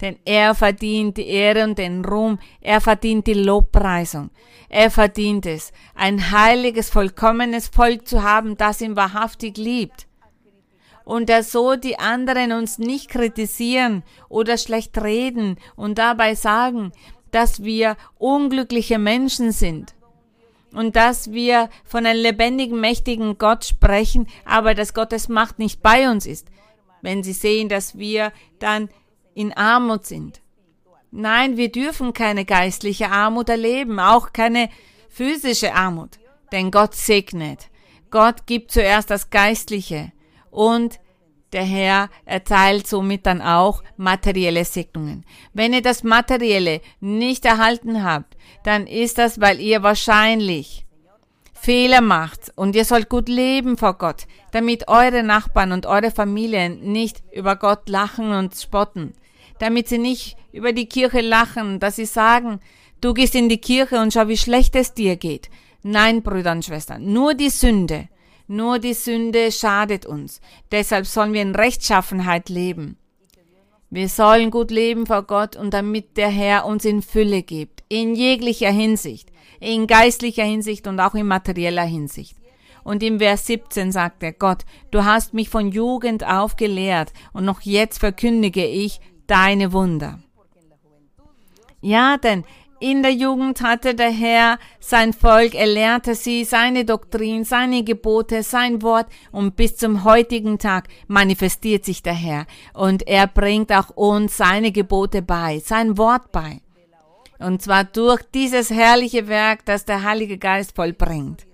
denn 0.00 0.18
er 0.24 0.54
verdient 0.54 1.16
die 1.16 1.26
Ehre 1.26 1.64
und 1.64 1.78
den 1.78 2.04
Ruhm, 2.04 2.38
er 2.60 2.80
verdient 2.80 3.26
die 3.26 3.34
Lobpreisung, 3.34 4.30
er 4.68 4.90
verdient 4.90 5.46
es, 5.46 5.72
ein 5.94 6.30
heiliges, 6.30 6.90
vollkommenes 6.90 7.68
Volk 7.68 8.06
zu 8.06 8.22
haben, 8.22 8.56
das 8.56 8.80
ihn 8.80 8.96
wahrhaftig 8.96 9.56
liebt. 9.56 10.06
Und 11.04 11.30
er 11.30 11.44
so 11.44 11.76
die 11.76 12.00
anderen 12.00 12.50
uns 12.50 12.78
nicht 12.78 13.08
kritisieren 13.08 14.02
oder 14.28 14.58
schlecht 14.58 15.00
reden 15.00 15.56
und 15.76 15.98
dabei 15.98 16.34
sagen, 16.34 16.90
dass 17.36 17.62
wir 17.62 17.98
unglückliche 18.16 18.98
Menschen 18.98 19.52
sind 19.52 19.94
und 20.72 20.96
dass 20.96 21.32
wir 21.32 21.68
von 21.84 22.06
einem 22.06 22.22
lebendigen, 22.22 22.80
mächtigen 22.80 23.36
Gott 23.36 23.66
sprechen, 23.66 24.26
aber 24.46 24.72
dass 24.72 24.94
Gottes 24.94 25.28
Macht 25.28 25.58
nicht 25.58 25.82
bei 25.82 26.08
uns 26.08 26.24
ist. 26.24 26.48
Wenn 27.02 27.22
sie 27.22 27.34
sehen, 27.34 27.68
dass 27.68 27.98
wir 27.98 28.32
dann 28.58 28.88
in 29.34 29.52
Armut 29.52 30.06
sind. 30.06 30.40
Nein, 31.10 31.58
wir 31.58 31.70
dürfen 31.70 32.14
keine 32.14 32.46
geistliche 32.46 33.10
Armut 33.10 33.50
erleben, 33.50 34.00
auch 34.00 34.32
keine 34.32 34.70
physische 35.10 35.74
Armut, 35.74 36.18
denn 36.52 36.70
Gott 36.70 36.94
segnet. 36.94 37.68
Gott 38.10 38.46
gibt 38.46 38.72
zuerst 38.72 39.10
das 39.10 39.28
Geistliche 39.28 40.10
und 40.50 41.00
der 41.56 41.64
Herr 41.64 42.08
erteilt 42.24 42.86
somit 42.86 43.26
dann 43.26 43.42
auch 43.42 43.82
materielle 43.96 44.64
Segnungen. 44.64 45.24
Wenn 45.52 45.72
ihr 45.72 45.82
das 45.82 46.04
Materielle 46.04 46.80
nicht 47.00 47.44
erhalten 47.44 48.04
habt, 48.04 48.36
dann 48.62 48.86
ist 48.86 49.18
das, 49.18 49.40
weil 49.40 49.58
ihr 49.58 49.82
wahrscheinlich 49.82 50.86
Fehler 51.52 52.00
macht 52.00 52.52
und 52.54 52.76
ihr 52.76 52.84
sollt 52.84 53.08
gut 53.08 53.28
leben 53.28 53.76
vor 53.76 53.94
Gott, 53.98 54.28
damit 54.52 54.86
eure 54.86 55.24
Nachbarn 55.24 55.72
und 55.72 55.86
eure 55.86 56.12
Familien 56.12 56.92
nicht 56.92 57.24
über 57.32 57.56
Gott 57.56 57.88
lachen 57.88 58.30
und 58.30 58.54
spotten 58.54 59.14
damit 59.58 59.88
sie 59.88 59.98
nicht 59.98 60.36
über 60.52 60.72
die 60.72 60.86
Kirche 60.86 61.20
lachen, 61.20 61.80
dass 61.80 61.96
sie 61.96 62.04
sagen, 62.04 62.60
du 63.00 63.14
gehst 63.14 63.34
in 63.34 63.48
die 63.48 63.60
Kirche 63.60 64.00
und 64.00 64.12
schau, 64.12 64.28
wie 64.28 64.36
schlecht 64.36 64.76
es 64.76 64.94
dir 64.94 65.16
geht. 65.16 65.50
Nein, 65.82 66.22
Brüder 66.22 66.52
und 66.52 66.64
Schwestern, 66.64 67.12
nur 67.12 67.34
die 67.34 67.50
Sünde, 67.50 68.08
nur 68.46 68.78
die 68.78 68.94
Sünde 68.94 69.50
schadet 69.52 70.06
uns. 70.06 70.40
Deshalb 70.70 71.06
sollen 71.06 71.32
wir 71.32 71.42
in 71.42 71.54
Rechtschaffenheit 71.54 72.48
leben. 72.48 72.96
Wir 73.90 74.08
sollen 74.08 74.50
gut 74.50 74.70
leben 74.70 75.06
vor 75.06 75.22
Gott 75.22 75.56
und 75.56 75.72
damit 75.72 76.16
der 76.16 76.28
Herr 76.28 76.66
uns 76.66 76.84
in 76.84 77.02
Fülle 77.02 77.42
gibt, 77.42 77.84
in 77.88 78.14
jeglicher 78.14 78.70
Hinsicht, 78.70 79.30
in 79.60 79.86
geistlicher 79.86 80.44
Hinsicht 80.44 80.86
und 80.86 80.98
auch 81.00 81.14
in 81.14 81.26
materieller 81.26 81.84
Hinsicht. 81.84 82.36
Und 82.82 83.02
im 83.02 83.18
Vers 83.18 83.46
17 83.46 83.90
sagt 83.92 84.22
er, 84.22 84.32
Gott, 84.32 84.64
du 84.90 85.04
hast 85.04 85.34
mich 85.34 85.48
von 85.48 85.72
Jugend 85.72 86.24
auf 86.24 86.56
gelehrt 86.56 87.12
und 87.32 87.44
noch 87.44 87.60
jetzt 87.62 87.98
verkündige 87.98 88.64
ich 88.64 89.00
deine 89.26 89.72
Wunder. 89.72 90.20
Ja, 91.80 92.16
denn 92.16 92.44
in 92.90 93.02
der 93.02 93.12
Jugend 93.12 93.62
hatte 93.62 93.96
der 93.96 94.12
Herr 94.12 94.58
sein 94.78 95.12
Volk, 95.12 95.56
er 95.56 95.66
lehrte 95.66 96.14
sie 96.14 96.44
seine 96.44 96.84
Doktrin, 96.84 97.44
seine 97.44 97.82
Gebote, 97.82 98.44
sein 98.44 98.80
Wort 98.80 99.08
und 99.32 99.56
bis 99.56 99.76
zum 99.76 100.04
heutigen 100.04 100.58
Tag 100.58 100.86
manifestiert 101.08 101.84
sich 101.84 102.04
der 102.04 102.14
Herr 102.14 102.46
und 102.74 103.08
er 103.08 103.26
bringt 103.26 103.72
auch 103.72 103.90
uns 103.90 104.36
seine 104.36 104.70
Gebote 104.70 105.20
bei, 105.20 105.58
sein 105.58 105.98
Wort 105.98 106.30
bei. 106.30 106.60
Und 107.40 107.60
zwar 107.60 107.82
durch 107.82 108.22
dieses 108.32 108.70
herrliche 108.70 109.26
Werk, 109.26 109.64
das 109.64 109.84
der 109.84 110.04
Heilige 110.04 110.38
Geist 110.38 110.76
vollbringt. 110.76 111.44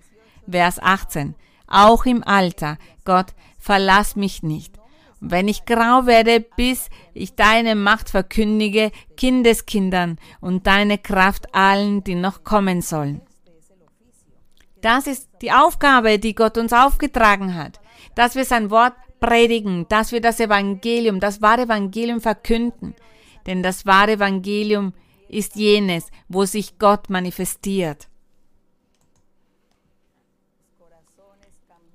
Vers 0.46 0.80
18. 0.82 1.34
Auch 1.66 2.04
im 2.04 2.22
Alter, 2.22 2.76
Gott, 3.06 3.32
verlass 3.58 4.16
mich 4.16 4.42
nicht 4.42 4.81
wenn 5.22 5.46
ich 5.46 5.64
grau 5.64 6.06
werde, 6.06 6.40
bis 6.40 6.90
ich 7.14 7.36
deine 7.36 7.76
Macht 7.76 8.10
verkündige 8.10 8.90
Kindeskindern 9.16 10.18
und 10.40 10.66
deine 10.66 10.98
Kraft 10.98 11.54
allen, 11.54 12.02
die 12.02 12.16
noch 12.16 12.42
kommen 12.42 12.82
sollen. 12.82 13.22
Das 14.80 15.06
ist 15.06 15.28
die 15.40 15.52
Aufgabe, 15.52 16.18
die 16.18 16.34
Gott 16.34 16.58
uns 16.58 16.72
aufgetragen 16.72 17.54
hat, 17.54 17.80
dass 18.16 18.34
wir 18.34 18.44
sein 18.44 18.70
Wort 18.70 18.94
predigen, 19.20 19.86
dass 19.88 20.10
wir 20.10 20.20
das 20.20 20.40
Evangelium, 20.40 21.20
das 21.20 21.40
wahre 21.40 21.62
Evangelium 21.62 22.20
verkünden. 22.20 22.96
Denn 23.46 23.62
das 23.62 23.86
wahre 23.86 24.12
Evangelium 24.12 24.92
ist 25.28 25.54
jenes, 25.54 26.08
wo 26.28 26.44
sich 26.44 26.80
Gott 26.80 27.10
manifestiert. 27.10 28.08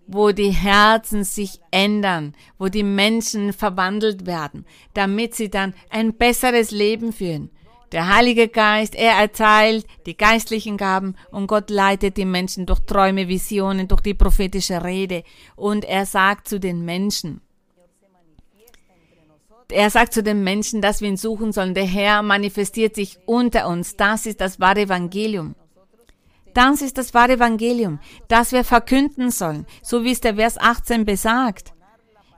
Wo 0.08 0.32
die 0.32 0.52
Herzen 0.52 1.24
sich 1.24 1.60
ändern, 1.70 2.34
wo 2.58 2.70
die 2.70 2.84
Menschen 2.84 3.54
verwandelt 3.54 4.26
werden, 4.26 4.66
damit 4.94 5.36
sie 5.36 5.50
dann 5.50 5.74
ein 5.90 6.14
besseres 6.14 6.72
Leben 6.72 7.12
führen. 7.14 7.52
Der 7.92 8.14
Heilige 8.14 8.50
Geist, 8.50 8.96
er 8.96 9.14
erteilt 9.14 9.86
die 10.06 10.18
geistlichen 10.18 10.76
Gaben 10.76 11.16
und 11.32 11.48
Gott 11.48 11.70
leitet 11.70 12.18
die 12.18 12.26
Menschen 12.26 12.66
durch 12.66 12.82
Träume, 12.82 13.28
Visionen, 13.28 13.88
durch 13.88 14.02
die 14.02 14.14
prophetische 14.14 14.84
Rede 14.84 15.24
und 15.56 15.86
er 15.86 16.06
sagt 16.06 16.50
zu 16.50 16.60
den 16.60 16.84
Menschen, 16.84 17.42
er 19.70 19.90
sagt 19.90 20.14
zu 20.14 20.24
den 20.24 20.44
Menschen, 20.44 20.82
dass 20.82 21.02
wir 21.02 21.10
ihn 21.10 21.18
suchen 21.18 21.52
sollen. 21.52 21.74
Der 21.74 21.86
Herr 21.86 22.22
manifestiert 22.22 22.96
sich 22.96 23.20
unter 23.26 23.68
uns. 23.68 23.98
Das 23.98 24.26
ist 24.26 24.40
das 24.40 24.60
wahre 24.62 24.82
Evangelium. 24.82 25.56
Das 26.58 26.82
ist 26.82 26.98
das 26.98 27.14
wahre 27.14 27.34
Evangelium, 27.34 28.00
das 28.30 28.52
wir 28.52 28.64
verkünden 28.64 29.30
sollen, 29.30 29.68
so 29.84 30.04
wie 30.04 30.10
es 30.10 30.22
der 30.22 30.38
Vers 30.38 30.58
18 30.58 31.06
besagt, 31.06 31.72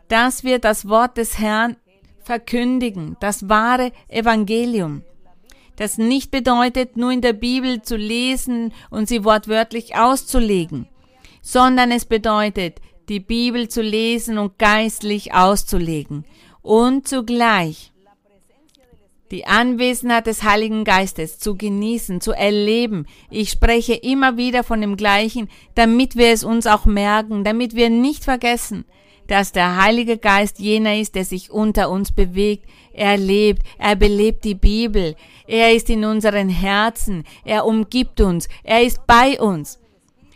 dass 0.09 0.43
wir 0.43 0.59
das 0.59 0.89
Wort 0.89 1.15
des 1.15 1.39
Herrn 1.39 1.77
verkündigen, 2.21 3.15
das 3.21 3.47
wahre 3.47 3.93
Evangelium. 4.09 5.03
Das 5.77 5.97
nicht 5.97 6.31
bedeutet, 6.31 6.97
nur 6.97 7.13
in 7.13 7.21
der 7.21 7.31
Bibel 7.31 7.81
zu 7.81 7.95
lesen 7.95 8.73
und 8.89 9.07
sie 9.07 9.23
wortwörtlich 9.23 9.95
auszulegen, 9.95 10.89
sondern 11.41 11.89
es 11.89 12.03
bedeutet, 12.03 12.81
die 13.07 13.21
Bibel 13.21 13.69
zu 13.69 13.81
lesen 13.81 14.37
und 14.37 14.59
geistlich 14.59 15.33
auszulegen 15.33 16.25
und 16.61 17.07
zugleich 17.07 17.88
die 19.31 19.45
Anwesenheit 19.45 20.27
des 20.27 20.43
Heiligen 20.43 20.83
Geistes 20.83 21.39
zu 21.39 21.55
genießen, 21.55 22.21
zu 22.21 22.31
erleben. 22.31 23.05
Ich 23.29 23.49
spreche 23.49 23.93
immer 23.93 24.37
wieder 24.37 24.63
von 24.63 24.81
dem 24.81 24.97
Gleichen, 24.97 25.49
damit 25.75 26.15
wir 26.15 26.29
es 26.29 26.43
uns 26.43 26.67
auch 26.67 26.85
merken, 26.85 27.43
damit 27.43 27.75
wir 27.75 27.89
nicht 27.89 28.23
vergessen, 28.23 28.85
dass 29.27 29.51
der 29.51 29.81
Heilige 29.81 30.17
Geist 30.17 30.59
jener 30.59 30.97
ist, 30.97 31.15
der 31.15 31.25
sich 31.25 31.51
unter 31.51 31.89
uns 31.89 32.11
bewegt. 32.11 32.65
Er 32.93 33.17
lebt, 33.17 33.61
er 33.77 33.95
belebt 33.95 34.43
die 34.43 34.55
Bibel, 34.55 35.15
er 35.47 35.73
ist 35.73 35.89
in 35.89 36.03
unseren 36.03 36.49
Herzen, 36.49 37.23
er 37.45 37.65
umgibt 37.65 38.19
uns, 38.21 38.49
er 38.63 38.81
ist 38.81 39.05
bei 39.07 39.39
uns. 39.39 39.79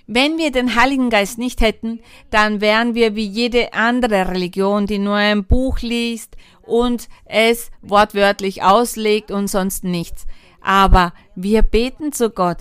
Wenn 0.05 0.37
wir 0.37 0.51
den 0.51 0.75
Heiligen 0.75 1.09
Geist 1.09 1.37
nicht 1.37 1.61
hätten, 1.61 2.01
dann 2.29 2.59
wären 2.59 2.93
wir 2.93 3.15
wie 3.15 3.25
jede 3.25 3.73
andere 3.73 4.27
Religion, 4.29 4.85
die 4.85 4.99
nur 4.99 5.15
ein 5.15 5.45
Buch 5.45 5.79
liest 5.79 6.35
und 6.61 7.07
es 7.25 7.71
wortwörtlich 7.81 8.63
auslegt 8.63 9.31
und 9.31 9.47
sonst 9.47 9.85
nichts. 9.85 10.25
Aber 10.61 11.13
wir 11.35 11.61
beten 11.61 12.11
zu 12.11 12.29
Gott 12.29 12.57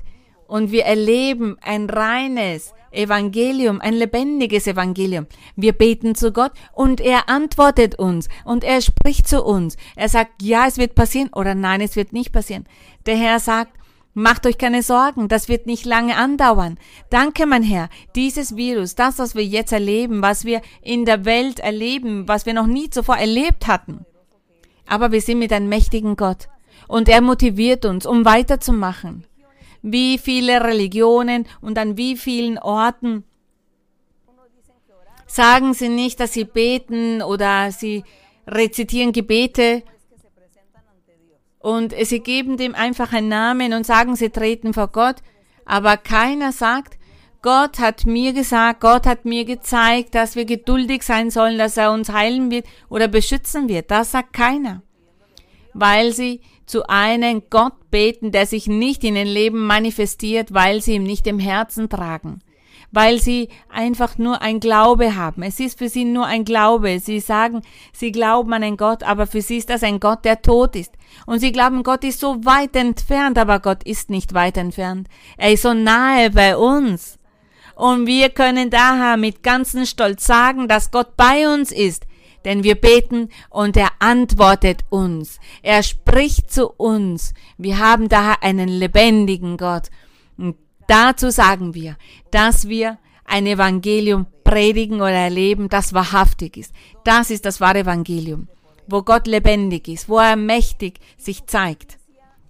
und 0.46 0.70
wir 0.70 0.84
erleben 0.84 1.56
ein 1.62 1.90
reines 1.90 2.74
Evangelium, 2.92 3.80
ein 3.80 3.94
lebendiges 3.94 4.66
Evangelium. 4.66 5.26
Wir 5.56 5.72
beten 5.72 6.14
zu 6.14 6.30
Gott 6.30 6.52
und 6.72 7.00
er 7.00 7.28
antwortet 7.28 7.98
uns 7.98 8.28
und 8.44 8.62
er 8.62 8.82
spricht 8.82 9.26
zu 9.26 9.42
uns. 9.42 9.76
Er 9.96 10.08
sagt, 10.08 10.42
ja, 10.42 10.66
es 10.66 10.78
wird 10.78 10.94
passieren 10.94 11.30
oder 11.32 11.54
nein, 11.54 11.80
es 11.80 11.96
wird 11.96 12.12
nicht 12.12 12.32
passieren. 12.32 12.66
Der 13.06 13.16
Herr 13.16 13.40
sagt, 13.40 13.72
Macht 14.14 14.46
euch 14.46 14.58
keine 14.58 14.82
Sorgen, 14.82 15.28
das 15.28 15.48
wird 15.48 15.66
nicht 15.66 15.86
lange 15.86 16.16
andauern. 16.16 16.78
Danke, 17.08 17.46
mein 17.46 17.62
Herr, 17.62 17.88
dieses 18.14 18.56
Virus, 18.56 18.94
das, 18.94 19.18
was 19.18 19.34
wir 19.34 19.44
jetzt 19.44 19.72
erleben, 19.72 20.20
was 20.20 20.44
wir 20.44 20.60
in 20.82 21.06
der 21.06 21.24
Welt 21.24 21.60
erleben, 21.60 22.28
was 22.28 22.44
wir 22.44 22.52
noch 22.52 22.66
nie 22.66 22.90
zuvor 22.90 23.16
erlebt 23.16 23.66
hatten. 23.66 24.04
Aber 24.86 25.12
wir 25.12 25.22
sind 25.22 25.38
mit 25.38 25.52
einem 25.52 25.70
mächtigen 25.70 26.16
Gott 26.16 26.48
und 26.88 27.08
er 27.08 27.22
motiviert 27.22 27.86
uns, 27.86 28.04
um 28.04 28.26
weiterzumachen. 28.26 29.24
Wie 29.80 30.18
viele 30.18 30.62
Religionen 30.62 31.46
und 31.62 31.78
an 31.78 31.96
wie 31.96 32.16
vielen 32.16 32.58
Orten 32.58 33.24
sagen 35.26 35.72
sie 35.72 35.88
nicht, 35.88 36.20
dass 36.20 36.34
sie 36.34 36.44
beten 36.44 37.22
oder 37.22 37.72
sie 37.72 38.04
rezitieren 38.46 39.12
Gebete 39.12 39.82
und 41.62 41.94
sie 42.02 42.20
geben 42.20 42.56
dem 42.56 42.74
einfach 42.74 43.12
einen 43.12 43.28
Namen 43.28 43.72
und 43.72 43.86
sagen, 43.86 44.16
sie 44.16 44.30
treten 44.30 44.74
vor 44.74 44.88
Gott, 44.88 45.16
aber 45.64 45.96
keiner 45.96 46.52
sagt, 46.52 46.98
Gott 47.40 47.78
hat 47.78 48.06
mir 48.06 48.32
gesagt, 48.32 48.80
Gott 48.80 49.06
hat 49.06 49.24
mir 49.24 49.44
gezeigt, 49.44 50.14
dass 50.14 50.36
wir 50.36 50.44
geduldig 50.44 51.02
sein 51.02 51.30
sollen, 51.30 51.58
dass 51.58 51.76
er 51.76 51.92
uns 51.92 52.12
heilen 52.12 52.50
wird 52.50 52.66
oder 52.88 53.08
beschützen 53.08 53.68
wird. 53.68 53.90
Das 53.90 54.12
sagt 54.12 54.32
keiner. 54.32 54.82
Weil 55.72 56.12
sie 56.12 56.40
zu 56.66 56.86
einem 56.88 57.42
Gott 57.50 57.90
beten, 57.90 58.30
der 58.30 58.46
sich 58.46 58.68
nicht 58.68 59.02
in 59.02 59.14
den 59.14 59.26
Leben 59.26 59.66
manifestiert, 59.66 60.54
weil 60.54 60.80
sie 60.82 60.94
ihm 60.94 61.02
nicht 61.02 61.26
im 61.26 61.40
Herzen 61.40 61.88
tragen 61.88 62.42
weil 62.92 63.20
sie 63.20 63.48
einfach 63.70 64.18
nur 64.18 64.42
ein 64.42 64.60
Glaube 64.60 65.16
haben. 65.16 65.42
Es 65.42 65.58
ist 65.58 65.78
für 65.78 65.88
sie 65.88 66.04
nur 66.04 66.26
ein 66.26 66.44
Glaube. 66.44 67.00
Sie 67.00 67.20
sagen, 67.20 67.62
sie 67.92 68.12
glauben 68.12 68.52
an 68.52 68.62
einen 68.62 68.76
Gott, 68.76 69.02
aber 69.02 69.26
für 69.26 69.40
sie 69.40 69.56
ist 69.56 69.70
das 69.70 69.82
ein 69.82 69.98
Gott, 69.98 70.24
der 70.24 70.42
tot 70.42 70.76
ist. 70.76 70.92
Und 71.26 71.40
sie 71.40 71.52
glauben, 71.52 71.82
Gott 71.82 72.04
ist 72.04 72.20
so 72.20 72.44
weit 72.44 72.76
entfernt, 72.76 73.38
aber 73.38 73.58
Gott 73.60 73.82
ist 73.82 74.10
nicht 74.10 74.34
weit 74.34 74.56
entfernt. 74.56 75.08
Er 75.36 75.52
ist 75.52 75.62
so 75.62 75.74
nahe 75.74 76.30
bei 76.30 76.56
uns. 76.56 77.18
Und 77.74 78.06
wir 78.06 78.28
können 78.28 78.68
daher 78.70 79.16
mit 79.16 79.42
ganzem 79.42 79.86
Stolz 79.86 80.26
sagen, 80.26 80.68
dass 80.68 80.90
Gott 80.90 81.16
bei 81.16 81.48
uns 81.52 81.72
ist. 81.72 82.06
Denn 82.44 82.64
wir 82.64 82.74
beten 82.74 83.28
und 83.50 83.76
er 83.76 83.90
antwortet 84.00 84.82
uns. 84.90 85.38
Er 85.62 85.82
spricht 85.82 86.52
zu 86.52 86.68
uns. 86.68 87.34
Wir 87.56 87.78
haben 87.78 88.08
daher 88.08 88.42
einen 88.42 88.68
lebendigen 88.68 89.56
Gott. 89.56 89.88
Und 90.36 90.56
Dazu 90.92 91.30
sagen 91.30 91.72
wir, 91.72 91.96
dass 92.30 92.68
wir 92.68 92.98
ein 93.24 93.46
Evangelium 93.46 94.26
predigen 94.44 94.96
oder 94.96 95.12
erleben, 95.12 95.70
das 95.70 95.94
wahrhaftig 95.94 96.58
ist. 96.58 96.74
Das 97.02 97.30
ist 97.30 97.46
das 97.46 97.62
wahre 97.62 97.78
Evangelium, 97.78 98.46
wo 98.86 99.00
Gott 99.00 99.26
lebendig 99.26 99.88
ist, 99.88 100.10
wo 100.10 100.18
er 100.18 100.36
mächtig 100.36 101.00
sich 101.16 101.46
zeigt. 101.46 101.98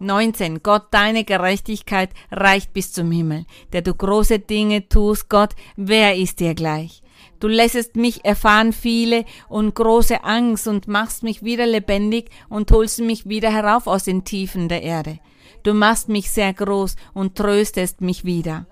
19. 0.00 0.60
Gott, 0.60 0.86
deine 0.90 1.22
Gerechtigkeit 1.22 2.10
reicht 2.32 2.72
bis 2.72 2.92
zum 2.92 3.12
Himmel, 3.12 3.44
der 3.72 3.82
du 3.82 3.94
große 3.94 4.40
Dinge 4.40 4.88
tust, 4.88 5.28
Gott, 5.28 5.54
wer 5.76 6.16
ist 6.16 6.40
dir 6.40 6.56
gleich? 6.56 7.04
Du 7.38 7.46
lässest 7.46 7.94
mich 7.94 8.24
erfahren 8.24 8.72
viele 8.72 9.24
und 9.48 9.76
große 9.76 10.24
Angst 10.24 10.66
und 10.66 10.88
machst 10.88 11.22
mich 11.22 11.44
wieder 11.44 11.66
lebendig 11.66 12.28
und 12.48 12.72
holst 12.72 12.98
mich 13.02 13.28
wieder 13.28 13.52
herauf 13.52 13.86
aus 13.86 14.02
den 14.02 14.24
Tiefen 14.24 14.68
der 14.68 14.82
Erde. 14.82 15.20
Du 15.62 15.74
machst 15.74 16.08
mich 16.08 16.30
sehr 16.30 16.52
groß 16.52 16.96
und 17.14 17.36
tröstest 17.36 18.00
mich 18.00 18.24
wieder. 18.24 18.66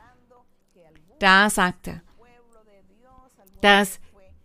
Da 1.18 1.50
sagt 1.50 1.88
er, 1.88 2.00
dass 3.60 4.00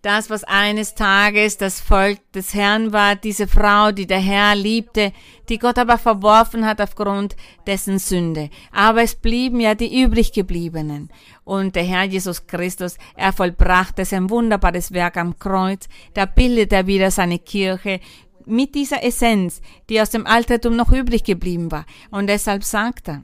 das, 0.05 0.29
was 0.29 0.43
eines 0.43 0.93
Tages 0.93 1.57
das 1.57 1.81
Volk 1.81 2.19
des 2.31 2.53
Herrn 2.53 2.93
war, 2.93 3.15
diese 3.15 3.47
Frau, 3.47 3.91
die 3.91 4.05
der 4.05 4.19
Herr 4.19 4.53
liebte, 4.53 5.11
die 5.49 5.57
Gott 5.57 5.79
aber 5.79 5.97
verworfen 5.97 6.63
hat 6.63 6.79
aufgrund 6.79 7.35
dessen 7.65 7.97
Sünde. 7.97 8.51
Aber 8.71 9.01
es 9.01 9.15
blieben 9.15 9.59
ja 9.59 9.73
die 9.73 10.03
übrig 10.03 10.31
gebliebenen. 10.31 11.09
Und 11.43 11.75
der 11.75 11.85
Herr 11.85 12.03
Jesus 12.03 12.45
Christus, 12.45 12.97
er 13.15 13.33
vollbrachte 13.33 14.05
sein 14.05 14.29
wunderbares 14.29 14.91
Werk 14.91 15.17
am 15.17 15.39
Kreuz. 15.39 15.87
Da 16.13 16.25
bildet 16.25 16.71
er 16.71 16.85
wieder 16.85 17.09
seine 17.09 17.39
Kirche 17.39 17.99
mit 18.47 18.75
dieser 18.75 19.03
Essenz, 19.03 19.61
die 19.89 20.01
aus 20.01 20.09
dem 20.09 20.25
Altertum 20.27 20.75
noch 20.75 20.91
übrig 20.91 21.23
geblieben 21.23 21.71
war. 21.71 21.85
Und 22.11 22.27
deshalb 22.27 22.63
sagt 22.63 23.09
er, 23.09 23.23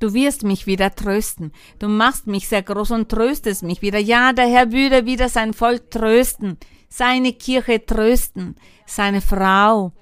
Du 0.00 0.14
wirst 0.14 0.44
mich 0.44 0.66
wieder 0.66 0.94
trösten. 0.94 1.52
Du 1.78 1.88
machst 1.88 2.26
mich 2.26 2.48
sehr 2.48 2.62
groß 2.62 2.92
und 2.92 3.08
tröstest 3.08 3.64
mich 3.64 3.82
wieder. 3.82 3.98
Ja, 3.98 4.32
der 4.32 4.46
Herr 4.46 4.70
würde 4.70 5.06
wieder 5.06 5.28
sein 5.28 5.54
Volk 5.54 5.90
trösten, 5.90 6.56
seine 6.88 7.32
Kirche 7.32 7.84
trösten, 7.84 8.56
seine 8.86 9.20
Frau, 9.20 9.92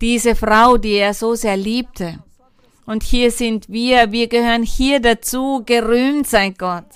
diese 0.00 0.34
Frau, 0.34 0.76
die 0.78 0.94
er 0.94 1.14
so 1.14 1.34
sehr 1.34 1.56
liebte. 1.56 2.18
Und 2.86 3.02
hier 3.02 3.30
sind 3.30 3.68
wir, 3.68 4.12
wir 4.12 4.28
gehören 4.28 4.62
hier 4.62 5.00
dazu, 5.00 5.62
gerühmt 5.64 6.26
sei 6.26 6.50
Gott. 6.50 6.86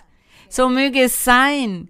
So 0.49 0.69
möge 0.69 1.03
es 1.03 1.25
sein, 1.25 1.89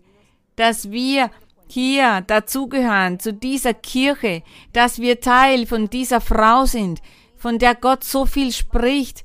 dass 0.56 0.90
wir 0.90 1.30
hier 1.70 2.22
dazugehören, 2.26 3.18
zu 3.20 3.32
dieser 3.32 3.74
Kirche, 3.74 4.42
dass 4.72 4.98
wir 4.98 5.20
Teil 5.20 5.66
von 5.66 5.88
dieser 5.88 6.20
Frau 6.20 6.64
sind, 6.64 7.00
von 7.36 7.58
der 7.58 7.74
Gott 7.74 8.04
so 8.04 8.26
viel 8.26 8.52
spricht, 8.52 9.24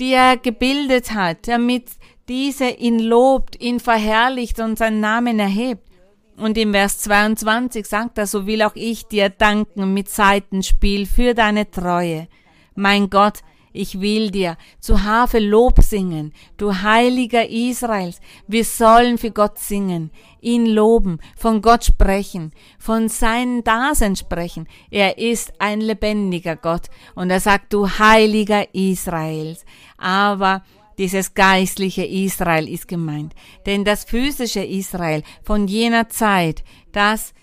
die 0.00 0.12
er 0.12 0.36
gebildet 0.36 1.12
hat, 1.12 1.46
damit 1.46 1.84
diese 2.28 2.68
ihn 2.68 2.98
lobt, 2.98 3.60
ihn 3.60 3.80
verherrlicht 3.80 4.58
und 4.60 4.78
seinen 4.78 5.00
Namen 5.00 5.38
erhebt. 5.38 5.88
Und 6.36 6.58
im 6.58 6.72
Vers 6.72 6.98
22 6.98 7.86
sagt 7.86 8.18
er, 8.18 8.26
so 8.26 8.46
will 8.46 8.62
auch 8.62 8.74
ich 8.74 9.06
dir 9.06 9.28
danken 9.28 9.94
mit 9.94 10.08
Seitenspiel 10.08 11.06
für 11.06 11.34
deine 11.34 11.70
Treue. 11.70 12.26
Mein 12.74 13.08
Gott, 13.08 13.40
ich 13.74 14.00
will 14.00 14.30
dir 14.30 14.56
zu 14.80 15.02
Harfe 15.02 15.40
Lob 15.40 15.82
singen, 15.82 16.32
du 16.56 16.72
Heiliger 16.82 17.50
Israels. 17.50 18.20
Wir 18.46 18.64
sollen 18.64 19.18
für 19.18 19.32
Gott 19.32 19.58
singen, 19.58 20.10
ihn 20.40 20.66
loben, 20.66 21.18
von 21.36 21.60
Gott 21.60 21.84
sprechen, 21.84 22.52
von 22.78 23.08
seinem 23.08 23.64
Dasein 23.64 24.16
sprechen. 24.16 24.68
Er 24.90 25.18
ist 25.18 25.52
ein 25.58 25.80
lebendiger 25.80 26.56
Gott 26.56 26.86
und 27.14 27.30
er 27.30 27.40
sagt, 27.40 27.72
du 27.72 27.86
Heiliger 27.86 28.72
Israels. 28.72 29.66
Aber 29.98 30.62
Dieses 30.98 31.34
geistliche 31.34 32.04
Israel 32.04 32.68
ist 32.68 32.86
gemeint. 32.86 33.34
Denn 33.66 33.84
das 33.84 34.04
physische 34.04 34.62
Israel 34.62 35.22
von 35.42 35.66
jener 35.66 36.08
Zeit, 36.08 36.62
das 36.92 37.34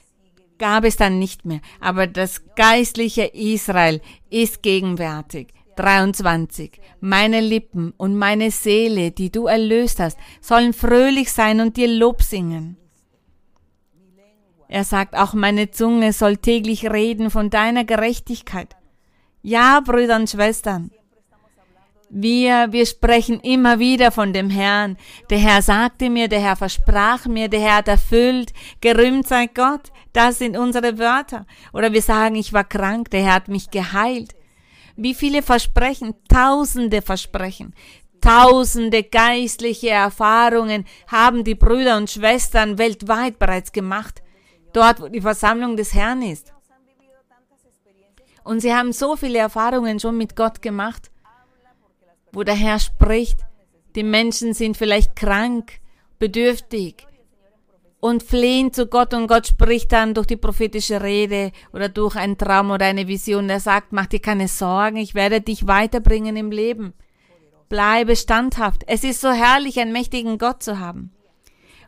gab 0.58 0.86
es 0.86 0.96
dann 0.96 1.20
nicht 1.20 1.44
mehr. 1.44 1.60
Aber 1.80 2.08
das 2.08 2.44
geistliche 2.56 3.26
Israel 3.26 4.00
ist 4.30 4.64
gegenwärtig. 4.64 5.48
23. 5.76 6.80
Meine 7.00 7.42
Lippen 7.42 7.94
und 7.98 8.16
meine 8.16 8.52
Seele, 8.52 9.12
die 9.12 9.32
du 9.32 9.48
erlöst 9.48 10.00
hast, 10.00 10.18
sollen 10.42 10.74
fröhlich 10.74 11.32
sein 11.32 11.62
und 11.62 11.78
dir 11.78 11.88
Lob 11.88 12.22
singen. 12.22 12.78
Er 14.68 14.84
sagt, 14.84 15.16
auch 15.16 15.34
meine 15.34 15.72
Zunge 15.72 16.14
soll 16.14 16.38
täglich 16.38 16.90
reden 16.90 17.30
von 17.30 17.50
deiner 17.50 17.84
Gerechtigkeit. 17.84 18.76
Ja, 19.42 19.82
Brüder 19.82 20.16
und 20.16 20.30
Schwestern, 20.30 20.92
wir, 22.14 22.74
wir 22.74 22.86
sprechen 22.86 23.40
immer 23.40 23.80
wieder 23.80 24.12
von 24.12 24.34
dem 24.34 24.50
Herrn. 24.50 24.98
Der 25.30 25.38
Herr 25.38 25.62
sagte 25.62 26.10
mir, 26.10 26.28
der 26.28 26.42
Herr 26.42 26.58
versprach 26.58 27.26
mir, 27.26 27.48
der 27.48 27.62
Herr 27.62 27.76
hat 27.78 27.88
erfüllt. 27.88 28.52
Gerühmt 28.82 29.28
sei 29.28 29.48
Gott. 29.48 29.94
Das 30.12 30.40
sind 30.40 30.58
unsere 30.58 31.00
Wörter. 31.00 31.46
Oder 31.72 31.94
wir 31.94 32.02
sagen, 32.02 32.36
ich 32.36 32.52
war 32.52 32.66
krank, 32.66 33.12
der 33.12 33.24
Herr 33.24 33.36
hat 33.36 33.48
mich 33.48 33.72
geheilt. 33.72 34.36
Wie 35.02 35.16
viele 35.16 35.42
Versprechen, 35.42 36.16
tausende 36.28 37.02
Versprechen, 37.02 37.74
tausende 38.22 39.04
geistliche 39.04 39.90
Erfahrungen 39.90 40.86
haben 41.08 41.44
die 41.44 41.56
Brüder 41.56 41.98
und 41.98 42.10
Schwestern 42.10 42.78
weltweit 42.78 43.40
bereits 43.40 43.72
gemacht. 43.72 44.22
Dort, 44.74 45.02
wo 45.02 45.08
die 45.08 45.22
Versammlung 45.22 45.76
des 45.76 45.94
Herrn 45.94 46.22
ist. 46.22 46.54
Und 48.44 48.60
sie 48.62 48.74
haben 48.74 48.94
so 48.94 49.16
viele 49.16 49.40
Erfahrungen 49.40 50.00
schon 50.00 50.18
mit 50.18 50.36
Gott 50.36 50.62
gemacht 50.62 51.12
wo 52.32 52.44
der 52.44 52.56
Herr 52.56 52.80
spricht. 52.80 53.40
Die 53.96 54.04
Menschen 54.04 54.54
sind 54.54 54.78
vielleicht 54.78 55.16
krank, 55.16 55.80
bedürftig 56.20 57.06
und 58.02 58.24
flehen 58.24 58.74
zu 58.74 58.88
Gott 58.88 59.14
und 59.14 59.28
Gott 59.28 59.48
spricht 59.48 59.94
dann 59.94 60.14
durch 60.14 60.28
die 60.28 60.36
prophetische 60.36 61.02
Rede 61.02 61.52
oder 61.72 61.88
durch 61.88 62.16
einen 62.18 62.38
Traum 62.38 62.72
oder 62.72 62.88
eine 62.88 63.08
Vision. 63.08 63.50
Er 63.50 63.60
sagt, 63.60 63.94
mach 63.94 64.08
dir 64.08 64.20
keine 64.20 64.50
Sorgen, 64.50 64.98
ich 64.98 65.16
werde 65.16 65.40
dich 65.40 65.68
weiterbringen 65.68 66.36
im 66.36 66.52
Leben. 66.52 66.94
Bleibe 67.70 68.16
standhaft. 68.16 68.84
Es 68.88 69.06
ist 69.06 69.22
so 69.22 69.32
herrlich, 69.32 69.80
einen 69.80 69.94
mächtigen 69.94 70.40
Gott 70.40 70.64
zu 70.64 70.80
haben. 70.80 71.14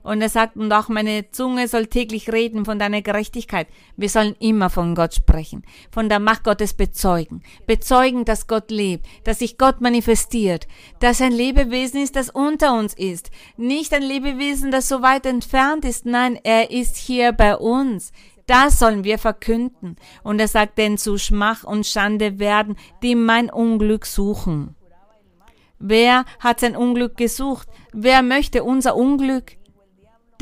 Und 0.04 0.22
er 0.22 0.30
sagt, 0.30 0.58
und 0.58 0.72
auch 0.72 0.89
meine 0.89 1.32
Zunge 1.32 1.68
soll 1.68 1.88
täglich 1.88 2.32
reden 2.32 2.66
von 2.66 2.78
deiner 2.78 3.01
Gerechtigkeit. 3.01 3.68
Wir 3.95 4.10
sollen 4.10 4.36
immer 4.39 4.70
von 4.70 4.95
Gott 4.95 5.14
sprechen, 5.14 5.64
von 5.91 6.10
der 6.10 6.20
Macht 6.20 6.43
Gottes 6.43 6.74
bezeugen. 6.74 7.41
Bezeugen, 7.66 8.26
dass 8.26 8.47
Gott 8.47 8.70
lebt, 8.70 9.08
dass 9.24 9.39
sich 9.39 9.58
Gott 9.58 9.80
manifestiert, 9.80 10.68
dass 10.99 11.22
ein 11.22 11.32
Lebewesen 11.32 12.01
ist, 12.01 12.18
das 12.18 12.30
unter 12.30 12.78
uns 12.78 12.93
ist. 12.93 13.32
Nicht 13.56 13.93
ein 13.93 14.04
Lebewesen, 14.04 14.72
das 14.72 14.89
so 14.89 15.01
weit 15.01 15.26
entfernt 15.26 15.86
ist. 15.86 16.06
Nein, 16.06 16.38
er 16.43 16.70
ist 16.70 16.97
hier 16.97 17.32
bei 17.32 17.56
uns. 17.56 18.12
Das 18.45 18.80
sollen 18.80 19.06
wir 19.06 19.18
verkünden. 19.18 19.95
Und 20.22 20.39
er 20.39 20.49
sagt, 20.49 20.78
denn 20.78 20.97
zu 20.97 21.18
Schmach 21.18 21.64
und 21.64 21.88
Schande 21.88 22.39
werden, 22.39 22.76
die 23.01 23.16
mein 23.16 23.49
Unglück 23.49 24.06
suchen. 24.06 24.76
Wer 25.80 26.26
hat 26.39 26.60
sein 26.60 26.76
Unglück 26.76 27.18
gesucht? 27.18 27.68
Wer 27.93 28.22
möchte 28.22 28.64
unser 28.64 28.95
Unglück? 28.95 29.58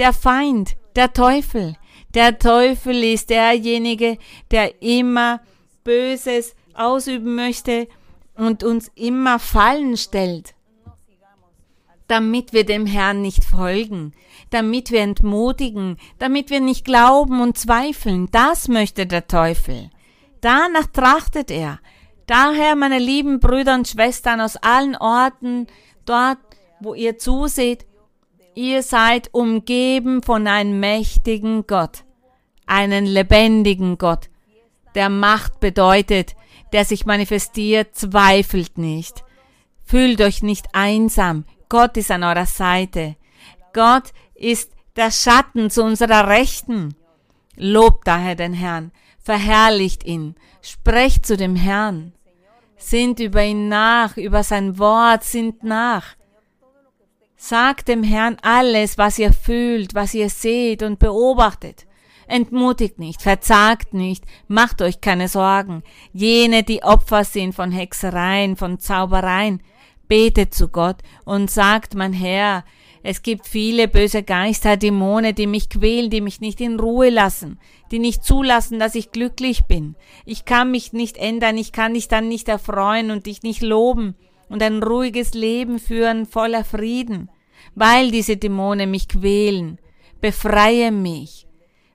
Der 0.01 0.13
Feind, 0.13 0.77
der 0.95 1.13
Teufel. 1.13 1.75
Der 2.15 2.39
Teufel 2.39 3.03
ist 3.03 3.29
derjenige, 3.29 4.17
der 4.49 4.81
immer 4.81 5.41
Böses 5.83 6.55
ausüben 6.73 7.35
möchte 7.35 7.87
und 8.35 8.63
uns 8.63 8.89
immer 8.95 9.37
Fallen 9.37 9.97
stellt, 9.97 10.55
damit 12.07 12.51
wir 12.51 12.65
dem 12.65 12.87
Herrn 12.87 13.21
nicht 13.21 13.43
folgen, 13.43 14.13
damit 14.49 14.89
wir 14.89 15.01
entmutigen, 15.01 15.97
damit 16.17 16.49
wir 16.49 16.61
nicht 16.61 16.83
glauben 16.83 17.39
und 17.39 17.59
zweifeln. 17.59 18.27
Das 18.31 18.67
möchte 18.67 19.05
der 19.05 19.27
Teufel. 19.27 19.91
Danach 20.41 20.87
trachtet 20.87 21.51
er. 21.51 21.79
Daher, 22.25 22.75
meine 22.75 22.97
lieben 22.97 23.39
Brüder 23.39 23.75
und 23.75 23.87
Schwestern 23.87 24.41
aus 24.41 24.57
allen 24.57 24.95
Orten, 24.95 25.67
dort, 26.05 26.39
wo 26.79 26.95
ihr 26.95 27.19
zuseht, 27.19 27.85
Ihr 28.53 28.83
seid 28.83 29.29
umgeben 29.33 30.21
von 30.21 30.45
einem 30.45 30.79
mächtigen 30.79 31.65
Gott, 31.67 32.03
einen 32.65 33.05
lebendigen 33.05 33.97
Gott, 33.97 34.29
der 34.93 35.09
Macht 35.09 35.59
bedeutet, 35.59 36.35
der 36.73 36.85
sich 36.85 37.05
manifestiert, 37.05 37.95
zweifelt 37.95 38.77
nicht. 38.77 39.23
Fühlt 39.85 40.21
euch 40.21 40.43
nicht 40.43 40.67
einsam. 40.73 41.45
Gott 41.69 41.95
ist 41.97 42.11
an 42.11 42.23
eurer 42.23 42.45
Seite. 42.45 43.15
Gott 43.73 44.11
ist 44.35 44.71
der 44.97 45.11
Schatten 45.11 45.69
zu 45.69 45.83
unserer 45.83 46.27
Rechten. 46.27 46.95
Lobt 47.55 48.07
daher 48.07 48.35
den 48.35 48.53
Herrn, 48.53 48.91
verherrlicht 49.19 50.03
ihn, 50.05 50.35
sprecht 50.61 51.25
zu 51.25 51.37
dem 51.37 51.55
Herrn, 51.55 52.13
sinnt 52.77 53.19
über 53.19 53.43
ihn 53.43 53.67
nach, 53.69 54.17
über 54.17 54.43
sein 54.43 54.77
Wort, 54.79 55.23
sinnt 55.23 55.63
nach. 55.63 56.15
Sagt 57.43 57.87
dem 57.87 58.03
Herrn 58.03 58.37
alles, 58.43 58.99
was 58.99 59.17
ihr 59.17 59.33
fühlt, 59.33 59.95
was 59.95 60.13
ihr 60.13 60.29
seht 60.29 60.83
und 60.83 60.99
beobachtet. 60.99 61.87
Entmutigt 62.27 62.99
nicht, 62.99 63.23
verzagt 63.23 63.95
nicht, 63.95 64.25
macht 64.47 64.79
euch 64.83 65.01
keine 65.01 65.27
Sorgen. 65.27 65.81
Jene, 66.13 66.61
die 66.61 66.83
Opfer 66.83 67.23
sind 67.23 67.55
von 67.55 67.71
Hexereien, 67.71 68.57
von 68.57 68.77
Zaubereien, 68.77 69.63
betet 70.07 70.53
zu 70.53 70.67
Gott 70.67 70.97
und 71.25 71.49
sagt, 71.49 71.95
mein 71.95 72.13
Herr, 72.13 72.63
es 73.01 73.23
gibt 73.23 73.47
viele 73.47 73.87
böse 73.87 74.21
Geister, 74.21 74.77
Dämonen, 74.77 75.33
die 75.33 75.47
mich 75.47 75.67
quälen, 75.67 76.11
die 76.11 76.21
mich 76.21 76.41
nicht 76.41 76.61
in 76.61 76.79
Ruhe 76.79 77.09
lassen, 77.09 77.57
die 77.89 77.97
nicht 77.97 78.23
zulassen, 78.23 78.77
dass 78.77 78.93
ich 78.93 79.11
glücklich 79.11 79.63
bin. 79.63 79.95
Ich 80.25 80.45
kann 80.45 80.69
mich 80.69 80.93
nicht 80.93 81.17
ändern, 81.17 81.57
ich 81.57 81.71
kann 81.71 81.95
dich 81.95 82.07
dann 82.07 82.27
nicht 82.27 82.47
erfreuen 82.47 83.09
und 83.09 83.25
dich 83.25 83.41
nicht 83.41 83.63
loben 83.63 84.15
und 84.51 84.61
ein 84.61 84.83
ruhiges 84.83 85.33
Leben 85.33 85.79
führen 85.79 86.25
voller 86.25 86.65
Frieden, 86.65 87.29
weil 87.73 88.11
diese 88.11 88.35
Dämonen 88.35 88.91
mich 88.91 89.07
quälen. 89.07 89.79
Befreie 90.19 90.91
mich. 90.91 91.47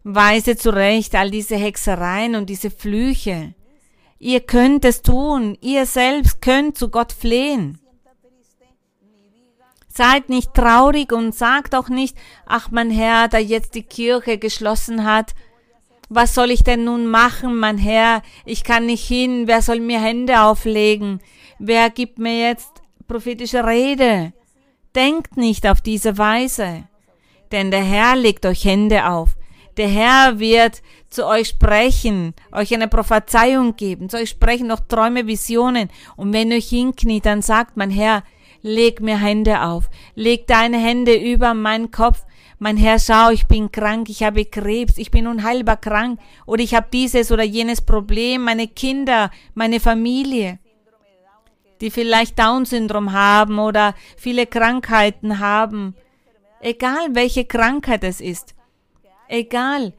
Weise 0.02 0.56
zurecht 0.56 1.14
all 1.14 1.30
diese 1.30 1.56
Hexereien 1.56 2.34
und 2.34 2.48
diese 2.48 2.70
Flüche. 2.70 3.54
Ihr 4.18 4.40
könnt 4.40 4.84
es 4.86 5.02
tun, 5.02 5.58
ihr 5.60 5.84
selbst 5.84 6.40
könnt 6.40 6.78
zu 6.78 6.88
Gott 6.88 7.12
flehen. 7.12 7.78
Seid 9.88 10.28
nicht 10.28 10.54
traurig 10.54 11.12
und 11.12 11.34
sagt 11.34 11.74
auch 11.74 11.88
nicht, 11.88 12.16
ach 12.46 12.70
mein 12.70 12.90
Herr, 12.90 13.28
da 13.28 13.38
jetzt 13.38 13.74
die 13.74 13.82
Kirche 13.82 14.38
geschlossen 14.38 15.04
hat, 15.04 15.34
was 16.08 16.34
soll 16.34 16.50
ich 16.50 16.62
denn 16.62 16.84
nun 16.84 17.06
machen, 17.06 17.56
mein 17.56 17.78
Herr? 17.78 18.22
Ich 18.44 18.64
kann 18.64 18.86
nicht 18.86 19.06
hin, 19.06 19.46
wer 19.46 19.62
soll 19.62 19.80
mir 19.80 20.00
Hände 20.00 20.40
auflegen? 20.40 21.20
Wer 21.58 21.90
gibt 21.90 22.18
mir 22.18 22.48
jetzt 22.48 22.70
prophetische 23.08 23.66
Rede? 23.66 24.32
Denkt 24.94 25.36
nicht 25.36 25.66
auf 25.66 25.80
diese 25.80 26.16
Weise, 26.16 26.84
denn 27.52 27.70
der 27.70 27.82
Herr 27.82 28.16
legt 28.16 28.46
euch 28.46 28.64
Hände 28.64 29.08
auf. 29.08 29.36
Der 29.76 29.88
Herr 29.88 30.38
wird 30.38 30.82
zu 31.10 31.26
euch 31.26 31.48
sprechen, 31.48 32.34
euch 32.50 32.72
eine 32.72 32.88
Prophezeiung 32.88 33.76
geben, 33.76 34.08
zu 34.08 34.16
euch 34.16 34.30
sprechen 34.30 34.68
noch 34.68 34.80
Träume, 34.80 35.26
Visionen. 35.26 35.90
Und 36.16 36.32
wenn 36.32 36.50
ihr 36.50 36.58
euch 36.58 36.68
hinkniet, 36.68 37.26
dann 37.26 37.42
sagt 37.42 37.76
mein 37.76 37.90
Herr, 37.90 38.22
leg 38.62 39.00
mir 39.00 39.18
Hände 39.18 39.62
auf, 39.62 39.88
leg 40.14 40.46
deine 40.46 40.78
Hände 40.78 41.14
über 41.14 41.54
meinen 41.54 41.90
Kopf. 41.90 42.24
Mein 42.58 42.76
Herr, 42.76 42.98
schau, 42.98 43.30
ich 43.30 43.46
bin 43.46 43.70
krank, 43.70 44.08
ich 44.08 44.22
habe 44.22 44.44
Krebs, 44.46 44.96
ich 44.96 45.10
bin 45.10 45.26
unheilbar 45.26 45.76
krank 45.76 46.18
oder 46.46 46.62
ich 46.62 46.74
habe 46.74 46.86
dieses 46.92 47.30
oder 47.30 47.44
jenes 47.44 47.82
Problem, 47.82 48.44
meine 48.44 48.66
Kinder, 48.66 49.30
meine 49.54 49.78
Familie 49.80 50.58
die 51.80 51.90
vielleicht 51.90 52.38
Down-Syndrom 52.38 53.12
haben 53.12 53.58
oder 53.58 53.94
viele 54.16 54.46
Krankheiten 54.46 55.38
haben. 55.38 55.94
Egal 56.60 57.08
welche 57.12 57.44
Krankheit 57.44 58.04
es 58.04 58.20
ist. 58.20 58.54
Egal 59.28 59.92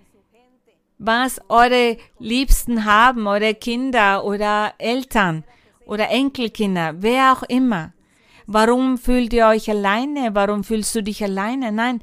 was 0.99 1.39
eure 1.47 1.97
Liebsten 2.17 2.85
haben, 2.85 3.27
eure 3.27 3.53
Kinder 3.53 4.25
oder 4.25 4.73
Eltern 4.79 5.43
oder 5.85 6.09
Enkelkinder, 6.09 6.95
wer 6.97 7.33
auch 7.33 7.43
immer. 7.43 7.93
Warum 8.47 8.97
fühlt 8.97 9.33
ihr 9.33 9.47
euch 9.47 9.69
alleine? 9.69 10.29
Warum 10.33 10.63
fühlst 10.63 10.95
du 10.95 11.03
dich 11.03 11.21
alleine? 11.21 11.73
Nein, 11.73 12.01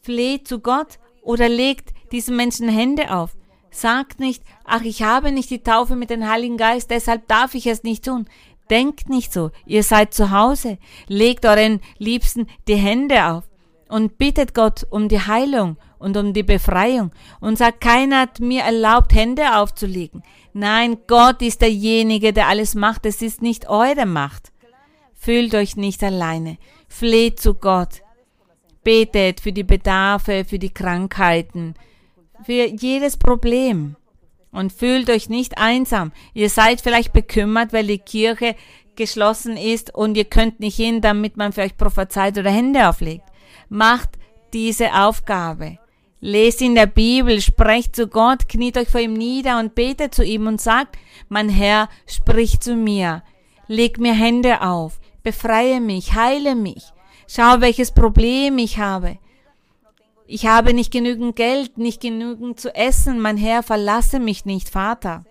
fleht 0.00 0.48
zu 0.48 0.60
Gott 0.60 0.98
oder 1.22 1.48
legt 1.48 1.90
diesen 2.10 2.36
Menschen 2.36 2.68
Hände 2.68 3.14
auf. 3.14 3.36
Sagt 3.70 4.18
nicht, 4.18 4.42
ach, 4.64 4.82
ich 4.82 5.02
habe 5.02 5.30
nicht 5.30 5.50
die 5.50 5.62
Taufe 5.62 5.94
mit 5.94 6.08
dem 6.08 6.26
Heiligen 6.26 6.56
Geist, 6.56 6.90
deshalb 6.90 7.28
darf 7.28 7.54
ich 7.54 7.66
es 7.66 7.82
nicht 7.82 8.06
tun. 8.06 8.26
Denkt 8.70 9.10
nicht 9.10 9.30
so. 9.30 9.50
Ihr 9.66 9.82
seid 9.82 10.14
zu 10.14 10.30
Hause. 10.30 10.78
Legt 11.06 11.44
euren 11.44 11.80
Liebsten 11.98 12.46
die 12.66 12.76
Hände 12.76 13.26
auf 13.26 13.44
und 13.88 14.16
bittet 14.16 14.54
Gott 14.54 14.86
um 14.88 15.08
die 15.08 15.20
Heilung 15.20 15.76
und 15.98 16.16
um 16.16 16.32
die 16.32 16.42
Befreiung 16.42 17.10
und 17.40 17.58
sagt, 17.58 17.82
keiner 17.82 18.20
hat 18.20 18.40
mir 18.40 18.62
erlaubt, 18.62 19.14
Hände 19.14 19.56
aufzulegen. 19.56 20.22
Nein, 20.54 20.98
Gott 21.06 21.42
ist 21.42 21.60
derjenige, 21.60 22.32
der 22.32 22.48
alles 22.48 22.74
macht. 22.74 23.04
Es 23.04 23.20
ist 23.20 23.42
nicht 23.42 23.68
eure 23.68 24.06
Macht. 24.06 24.53
Fühlt 25.24 25.54
euch 25.54 25.76
nicht 25.76 26.04
alleine. 26.04 26.58
Fleht 26.86 27.40
zu 27.40 27.54
Gott. 27.54 28.02
Betet 28.82 29.40
für 29.40 29.52
die 29.52 29.64
Bedarfe, 29.64 30.44
für 30.44 30.58
die 30.58 30.74
Krankheiten, 30.74 31.76
für 32.44 32.66
jedes 32.66 33.16
Problem. 33.16 33.96
Und 34.52 34.70
fühlt 34.70 35.08
euch 35.08 35.30
nicht 35.30 35.56
einsam. 35.56 36.12
Ihr 36.34 36.50
seid 36.50 36.82
vielleicht 36.82 37.14
bekümmert, 37.14 37.72
weil 37.72 37.86
die 37.86 37.98
Kirche 37.98 38.54
geschlossen 38.96 39.56
ist 39.56 39.94
und 39.94 40.14
ihr 40.18 40.26
könnt 40.26 40.60
nicht 40.60 40.76
hin, 40.76 41.00
damit 41.00 41.38
man 41.38 41.54
für 41.54 41.62
euch 41.62 41.78
prophezeit 41.78 42.36
oder 42.36 42.50
Hände 42.50 42.86
auflegt. 42.86 43.24
Macht 43.70 44.10
diese 44.52 44.92
Aufgabe. 44.92 45.78
Lest 46.20 46.60
in 46.60 46.74
der 46.74 46.86
Bibel, 46.86 47.40
sprecht 47.40 47.96
zu 47.96 48.08
Gott, 48.08 48.46
kniet 48.46 48.76
euch 48.76 48.88
vor 48.88 49.00
ihm 49.00 49.14
nieder 49.14 49.58
und 49.58 49.74
betet 49.74 50.14
zu 50.14 50.22
ihm 50.22 50.46
und 50.46 50.60
sagt, 50.60 50.98
mein 51.30 51.48
Herr, 51.48 51.88
sprich 52.06 52.60
zu 52.60 52.74
mir, 52.74 53.22
leg 53.68 53.98
mir 53.98 54.14
Hände 54.14 54.60
auf, 54.60 55.00
befreie 55.24 55.80
mich, 55.80 56.14
heile 56.14 56.54
mich, 56.54 56.92
schau, 57.26 57.60
welches 57.60 57.90
Problem 57.90 58.58
ich 58.58 58.78
habe. 58.78 59.18
Ich 60.26 60.46
habe 60.46 60.72
nicht 60.72 60.92
genügend 60.92 61.34
Geld, 61.34 61.76
nicht 61.76 62.00
genügend 62.00 62.60
zu 62.60 62.74
essen, 62.74 63.20
mein 63.20 63.36
Herr, 63.36 63.62
verlasse 63.62 64.20
mich 64.20 64.44
nicht, 64.44 64.68
Vater. 64.68 65.24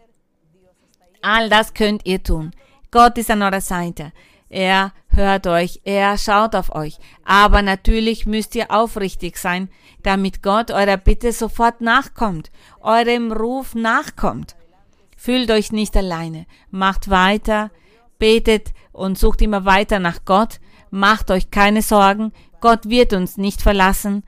All 1.22 1.50
das 1.50 1.74
könnt 1.74 2.06
ihr 2.06 2.22
tun. 2.22 2.52
Gott 2.92 3.18
ist 3.18 3.32
an 3.32 3.42
eurer 3.42 3.62
Seite. 3.62 4.12
Er 4.50 4.94
hört 5.08 5.48
euch, 5.48 5.82
er 5.84 6.18
schaut 6.18 6.54
auf 6.54 6.76
euch. 6.76 7.00
Aber 7.24 7.64
natürlich 7.64 8.28
müsst 8.28 8.54
ihr 8.54 8.70
aufrichtig 8.70 9.38
sein, 9.38 9.70
damit 10.04 10.44
Gott 10.44 10.70
eurer 10.70 10.98
Bitte 10.98 11.32
sofort 11.32 11.82
nachkommt, 11.82 12.52
eurem 12.82 13.32
Ruf 13.32 13.74
nachkommt. 13.74 14.56
Fühlt 15.18 15.50
euch 15.50 15.72
nicht 15.72 15.98
alleine, 15.98 16.46
macht 16.70 17.10
weiter, 17.10 17.72
betet 18.20 18.74
und 18.94 19.18
sucht 19.18 19.42
immer 19.42 19.66
weiter 19.66 20.00
nach 20.00 20.24
Gott, 20.24 20.60
macht 20.90 21.32
euch 21.32 21.52
keine 21.52 21.82
Sorgen, 21.82 22.32
Gott 22.62 22.88
wird 22.88 23.12
uns 23.12 23.36
nicht 23.36 23.62
verlassen. 23.62 24.24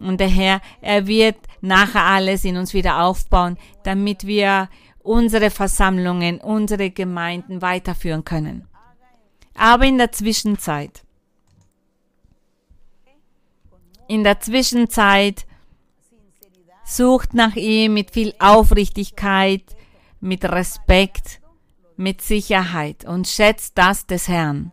Und 0.00 0.18
der 0.18 0.28
Herr, 0.28 0.60
er 0.80 1.06
wird 1.06 1.36
nachher 1.60 2.02
alles 2.02 2.44
in 2.44 2.56
uns 2.56 2.74
wieder 2.74 3.04
aufbauen, 3.04 3.56
damit 3.84 4.26
wir 4.26 4.68
unsere 4.98 5.50
Versammlungen, 5.50 6.40
unsere 6.40 6.90
Gemeinden 6.90 7.62
weiterführen 7.62 8.24
können. 8.24 8.66
Aber 9.54 9.84
in 9.84 9.98
der 9.98 10.10
Zwischenzeit, 10.10 11.04
in 14.08 14.24
der 14.24 14.40
Zwischenzeit 14.40 15.46
sucht 16.84 17.34
nach 17.34 17.54
ihm 17.54 17.94
mit 17.94 18.10
viel 18.10 18.34
Aufrichtigkeit, 18.38 19.62
mit 20.20 20.44
Respekt, 20.44 21.41
mit 22.02 22.20
Sicherheit 22.20 23.04
und 23.04 23.28
schätzt 23.28 23.78
das 23.78 24.06
des 24.06 24.28
Herrn. 24.28 24.72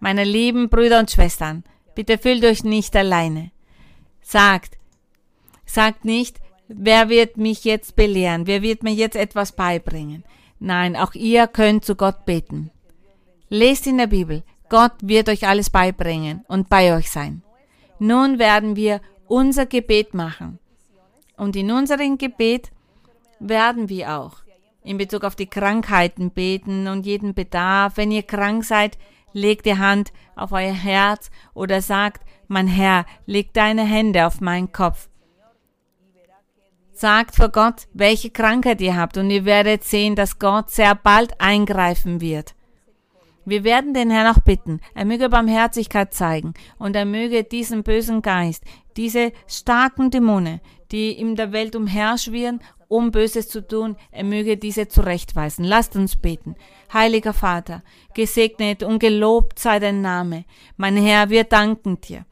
Meine 0.00 0.24
lieben 0.24 0.68
Brüder 0.68 0.98
und 0.98 1.10
Schwestern, 1.10 1.64
bitte 1.94 2.18
fühlt 2.18 2.44
euch 2.44 2.62
nicht 2.62 2.94
alleine. 2.94 3.50
Sagt, 4.20 4.76
sagt 5.64 6.04
nicht, 6.04 6.40
wer 6.68 7.08
wird 7.08 7.36
mich 7.36 7.64
jetzt 7.64 7.96
belehren, 7.96 8.46
wer 8.46 8.62
wird 8.62 8.82
mir 8.82 8.92
jetzt 8.92 9.16
etwas 9.16 9.52
beibringen. 9.52 10.24
Nein, 10.58 10.94
auch 10.94 11.14
ihr 11.14 11.46
könnt 11.46 11.84
zu 11.84 11.96
Gott 11.96 12.24
beten. 12.24 12.70
Lest 13.48 13.86
in 13.86 13.98
der 13.98 14.06
Bibel, 14.06 14.42
Gott 14.68 14.92
wird 15.00 15.28
euch 15.28 15.46
alles 15.46 15.70
beibringen 15.70 16.44
und 16.48 16.68
bei 16.68 16.94
euch 16.96 17.10
sein. 17.10 17.42
Nun 17.98 18.38
werden 18.38 18.76
wir 18.76 19.00
unser 19.26 19.66
Gebet 19.66 20.14
machen. 20.14 20.58
Und 21.36 21.56
in 21.56 21.70
unserem 21.70 22.18
Gebet 22.18 22.70
werden 23.40 23.88
wir 23.88 24.18
auch 24.18 24.42
in 24.84 24.98
Bezug 24.98 25.24
auf 25.24 25.36
die 25.36 25.46
Krankheiten 25.46 26.30
beten 26.30 26.88
und 26.88 27.06
jeden 27.06 27.34
Bedarf. 27.34 27.96
Wenn 27.96 28.10
ihr 28.10 28.22
krank 28.22 28.64
seid, 28.64 28.98
legt 29.32 29.66
die 29.66 29.78
Hand 29.78 30.12
auf 30.34 30.52
euer 30.52 30.72
Herz 30.72 31.30
oder 31.54 31.80
sagt, 31.80 32.22
mein 32.48 32.66
Herr, 32.66 33.06
leg 33.26 33.52
deine 33.54 33.84
Hände 33.84 34.26
auf 34.26 34.40
meinen 34.40 34.72
Kopf 34.72 35.08
Sagt 37.02 37.34
vor 37.34 37.48
Gott, 37.48 37.88
welche 37.94 38.30
Krankheit 38.30 38.80
ihr 38.80 38.96
habt 38.96 39.16
und 39.16 39.28
ihr 39.28 39.44
werdet 39.44 39.82
sehen, 39.82 40.14
dass 40.14 40.38
Gott 40.38 40.70
sehr 40.70 40.94
bald 40.94 41.40
eingreifen 41.40 42.20
wird. 42.20 42.54
Wir 43.44 43.64
werden 43.64 43.92
den 43.92 44.08
Herrn 44.08 44.32
auch 44.32 44.40
bitten, 44.40 44.78
er 44.94 45.04
möge 45.04 45.28
Barmherzigkeit 45.28 46.14
zeigen 46.14 46.54
und 46.78 46.94
er 46.94 47.04
möge 47.04 47.42
diesen 47.42 47.82
bösen 47.82 48.22
Geist, 48.22 48.62
diese 48.96 49.32
starken 49.48 50.12
Dämonen, 50.12 50.60
die 50.92 51.10
in 51.10 51.34
der 51.34 51.50
Welt 51.50 51.74
umherschwirren, 51.74 52.60
um 52.92 53.10
Böses 53.10 53.48
zu 53.48 53.66
tun, 53.66 53.96
er 54.10 54.24
möge 54.24 54.56
diese 54.56 54.86
zurechtweisen. 54.88 55.64
Lasst 55.64 55.96
uns 55.96 56.16
beten. 56.16 56.56
Heiliger 56.92 57.32
Vater, 57.32 57.82
gesegnet 58.14 58.82
und 58.82 58.98
gelobt 58.98 59.58
sei 59.58 59.78
dein 59.78 60.02
Name. 60.02 60.44
Mein 60.76 60.96
Herr, 60.96 61.30
wir 61.30 61.44
danken 61.44 62.00
dir. 62.00 62.26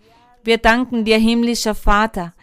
Wir 0.45 0.59
danken 0.59 1.05
dir, 1.05 1.19
himmlischer 1.19 1.75
Vater, 1.75 2.35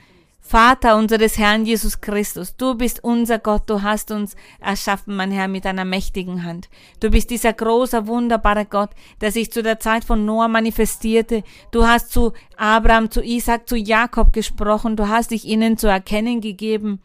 Vater 0.47 0.95
unseres 0.95 1.38
Herrn 1.38 1.65
Jesus 1.65 1.99
Christus, 1.99 2.55
du 2.55 2.74
bist 2.76 3.03
unser 3.03 3.38
Gott, 3.38 3.63
du 3.70 3.82
hast 3.82 4.11
uns 4.11 4.38
erschaffen, 4.61 5.13
mein 5.13 5.30
Herr, 5.30 5.49
mit 5.49 5.65
einer 5.65 5.84
mächtigen 5.84 6.45
Hand. 6.45 6.70
Du 7.01 7.09
bist 7.09 7.32
dieser 7.32 7.51
große, 7.51 8.07
wunderbare 8.07 8.63
Gott, 8.63 8.91
der 9.20 9.34
sich 9.34 9.51
zu 9.51 9.61
der 9.61 9.82
Zeit 9.82 10.05
von 10.05 10.24
Noah 10.24 10.47
manifestierte. 10.47 11.43
Du 11.72 11.86
hast 11.86 12.11
zu 12.13 12.32
Abraham, 12.55 13.11
zu 13.11 13.22
Isaac, 13.22 13.68
zu 13.68 13.76
Jakob 13.76 14.32
gesprochen, 14.32 14.95
du 14.95 15.09
hast 15.09 15.32
dich 15.32 15.43
ihnen 15.43 15.78
zu 15.78 15.88
erkennen 15.88 16.39
gegeben. 16.39 17.01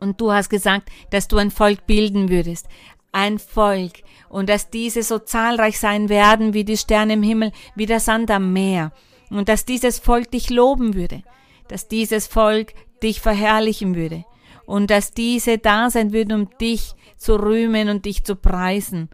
Und 0.00 0.20
du 0.20 0.32
hast 0.32 0.48
gesagt, 0.50 0.90
dass 1.10 1.28
du 1.28 1.36
ein 1.36 1.50
Volk 1.50 1.86
bilden 1.86 2.28
würdest. 2.28 2.68
Ein 3.12 3.38
Volk. 3.38 3.92
Und 4.28 4.48
dass 4.48 4.70
diese 4.70 5.02
so 5.02 5.18
zahlreich 5.18 5.78
sein 5.78 6.08
werden 6.08 6.52
wie 6.52 6.64
die 6.64 6.76
Sterne 6.76 7.14
im 7.14 7.22
Himmel, 7.22 7.52
wie 7.74 7.86
der 7.86 8.00
Sand 8.00 8.30
am 8.30 8.52
Meer. 8.52 8.92
Und 9.30 9.48
dass 9.48 9.64
dieses 9.64 9.98
Volk 9.98 10.30
dich 10.30 10.50
loben 10.50 10.94
würde 10.94 11.22
dass 11.68 11.88
dieses 11.88 12.26
Volk 12.26 12.74
dich 13.02 13.20
verherrlichen 13.20 13.94
würde 13.94 14.24
und 14.64 14.90
dass 14.90 15.12
diese 15.12 15.58
da 15.58 15.90
sein 15.90 16.12
würden, 16.12 16.32
um 16.32 16.58
dich 16.58 16.94
zu 17.16 17.36
rühmen 17.36 17.88
und 17.88 18.04
dich 18.04 18.24
zu 18.24 18.36
preisen. 18.36 19.08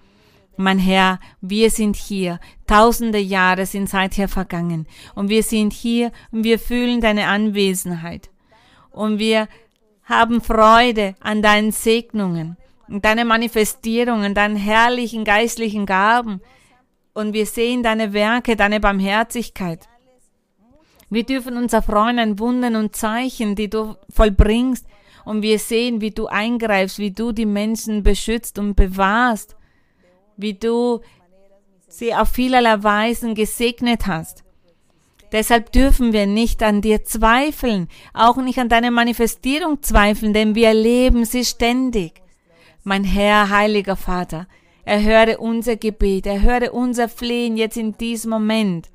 Mein 0.56 0.78
Herr, 0.78 1.18
wir 1.40 1.70
sind 1.70 1.96
hier. 1.96 2.38
Tausende 2.66 3.18
Jahre 3.18 3.66
sind 3.66 3.88
seither 3.88 4.28
vergangen. 4.28 4.86
Und 5.14 5.30
wir 5.30 5.42
sind 5.42 5.72
hier 5.72 6.12
und 6.30 6.44
wir 6.44 6.58
fühlen 6.58 7.00
deine 7.00 7.26
Anwesenheit. 7.26 8.30
Und 8.90 9.18
wir 9.18 9.48
haben 10.12 10.40
Freude 10.40 11.14
an 11.20 11.42
deinen 11.42 11.72
Segnungen 11.72 12.56
und 12.88 13.04
deine 13.04 13.24
Manifestierungen, 13.24 14.34
deinen 14.34 14.56
herrlichen 14.56 15.24
geistlichen 15.24 15.86
Gaben. 15.86 16.40
Und 17.14 17.32
wir 17.32 17.46
sehen 17.46 17.82
deine 17.82 18.12
Werke, 18.12 18.54
deine 18.54 18.78
Barmherzigkeit. 18.78 19.88
Wir 21.08 21.24
dürfen 21.24 21.56
uns 21.56 21.72
erfreuen 21.72 22.18
an 22.18 22.38
Wunden 22.38 22.76
und 22.76 22.94
Zeichen, 22.94 23.54
die 23.54 23.68
du 23.68 23.96
vollbringst. 24.10 24.86
Und 25.24 25.42
wir 25.42 25.58
sehen, 25.58 26.00
wie 26.00 26.10
du 26.10 26.26
eingreifst, 26.26 26.98
wie 26.98 27.10
du 27.10 27.32
die 27.32 27.46
Menschen 27.46 28.02
beschützt 28.02 28.58
und 28.58 28.74
bewahrst, 28.74 29.56
wie 30.36 30.54
du 30.54 31.00
sie 31.88 32.14
auf 32.14 32.30
vielerlei 32.30 32.82
Weisen 32.82 33.34
gesegnet 33.34 34.06
hast. 34.06 34.42
Deshalb 35.32 35.72
dürfen 35.72 36.12
wir 36.12 36.26
nicht 36.26 36.62
an 36.62 36.82
dir 36.82 37.04
zweifeln, 37.04 37.88
auch 38.12 38.36
nicht 38.36 38.58
an 38.58 38.68
deiner 38.68 38.90
Manifestierung 38.90 39.82
zweifeln, 39.82 40.34
denn 40.34 40.54
wir 40.54 40.68
erleben 40.68 41.24
sie 41.24 41.44
ständig. 41.44 42.20
Mein 42.84 43.04
Herr, 43.04 43.48
heiliger 43.48 43.96
Vater, 43.96 44.46
erhöre 44.84 45.38
unser 45.38 45.76
Gebet, 45.76 46.26
erhöre 46.26 46.72
unser 46.72 47.08
Flehen 47.08 47.56
jetzt 47.56 47.78
in 47.78 47.96
diesem 47.96 48.30
Moment. 48.30 48.90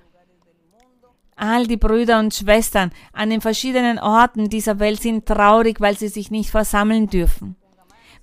All 1.35 1.65
die 1.65 1.77
Brüder 1.77 2.19
und 2.19 2.33
Schwestern 2.33 2.91
an 3.13 3.29
den 3.29 3.41
verschiedenen 3.41 3.97
Orten 3.97 4.49
dieser 4.49 4.79
Welt 4.79 5.01
sind 5.01 5.25
traurig, 5.25 5.79
weil 5.79 5.97
sie 5.97 6.07
sich 6.07 6.29
nicht 6.29 6.49
versammeln 6.49 7.07
dürfen, 7.07 7.55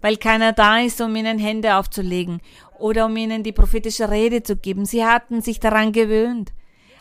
weil 0.00 0.16
keiner 0.18 0.52
da 0.52 0.78
ist, 0.78 1.00
um 1.00 1.14
ihnen 1.16 1.38
Hände 1.38 1.76
aufzulegen 1.76 2.40
oder 2.78 3.06
um 3.06 3.16
ihnen 3.16 3.42
die 3.42 3.52
prophetische 3.52 4.10
Rede 4.10 4.42
zu 4.42 4.56
geben. 4.56 4.84
Sie 4.84 5.04
hatten 5.04 5.42
sich 5.42 5.58
daran 5.58 5.92
gewöhnt. 5.92 6.52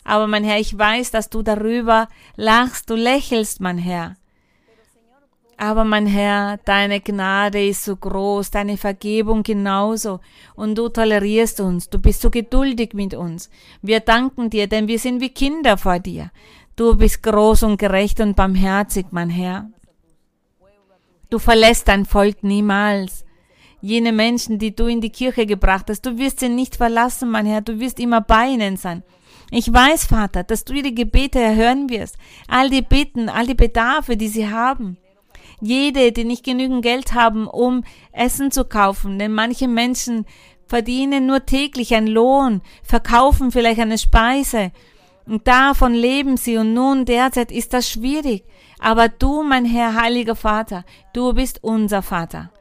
Aber 0.03 0.27
mein 0.27 0.43
Herr, 0.43 0.59
ich 0.59 0.77
weiß, 0.77 1.11
dass 1.11 1.29
du 1.29 1.41
darüber 1.41 2.07
lachst, 2.35 2.89
du 2.89 2.95
lächelst, 2.95 3.61
mein 3.61 3.77
Herr. 3.77 4.15
Aber 5.57 5.83
mein 5.83 6.07
Herr, 6.07 6.57
deine 6.65 6.99
Gnade 6.99 7.65
ist 7.65 7.85
so 7.85 7.95
groß, 7.95 8.51
deine 8.51 8.75
Vergebung 8.75 9.43
genauso, 9.43 10.19
und 10.55 10.75
du 10.77 10.89
tolerierst 10.89 11.59
uns, 11.61 11.89
du 11.89 11.99
bist 11.99 12.21
so 12.21 12.29
geduldig 12.29 12.93
mit 12.93 13.13
uns. 13.13 13.49
Wir 13.81 13.99
danken 13.99 14.49
dir, 14.49 14.67
denn 14.67 14.87
wir 14.87 14.99
sind 14.99 15.21
wie 15.21 15.29
Kinder 15.29 15.77
vor 15.77 15.99
dir. 15.99 16.31
Du 16.75 16.95
bist 16.95 17.21
groß 17.21 17.63
und 17.63 17.77
gerecht 17.77 18.19
und 18.19 18.35
barmherzig, 18.35 19.05
mein 19.11 19.29
Herr. 19.29 19.69
Du 21.29 21.39
verlässt 21.39 21.87
dein 21.87 22.05
Volk 22.05 22.43
niemals. 22.43 23.23
Jene 23.79 24.11
Menschen, 24.11 24.59
die 24.59 24.75
du 24.75 24.87
in 24.87 25.01
die 25.01 25.11
Kirche 25.11 25.45
gebracht 25.45 25.85
hast, 25.89 26.05
du 26.05 26.17
wirst 26.17 26.39
sie 26.39 26.49
nicht 26.49 26.75
verlassen, 26.75 27.29
mein 27.29 27.45
Herr, 27.45 27.61
du 27.61 27.79
wirst 27.79 27.99
immer 27.99 28.21
bei 28.21 28.47
ihnen 28.47 28.77
sein. 28.77 29.03
Ich 29.55 29.71
weiß, 29.71 30.05
Vater, 30.05 30.43
dass 30.43 30.65
du 30.65 30.73
ihre 30.73 30.91
Gebete 30.91 31.39
erhören 31.39 31.89
wirst, 31.89 32.17
all 32.47 32.69
die 32.69 32.81
Bitten, 32.81 33.29
all 33.29 33.45
die 33.45 33.53
Bedarfe, 33.53 34.17
die 34.17 34.27
sie 34.27 34.49
haben 34.49 34.97
jede, 35.63 36.11
die 36.11 36.25
nicht 36.25 36.43
genügend 36.43 36.83
Geld 36.83 37.13
haben, 37.13 37.47
um 37.47 37.83
Essen 38.11 38.51
zu 38.51 38.65
kaufen. 38.65 39.17
Denn 39.17 39.33
manche 39.33 39.67
Menschen 39.67 40.25
verdienen 40.67 41.25
nur 41.25 41.45
täglich 41.45 41.95
einen 41.95 42.07
Lohn, 42.07 42.61
verkaufen 42.83 43.51
vielleicht 43.51 43.79
eine 43.79 43.97
Speise 43.97 44.71
und 45.25 45.47
davon 45.47 45.93
leben 45.93 46.35
sie 46.35 46.57
und 46.57 46.73
nun 46.73 47.05
derzeit 47.05 47.51
ist 47.51 47.73
das 47.73 47.89
schwierig. 47.89 48.43
Aber 48.79 49.07
du, 49.07 49.43
mein 49.43 49.65
Herr, 49.65 49.95
heiliger 49.95 50.35
Vater, 50.35 50.83
du 51.13 51.33
bist 51.33 51.63
unser 51.63 52.01
Vater. 52.01 52.51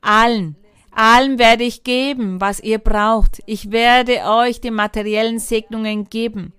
Allen, 0.00 0.56
allen 0.96 1.38
werde 1.38 1.64
ich 1.64 1.84
geben, 1.84 2.40
was 2.40 2.60
ihr 2.60 2.78
braucht. 2.78 3.42
Ich 3.46 3.70
werde 3.70 4.24
euch 4.24 4.60
die 4.60 4.70
materiellen 4.70 5.38
Segnungen 5.38 6.08
geben. 6.08 6.52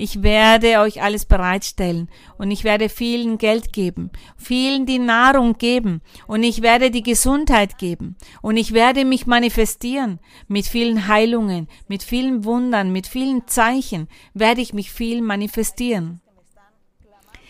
Ich 0.00 0.22
werde 0.22 0.78
euch 0.78 1.02
alles 1.02 1.24
bereitstellen 1.24 2.08
und 2.38 2.52
ich 2.52 2.62
werde 2.62 2.88
vielen 2.88 3.36
Geld 3.36 3.72
geben, 3.72 4.10
vielen 4.36 4.86
die 4.86 5.00
Nahrung 5.00 5.58
geben 5.58 6.02
und 6.28 6.44
ich 6.44 6.62
werde 6.62 6.92
die 6.92 7.02
Gesundheit 7.02 7.78
geben 7.78 8.14
und 8.40 8.56
ich 8.56 8.72
werde 8.72 9.04
mich 9.04 9.26
manifestieren 9.26 10.20
mit 10.46 10.66
vielen 10.66 11.08
Heilungen, 11.08 11.66
mit 11.88 12.04
vielen 12.04 12.44
Wundern, 12.44 12.92
mit 12.92 13.08
vielen 13.08 13.48
Zeichen 13.48 14.06
werde 14.34 14.60
ich 14.60 14.72
mich 14.72 14.92
viel 14.92 15.20
manifestieren. 15.20 16.20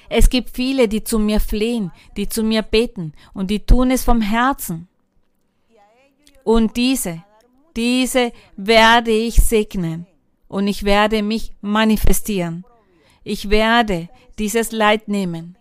Es 0.09 0.31
gibt 0.31 0.49
viele, 0.49 0.89
die 0.89 1.05
zu 1.05 1.19
mir 1.19 1.41
flehen, 1.41 1.93
die 2.17 2.31
zu 2.31 2.43
mir 2.43 2.63
beten 2.63 3.13
und 3.35 3.51
die 3.51 3.61
tun 3.61 3.91
es 3.91 4.05
vom 4.05 4.23
Herzen. 4.23 4.89
Und 6.49 6.79
diese, 6.79 7.23
diese 7.77 8.33
werde 8.57 9.11
ich 9.11 9.35
segnen 9.35 10.07
und 10.49 10.67
ich 10.67 10.83
werde 10.83 11.23
mich 11.23 11.53
manifestieren. 11.61 12.65
Ich 13.23 13.51
werde 13.51 14.09
dieses 14.39 14.73
Leid 14.73 15.09
nehmen. 15.09 15.59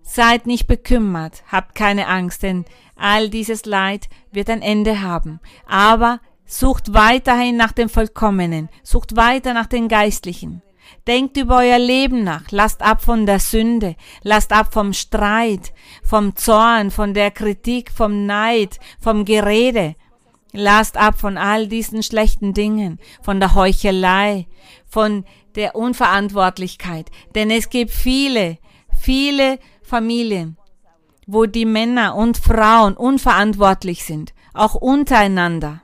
Seid 0.00 0.46
nicht 0.46 0.68
bekümmert, 0.68 1.42
habt 1.50 1.74
keine 1.74 2.06
Angst, 2.06 2.44
denn 2.44 2.66
all 2.94 3.28
dieses 3.28 3.64
Leid 3.64 4.08
wird 4.30 4.48
ein 4.48 4.62
Ende 4.62 5.02
haben. 5.02 5.40
Aber 5.66 6.20
sucht 6.44 6.94
weiterhin 6.94 7.56
nach 7.56 7.72
dem 7.72 7.88
Vollkommenen, 7.88 8.68
sucht 8.84 9.16
weiter 9.16 9.54
nach 9.54 9.66
den 9.66 9.88
Geistlichen. 9.88 10.62
Denkt 11.06 11.36
über 11.36 11.58
euer 11.58 11.78
Leben 11.78 12.24
nach, 12.24 12.50
lasst 12.50 12.82
ab 12.82 13.02
von 13.02 13.26
der 13.26 13.40
Sünde, 13.40 13.96
lasst 14.22 14.52
ab 14.52 14.72
vom 14.72 14.92
Streit, 14.92 15.72
vom 16.02 16.36
Zorn, 16.36 16.90
von 16.90 17.14
der 17.14 17.30
Kritik, 17.30 17.90
vom 17.90 18.26
Neid, 18.26 18.78
vom 19.00 19.24
Gerede 19.24 19.94
Lasst 20.58 20.96
ab 20.96 21.20
von 21.20 21.36
all 21.36 21.68
diesen 21.68 22.02
schlechten 22.02 22.54
Dingen, 22.54 22.98
von 23.20 23.40
der 23.40 23.54
Heuchelei, 23.54 24.46
von 24.86 25.26
der 25.54 25.76
Unverantwortlichkeit. 25.76 27.10
Denn 27.34 27.50
es 27.50 27.68
gibt 27.68 27.90
viele, 27.90 28.56
viele 28.98 29.58
Familien, 29.82 30.56
wo 31.26 31.44
die 31.44 31.66
Männer 31.66 32.14
und 32.14 32.38
Frauen 32.38 32.96
unverantwortlich 32.96 34.04
sind, 34.04 34.32
auch 34.54 34.74
untereinander. 34.74 35.82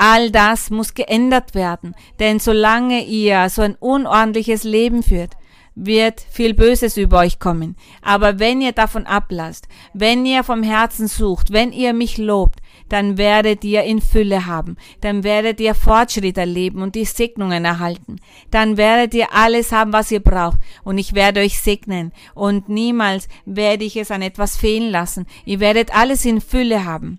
All 0.00 0.30
das 0.30 0.70
muss 0.70 0.94
geändert 0.94 1.56
werden, 1.56 1.94
denn 2.20 2.38
solange 2.38 3.04
ihr 3.04 3.48
so 3.50 3.62
ein 3.62 3.74
unordentliches 3.74 4.62
Leben 4.62 5.02
führt, 5.02 5.32
wird 5.74 6.20
viel 6.30 6.54
Böses 6.54 6.96
über 6.96 7.18
euch 7.18 7.40
kommen. 7.40 7.76
Aber 8.00 8.38
wenn 8.38 8.60
ihr 8.60 8.72
davon 8.72 9.06
ablasst, 9.06 9.66
wenn 9.94 10.24
ihr 10.24 10.44
vom 10.44 10.62
Herzen 10.62 11.08
sucht, 11.08 11.52
wenn 11.52 11.72
ihr 11.72 11.92
mich 11.94 12.16
lobt, 12.16 12.60
dann 12.88 13.18
werdet 13.18 13.64
ihr 13.64 13.82
in 13.82 14.00
Fülle 14.00 14.46
haben, 14.46 14.76
dann 15.00 15.24
werdet 15.24 15.60
ihr 15.60 15.74
Fortschritt 15.74 16.38
erleben 16.38 16.80
und 16.80 16.94
die 16.94 17.04
Segnungen 17.04 17.64
erhalten. 17.64 18.20
Dann 18.52 18.76
werdet 18.76 19.14
ihr 19.14 19.32
alles 19.32 19.72
haben, 19.72 19.92
was 19.92 20.12
ihr 20.12 20.20
braucht 20.20 20.58
und 20.84 20.98
ich 20.98 21.14
werde 21.14 21.40
euch 21.40 21.60
segnen 21.60 22.12
und 22.34 22.68
niemals 22.68 23.28
werde 23.46 23.84
ich 23.84 23.96
es 23.96 24.12
an 24.12 24.22
etwas 24.22 24.56
fehlen 24.56 24.92
lassen. 24.92 25.26
Ihr 25.44 25.60
werdet 25.60 25.94
alles 25.94 26.24
in 26.24 26.40
Fülle 26.40 26.84
haben. 26.84 27.18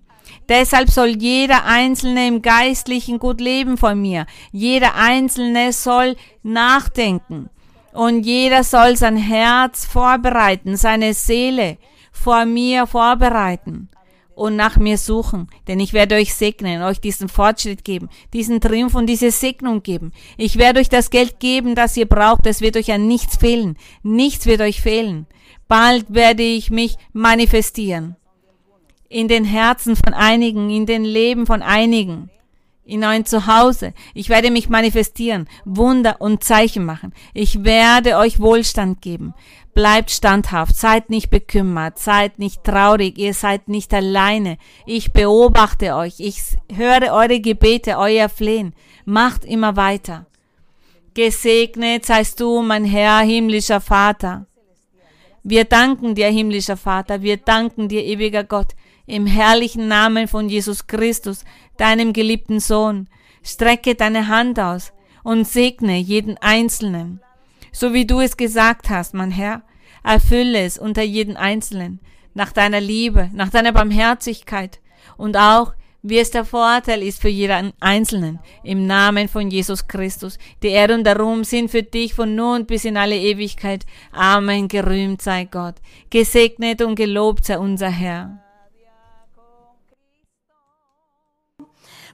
Deshalb 0.50 0.90
soll 0.90 1.10
jeder 1.10 1.64
Einzelne 1.64 2.26
im 2.26 2.42
Geistlichen 2.42 3.20
gut 3.20 3.40
leben 3.40 3.76
von 3.76 4.02
mir. 4.02 4.26
Jeder 4.50 4.96
Einzelne 4.96 5.72
soll 5.72 6.16
nachdenken. 6.42 7.48
Und 7.92 8.26
jeder 8.26 8.64
soll 8.64 8.96
sein 8.96 9.16
Herz 9.16 9.84
vorbereiten, 9.84 10.76
seine 10.76 11.14
Seele 11.14 11.78
vor 12.10 12.46
mir 12.46 12.88
vorbereiten 12.88 13.90
und 14.34 14.56
nach 14.56 14.76
mir 14.76 14.98
suchen, 14.98 15.48
denn 15.68 15.80
ich 15.80 15.92
werde 15.92 16.14
euch 16.14 16.34
segnen, 16.34 16.82
euch 16.82 17.00
diesen 17.00 17.28
Fortschritt 17.28 17.84
geben, 17.84 18.08
diesen 18.32 18.60
Triumph 18.60 18.94
und 18.94 19.06
diese 19.06 19.30
Segnung 19.30 19.82
geben. 19.82 20.12
Ich 20.36 20.56
werde 20.56 20.80
euch 20.80 20.88
das 20.88 21.10
Geld 21.10 21.40
geben, 21.40 21.74
das 21.74 21.96
ihr 21.96 22.06
braucht, 22.06 22.46
es 22.46 22.60
wird 22.60 22.76
euch 22.76 22.90
an 22.90 23.06
nichts 23.06 23.36
fehlen, 23.36 23.76
nichts 24.02 24.46
wird 24.46 24.62
euch 24.62 24.80
fehlen. 24.80 25.26
Bald 25.68 26.06
werde 26.08 26.42
ich 26.42 26.70
mich 26.70 26.96
manifestieren. 27.12 28.16
In 29.10 29.28
den 29.28 29.44
Herzen 29.44 29.94
von 29.94 30.14
einigen, 30.14 30.70
in 30.70 30.86
den 30.86 31.04
Leben 31.04 31.44
von 31.46 31.60
einigen 31.60 32.30
in 32.90 33.04
ein 33.04 33.24
Zuhause. 33.24 33.94
Ich 34.14 34.28
werde 34.28 34.50
mich 34.50 34.68
manifestieren, 34.68 35.48
Wunder 35.64 36.16
und 36.18 36.42
Zeichen 36.42 36.84
machen. 36.84 37.12
Ich 37.32 37.64
werde 37.64 38.16
euch 38.16 38.40
Wohlstand 38.40 39.00
geben. 39.00 39.32
Bleibt 39.74 40.10
standhaft, 40.10 40.76
seid 40.76 41.10
nicht 41.10 41.30
bekümmert, 41.30 41.98
seid 41.98 42.40
nicht 42.40 42.64
traurig, 42.64 43.16
ihr 43.16 43.34
seid 43.34 43.68
nicht 43.68 43.94
alleine. 43.94 44.58
Ich 44.84 45.12
beobachte 45.12 45.94
euch, 45.94 46.14
ich 46.18 46.40
höre 46.74 47.12
eure 47.12 47.40
Gebete, 47.40 47.96
euer 47.96 48.28
Flehen. 48.28 48.74
Macht 49.04 49.44
immer 49.44 49.76
weiter. 49.76 50.26
Gesegnet 51.14 52.04
seist 52.06 52.40
du, 52.40 52.62
mein 52.62 52.84
Herr, 52.84 53.20
himmlischer 53.20 53.80
Vater. 53.80 54.46
Wir 55.44 55.64
danken 55.64 56.16
dir, 56.16 56.28
himmlischer 56.28 56.76
Vater, 56.76 57.22
wir 57.22 57.36
danken 57.36 57.88
dir, 57.88 58.04
ewiger 58.04 58.44
Gott, 58.44 58.74
im 59.10 59.26
herrlichen 59.26 59.88
Namen 59.88 60.28
von 60.28 60.48
Jesus 60.48 60.86
Christus, 60.86 61.44
deinem 61.76 62.12
geliebten 62.12 62.60
Sohn. 62.60 63.08
Strecke 63.42 63.94
deine 63.94 64.28
Hand 64.28 64.58
aus 64.60 64.92
und 65.22 65.46
segne 65.46 65.96
jeden 65.96 66.36
Einzelnen. 66.38 67.20
So 67.72 67.92
wie 67.92 68.06
du 68.06 68.20
es 68.20 68.36
gesagt 68.36 68.90
hast, 68.90 69.14
mein 69.14 69.30
Herr, 69.30 69.62
erfülle 70.02 70.64
es 70.64 70.78
unter 70.78 71.02
jeden 71.02 71.36
Einzelnen, 71.36 72.00
nach 72.34 72.52
deiner 72.52 72.80
Liebe, 72.80 73.30
nach 73.32 73.50
deiner 73.50 73.72
Barmherzigkeit 73.72 74.80
und 75.16 75.36
auch, 75.36 75.74
wie 76.02 76.18
es 76.18 76.30
der 76.30 76.46
Vorteil 76.46 77.02
ist 77.02 77.20
für 77.20 77.28
jeden 77.28 77.74
Einzelnen, 77.78 78.38
im 78.64 78.86
Namen 78.86 79.28
von 79.28 79.50
Jesus 79.50 79.86
Christus. 79.86 80.38
Die 80.62 80.68
Ehre 80.68 80.94
und 80.94 81.04
der 81.04 81.18
Ruhm 81.18 81.44
sind 81.44 81.70
für 81.70 81.82
dich 81.82 82.14
von 82.14 82.34
nun 82.34 82.64
bis 82.64 82.86
in 82.86 82.96
alle 82.96 83.18
Ewigkeit. 83.18 83.84
Amen, 84.12 84.68
gerühmt 84.68 85.20
sei 85.20 85.44
Gott. 85.44 85.74
Gesegnet 86.08 86.80
und 86.80 86.94
gelobt 86.94 87.44
sei 87.44 87.58
unser 87.58 87.90
Herr. 87.90 88.49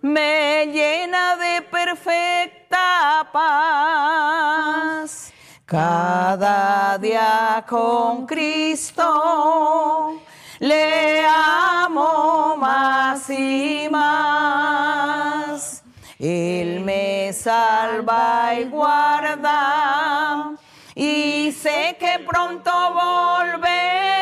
Me 0.02 0.66
llena 0.72 1.36
de 1.36 1.62
perfecta 1.62 3.28
paz. 3.32 5.32
Cada 5.64 6.98
día 6.98 7.64
con 7.68 8.26
Cristo 8.26 10.20
le 10.60 11.26
amo 11.26 12.56
más 12.56 13.30
y 13.30 13.88
más. 13.90 15.82
Él 16.18 16.80
me 16.80 17.32
salva 17.32 18.54
y 18.54 18.64
guarda 18.64 20.52
y 20.94 21.52
sé 21.52 21.96
que 21.98 22.20
pronto 22.26 22.70
volverá 22.94 24.16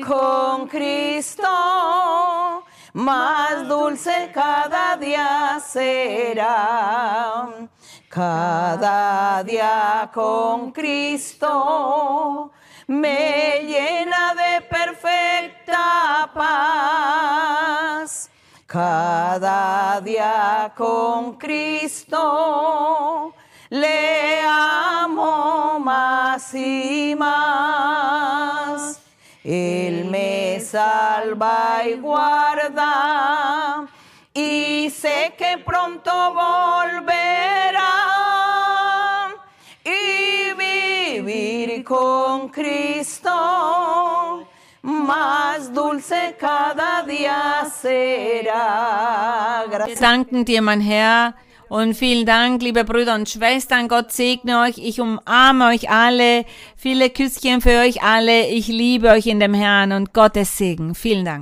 con 0.00 0.68
Cristo, 0.68 1.31
más 3.02 3.66
dulce 3.66 4.30
cada 4.32 4.96
día 4.96 5.60
será. 5.60 7.48
Cada 8.08 9.42
día 9.42 10.08
con 10.12 10.70
Cristo 10.72 12.52
me 12.86 13.60
llena 13.64 14.34
de 14.34 14.60
perfecta 14.62 16.30
paz. 16.32 18.30
Cada 18.66 20.00
día 20.00 20.72
con 20.76 21.36
Cristo 21.36 23.34
le 23.70 24.42
amo 24.46 25.80
más 25.80 26.54
y 26.54 27.14
más. 27.18 29.00
Él 29.44 30.04
me 30.04 30.41
salva 30.72 31.82
y 31.86 31.94
guarda. 32.00 33.86
Y 34.32 34.88
sé 34.90 35.34
que 35.36 35.58
pronto 35.58 36.32
volverá. 36.32 37.82
Y 39.84 40.54
vivir 40.54 41.84
con 41.84 42.48
Cristo 42.48 44.48
más 44.82 45.72
dulce 45.72 46.34
cada 46.40 47.02
día 47.02 47.66
será. 47.80 49.64
Wir 49.86 49.98
danken 49.98 50.44
mein 50.64 50.80
Herr, 50.80 51.34
Und 51.72 51.94
vielen 51.94 52.26
Dank, 52.26 52.62
liebe 52.62 52.84
Brüder 52.84 53.14
und 53.14 53.30
Schwestern. 53.30 53.88
Gott 53.88 54.12
segne 54.12 54.60
euch. 54.60 54.76
Ich 54.76 55.00
umarme 55.00 55.68
euch 55.68 55.88
alle. 55.88 56.44
Viele 56.76 57.08
Küsschen 57.08 57.62
für 57.62 57.78
euch 57.80 58.02
alle. 58.02 58.46
Ich 58.48 58.68
liebe 58.68 59.08
euch 59.08 59.26
in 59.26 59.40
dem 59.40 59.54
Herrn 59.54 59.92
und 59.92 60.12
Gottes 60.12 60.58
Segen. 60.58 60.94
Vielen 60.94 61.24
Dank. 61.24 61.40